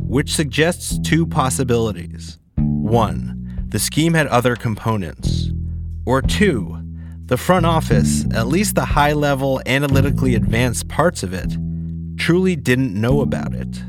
which 0.09 0.35
suggests 0.35 0.99
two 1.01 1.25
possibilities. 1.27 2.39
One, 2.57 3.67
the 3.69 3.79
scheme 3.79 4.15
had 4.15 4.27
other 4.29 4.57
components. 4.57 5.38
Or 6.09 6.23
two, 6.23 6.81
the 7.27 7.37
front 7.37 7.67
office, 7.67 8.25
at 8.33 8.47
least 8.47 8.75
the 8.75 8.87
high 8.87 9.13
level, 9.13 9.61
analytically 9.67 10.35
advanced 10.35 10.89
parts 10.89 11.23
of 11.23 11.35
it, 11.35 11.55
truly 12.17 12.57
didn't 12.57 12.99
know 12.99 13.21
about 13.21 13.53
it. 13.53 13.83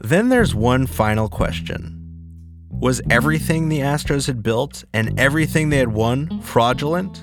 Then 0.00 0.28
there's 0.28 0.54
one 0.54 0.86
final 0.86 1.28
question 1.28 1.98
Was 2.70 3.02
everything 3.10 3.68
the 3.68 3.80
Astros 3.80 4.28
had 4.28 4.44
built 4.44 4.84
and 4.94 5.18
everything 5.18 5.70
they 5.70 5.78
had 5.78 5.92
won 5.92 6.40
fraudulent? 6.40 7.20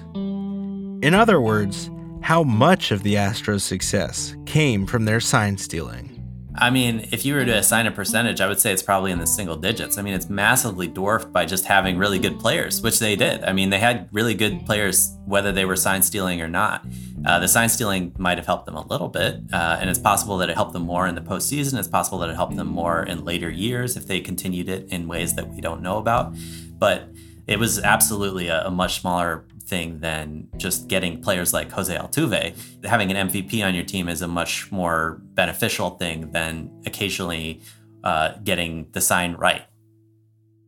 In 1.02 1.14
other 1.14 1.39
words, 1.39 1.89
how 2.24 2.43
much 2.43 2.91
of 2.91 3.04
the 3.04 3.16
Astros' 3.16 3.62
success 3.62 4.36
came 4.45 4.86
from 4.86 5.06
their 5.06 5.22
sign 5.22 5.58
stealing? 5.58 6.16
I 6.60 6.72
mean, 6.72 7.08
if 7.12 7.24
you 7.24 7.36
were 7.36 7.45
to 7.45 7.58
assign 7.58 7.86
a 7.86 7.91
percentage, 7.91 8.41
I 8.41 8.47
would 8.47 8.60
say 8.60 8.72
it's 8.72 8.82
probably 8.82 9.12
in 9.12 9.20
the 9.20 9.28
single 9.28 9.55
digits. 9.55 9.97
I 9.97 10.01
mean, 10.01 10.16
it's 10.16 10.30
massively 10.30 10.88
dwarfed 10.88 11.32
by 11.32 11.45
just 11.45 11.66
having 11.66 11.97
really 11.97 12.18
good 12.18 12.39
players, 12.39 12.82
which 12.82 12.99
they 12.99 13.16
did. 13.16 13.43
I 13.43 13.53
mean, 13.53 13.70
they 13.70 13.80
had 13.80 14.10
really 14.12 14.34
good 14.34 14.66
players, 14.66 15.16
whether 15.26 15.51
they 15.51 15.66
were 15.66 15.76
sign 15.76 16.01
stealing 16.01 16.41
or 16.41 16.47
not. 16.47 16.86
Uh, 17.26 17.39
the 17.39 17.47
sign 17.47 17.70
stealing 17.70 18.14
might 18.18 18.38
have 18.38 18.47
helped 18.47 18.66
them 18.66 18.76
a 18.76 18.88
little 18.88 19.08
bit, 19.08 19.41
uh, 19.53 19.78
and 19.80 19.89
it's 19.89 19.99
possible 19.99 20.38
that 20.38 20.49
it 20.49 20.55
helped 20.55 20.74
them 20.74 20.84
more 20.84 21.08
in 21.08 21.14
the 21.14 21.22
postseason. 21.22 21.78
It's 21.78 21.88
possible 21.88 22.18
that 22.20 22.30
it 22.30 22.36
helped 22.36 22.55
them 22.55 22.68
more 22.68 23.03
in 23.03 23.24
later 23.24 23.49
years 23.49 23.95
if 23.95 24.08
they 24.08 24.20
continued 24.20 24.68
it 24.68 24.88
in 24.91 25.08
ways 25.08 25.36
that 25.36 25.47
we 25.47 25.62
don't 25.62 25.82
know 25.82 25.97
about. 25.97 26.34
But 26.80 27.10
it 27.45 27.60
was 27.60 27.80
absolutely 27.80 28.47
a, 28.47 28.66
a 28.66 28.72
much 28.72 29.01
smaller 29.01 29.45
thing 29.68 29.99
than 29.99 30.47
just 30.57 30.88
getting 30.88 31.22
players 31.22 31.53
like 31.53 31.72
Jose 31.72 31.95
Altuve. 31.95 32.86
Having 32.86 33.11
an 33.11 33.30
MVP 33.30 33.65
on 33.65 33.76
your 33.76 33.84
team 33.84 34.07
is 34.09 34.22
a 34.22 34.28
much 34.28 34.72
more 34.72 35.22
beneficial 35.34 35.91
thing 35.91 36.32
than 36.32 36.72
occasionally 36.86 37.61
uh, 38.03 38.34
getting 38.43 38.88
the 38.93 39.01
sign 39.01 39.34
right. 39.36 39.63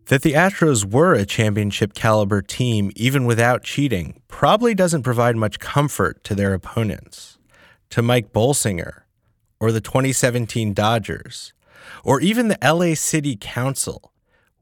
That 0.07 0.23
the 0.23 0.33
Astros 0.33 0.91
were 0.91 1.13
a 1.13 1.25
championship 1.25 1.93
caliber 1.93 2.41
team, 2.41 2.91
even 2.95 3.25
without 3.25 3.63
cheating, 3.63 4.21
probably 4.27 4.73
doesn't 4.73 5.03
provide 5.03 5.35
much 5.35 5.59
comfort 5.59 6.23
to 6.23 6.33
their 6.33 6.53
opponents, 6.53 7.37
to 7.91 8.01
Mike 8.01 8.33
Bolsinger, 8.33 9.03
or 9.59 9.71
the 9.71 9.81
2017 9.81 10.73
Dodgers, 10.73 11.53
or 12.03 12.19
even 12.21 12.47
the 12.47 12.57
LA 12.63 12.95
City 12.95 13.37
Council, 13.39 14.08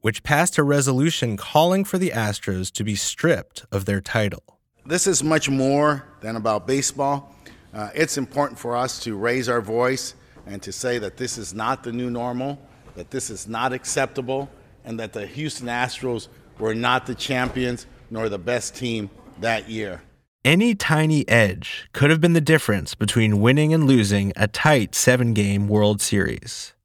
which 0.07 0.23
passed 0.23 0.57
a 0.57 0.63
resolution 0.63 1.35
calling 1.35 1.83
for 1.83 1.97
the 1.97 2.11
Astros 2.11 2.71
to 2.71 2.81
be 2.81 2.95
stripped 2.95 3.65
of 3.73 3.83
their 3.83 3.99
title. 3.99 4.57
This 4.85 5.05
is 5.05 5.21
much 5.21 5.49
more 5.49 6.05
than 6.21 6.37
about 6.37 6.65
baseball. 6.65 7.35
Uh, 7.73 7.89
it's 7.93 8.17
important 8.17 8.57
for 8.57 8.77
us 8.77 9.01
to 9.01 9.17
raise 9.17 9.49
our 9.49 9.59
voice 9.59 10.15
and 10.45 10.63
to 10.63 10.71
say 10.71 10.97
that 10.97 11.17
this 11.17 11.37
is 11.37 11.53
not 11.53 11.83
the 11.83 11.91
new 11.91 12.09
normal, 12.09 12.57
that 12.95 13.11
this 13.11 13.29
is 13.29 13.49
not 13.49 13.73
acceptable, 13.73 14.49
and 14.85 14.97
that 14.97 15.11
the 15.11 15.27
Houston 15.27 15.67
Astros 15.67 16.29
were 16.57 16.73
not 16.73 17.05
the 17.05 17.13
champions 17.13 17.85
nor 18.09 18.29
the 18.29 18.39
best 18.39 18.77
team 18.77 19.09
that 19.41 19.67
year. 19.69 20.03
Any 20.45 20.73
tiny 20.73 21.27
edge 21.27 21.89
could 21.91 22.11
have 22.11 22.21
been 22.21 22.31
the 22.31 22.39
difference 22.39 22.95
between 22.95 23.41
winning 23.41 23.73
and 23.73 23.83
losing 23.85 24.31
a 24.37 24.47
tight 24.47 24.95
seven 24.95 25.33
game 25.33 25.67
World 25.67 26.01
Series 26.01 26.75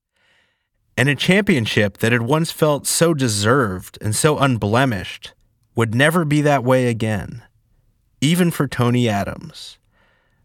and 0.96 1.08
a 1.08 1.14
championship 1.14 1.98
that 1.98 2.12
had 2.12 2.22
once 2.22 2.50
felt 2.50 2.86
so 2.86 3.14
deserved 3.14 3.98
and 4.00 4.14
so 4.14 4.38
unblemished 4.38 5.32
would 5.74 5.94
never 5.94 6.24
be 6.24 6.40
that 6.42 6.64
way 6.64 6.88
again, 6.88 7.42
even 8.20 8.50
for 8.50 8.68
Tony 8.68 9.08
Adams. 9.08 9.78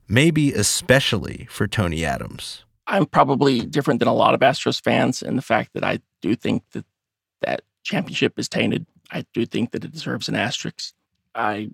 Maybe 0.07 0.53
especially 0.53 1.47
for 1.49 1.67
Tony 1.67 2.05
Adams. 2.05 2.63
I'm 2.87 3.05
probably 3.05 3.65
different 3.65 3.99
than 3.99 4.07
a 4.07 4.13
lot 4.13 4.33
of 4.33 4.39
Astros 4.39 4.81
fans 4.81 5.21
in 5.21 5.35
the 5.35 5.41
fact 5.41 5.73
that 5.73 5.83
I 5.83 5.99
do 6.21 6.33
think 6.35 6.63
that 6.71 6.85
that 7.41 7.61
championship 7.83 8.39
is 8.39 8.47
tainted. 8.47 8.85
I 9.11 9.25
do 9.33 9.45
think 9.45 9.71
that 9.71 9.83
it 9.83 9.91
deserves 9.91 10.29
an 10.29 10.35
asterisk. 10.35 10.93
I 11.35 11.71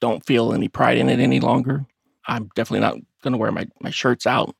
don't 0.00 0.24
feel 0.24 0.52
any 0.52 0.68
pride 0.68 0.98
in 0.98 1.08
it 1.08 1.18
any 1.18 1.40
longer. 1.40 1.84
I'm 2.26 2.48
definitely 2.54 2.80
not 2.80 2.96
going 3.22 3.32
to 3.32 3.38
wear 3.38 3.50
my, 3.50 3.66
my 3.80 3.90
shirts 3.90 4.26
out. 4.26 4.54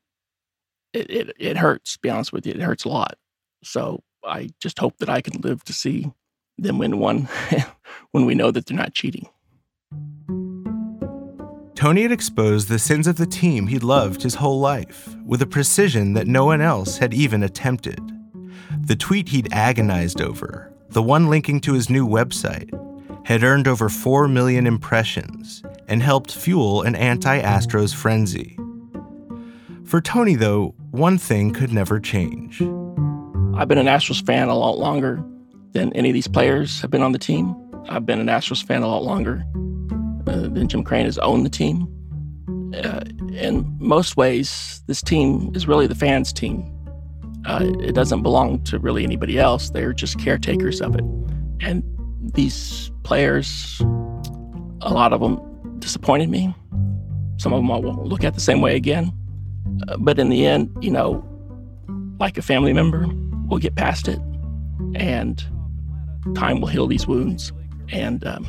It, 0.92 1.10
it, 1.10 1.36
it 1.38 1.56
hurts, 1.56 1.94
to 1.94 1.98
be 2.00 2.10
honest 2.10 2.32
with 2.32 2.46
you. 2.46 2.52
It 2.52 2.60
hurts 2.60 2.84
a 2.84 2.88
lot. 2.88 3.16
So 3.64 4.02
I 4.24 4.50
just 4.60 4.78
hope 4.78 4.98
that 4.98 5.08
I 5.08 5.20
can 5.20 5.40
live 5.40 5.64
to 5.64 5.72
see 5.72 6.12
them 6.58 6.78
win 6.78 6.98
one 6.98 7.28
when 8.12 8.26
we 8.26 8.34
know 8.34 8.50
that 8.50 8.66
they're 8.66 8.76
not 8.76 8.94
cheating. 8.94 9.28
Tony 11.74 12.02
had 12.02 12.12
exposed 12.12 12.68
the 12.68 12.78
sins 12.78 13.06
of 13.06 13.16
the 13.16 13.26
team 13.26 13.66
he'd 13.66 13.82
loved 13.82 14.22
his 14.22 14.36
whole 14.36 14.60
life 14.60 15.14
with 15.26 15.42
a 15.42 15.46
precision 15.46 16.14
that 16.14 16.26
no 16.26 16.44
one 16.44 16.60
else 16.60 16.98
had 16.98 17.12
even 17.12 17.42
attempted. 17.42 18.00
The 18.86 18.96
tweet 18.96 19.28
he'd 19.28 19.52
agonized 19.52 20.20
over, 20.20 20.72
the 20.88 21.02
one 21.02 21.28
linking 21.28 21.60
to 21.62 21.74
his 21.74 21.90
new 21.90 22.06
website, 22.06 22.70
had 23.26 23.42
earned 23.42 23.66
over 23.66 23.88
4 23.88 24.28
million 24.28 24.66
impressions 24.66 25.62
and 25.88 26.02
helped 26.02 26.32
fuel 26.32 26.82
an 26.82 26.94
anti 26.94 27.40
Astros 27.40 27.94
frenzy. 27.94 28.56
For 29.84 30.00
Tony, 30.00 30.36
though, 30.36 30.74
one 30.90 31.18
thing 31.18 31.52
could 31.52 31.72
never 31.72 32.00
change. 32.00 32.62
I've 33.56 33.68
been 33.68 33.78
an 33.78 33.86
Astros 33.86 34.24
fan 34.26 34.48
a 34.48 34.54
lot 34.56 34.78
longer 34.78 35.22
than 35.72 35.92
any 35.92 36.10
of 36.10 36.14
these 36.14 36.26
players 36.26 36.80
have 36.80 36.90
been 36.90 37.02
on 37.02 37.12
the 37.12 37.18
team. 37.18 37.54
I've 37.88 38.04
been 38.04 38.18
an 38.18 38.26
Astros 38.26 38.64
fan 38.64 38.82
a 38.82 38.88
lot 38.88 39.04
longer 39.04 39.44
uh, 40.26 40.48
than 40.48 40.66
Jim 40.66 40.82
Crane 40.82 41.04
has 41.04 41.18
owned 41.18 41.46
the 41.46 41.50
team. 41.50 41.86
Uh, 42.82 43.02
in 43.32 43.76
most 43.78 44.16
ways, 44.16 44.82
this 44.88 45.00
team 45.02 45.52
is 45.54 45.68
really 45.68 45.86
the 45.86 45.94
fans' 45.94 46.32
team. 46.32 46.68
Uh, 47.46 47.70
it 47.78 47.94
doesn't 47.94 48.22
belong 48.22 48.62
to 48.64 48.80
really 48.80 49.04
anybody 49.04 49.38
else. 49.38 49.70
They're 49.70 49.92
just 49.92 50.18
caretakers 50.18 50.80
of 50.80 50.96
it. 50.96 51.04
And 51.60 51.84
these 52.34 52.90
players, 53.04 53.80
a 54.80 54.92
lot 54.92 55.12
of 55.12 55.20
them 55.20 55.78
disappointed 55.78 56.28
me. 56.28 56.52
Some 57.36 57.52
of 57.52 57.60
them 57.60 57.70
I 57.70 57.76
won't 57.76 58.04
look 58.04 58.24
at 58.24 58.34
the 58.34 58.40
same 58.40 58.60
way 58.60 58.74
again. 58.74 59.12
Uh, 59.86 59.96
but 59.98 60.18
in 60.18 60.28
the 60.28 60.44
end, 60.44 60.76
you 60.80 60.90
know, 60.90 61.24
like 62.18 62.36
a 62.36 62.42
family 62.42 62.72
member, 62.72 63.06
we'll 63.54 63.60
get 63.60 63.76
past 63.76 64.08
it. 64.08 64.18
And 64.96 65.40
time 66.34 66.60
will 66.60 66.66
heal 66.66 66.88
these 66.88 67.06
wounds. 67.06 67.52
And 67.90 68.26
um, 68.26 68.44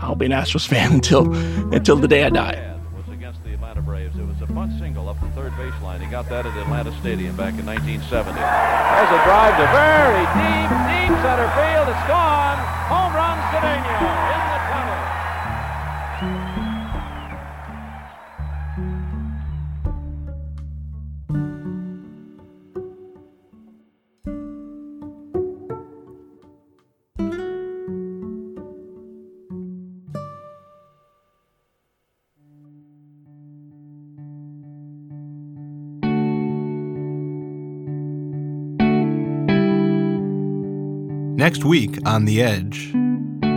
I'll 0.00 0.14
be 0.14 0.26
an 0.26 0.32
Astros 0.32 0.66
fan 0.68 0.92
until 1.00 1.32
until 1.74 1.96
the 1.96 2.08
day 2.08 2.24
I 2.24 2.30
die. 2.30 2.66
Bunt 4.50 4.76
single 4.80 5.08
up 5.08 5.20
the 5.20 5.28
third 5.28 5.52
baseline. 5.52 6.00
He 6.00 6.10
got 6.10 6.28
that 6.28 6.44
at 6.44 6.56
Atlanta 6.58 6.90
Stadium 6.98 7.36
back 7.36 7.54
in 7.54 7.64
1970. 7.64 8.34
There's 8.34 9.14
a 9.14 9.22
drive 9.22 9.54
to 9.62 9.66
very 9.70 10.26
deep, 10.34 10.68
deep 10.90 11.14
center 11.22 11.46
field. 11.54 11.86
It's 11.86 12.06
gone. 12.10 12.58
Home 12.90 13.14
run, 13.14 13.38
Cedeno 13.54 14.39
Next 41.50 41.64
week 41.64 41.98
on 42.06 42.26
The 42.26 42.42
Edge. 42.42 42.92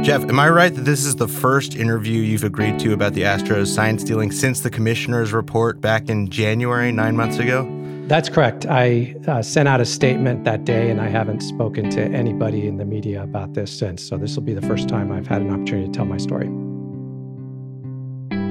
Jeff, 0.04 0.24
am 0.24 0.40
I 0.40 0.50
right 0.50 0.74
that 0.74 0.82
this 0.82 1.06
is 1.06 1.16
the 1.16 1.28
first 1.28 1.76
interview 1.76 2.24
you've 2.24 2.44
agreed 2.44 2.80
to 2.80 2.92
about 2.92 3.14
the 3.14 3.22
Astros 3.22 3.68
sign 3.68 4.00
stealing 4.00 4.32
since 4.32 4.62
the 4.62 4.72
commissioner's 4.72 5.32
report 5.32 5.80
back 5.80 6.10
in 6.10 6.28
January, 6.28 6.92
nine 6.92 7.16
months 7.16 7.38
ago? 7.38 7.70
That's 8.08 8.30
correct. 8.30 8.66
I 8.66 9.14
uh, 9.28 9.44
sent 9.44 9.68
out 9.68 9.80
a 9.80 9.86
statement 9.86 10.44
that 10.44 10.66
day, 10.66 10.90
and 10.90 11.00
I 11.00 11.08
haven't 11.08 11.42
spoken 11.42 11.92
to 11.92 12.02
anybody 12.02 12.66
in 12.66 12.78
the 12.78 12.86
media 12.86 13.22
about 13.22 13.54
this 13.54 13.72
since. 13.72 14.02
So 14.02 14.18
this 14.18 14.36
will 14.36 14.42
be 14.42 14.56
the 14.56 14.68
first 14.68 14.90
time 14.90 15.12
I've 15.12 15.28
had 15.28 15.44
an 15.44 15.52
opportunity 15.52 15.86
to 15.86 15.94
tell 15.94 16.06
my 16.06 16.18
story. 16.18 16.48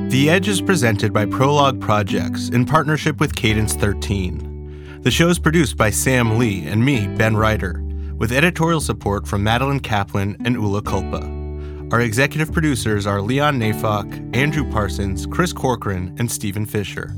The 0.08 0.30
Edge 0.30 0.46
is 0.46 0.62
presented 0.62 1.12
by 1.12 1.26
Prologue 1.26 1.80
Projects 1.80 2.48
in 2.50 2.64
partnership 2.64 3.18
with 3.18 3.34
Cadence 3.34 3.74
13. 3.74 5.00
The 5.02 5.10
show 5.10 5.28
is 5.28 5.40
produced 5.40 5.76
by 5.76 5.90
Sam 5.90 6.38
Lee 6.38 6.64
and 6.64 6.84
me, 6.84 7.08
Ben 7.16 7.36
Reiter 7.36 7.81
with 8.22 8.30
editorial 8.30 8.80
support 8.80 9.26
from 9.26 9.42
Madeline 9.42 9.80
Kaplan 9.80 10.36
and 10.44 10.54
Ula 10.54 10.80
Kulpa. 10.80 11.92
Our 11.92 12.02
executive 12.02 12.52
producers 12.52 13.04
are 13.04 13.20
Leon 13.20 13.58
Neyfakh, 13.58 14.36
Andrew 14.36 14.62
Parsons, 14.70 15.26
Chris 15.26 15.52
Corcoran, 15.52 16.14
and 16.20 16.30
Stephen 16.30 16.64
Fisher. 16.64 17.16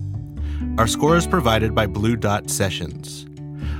Our 0.78 0.86
score 0.86 1.18
is 1.18 1.26
provided 1.26 1.74
by 1.74 1.86
Blue 1.86 2.16
Dot 2.16 2.48
Sessions. 2.48 3.26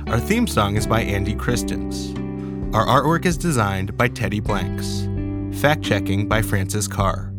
Our 0.05 0.19
theme 0.19 0.45
song 0.45 0.75
is 0.75 0.85
by 0.85 1.01
Andy 1.01 1.33
Christens. 1.33 2.13
Our 2.75 2.85
artwork 2.85 3.25
is 3.25 3.39
designed 3.39 3.97
by 3.97 4.07
Teddy 4.07 4.39
Blanks. 4.39 5.07
Fact 5.59 5.81
checking 5.81 6.29
by 6.29 6.43
Francis 6.43 6.87
Carr. 6.87 7.33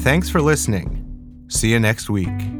Thanks 0.00 0.28
for 0.28 0.40
listening. 0.40 1.46
See 1.46 1.70
you 1.70 1.78
next 1.78 2.10
week. 2.10 2.59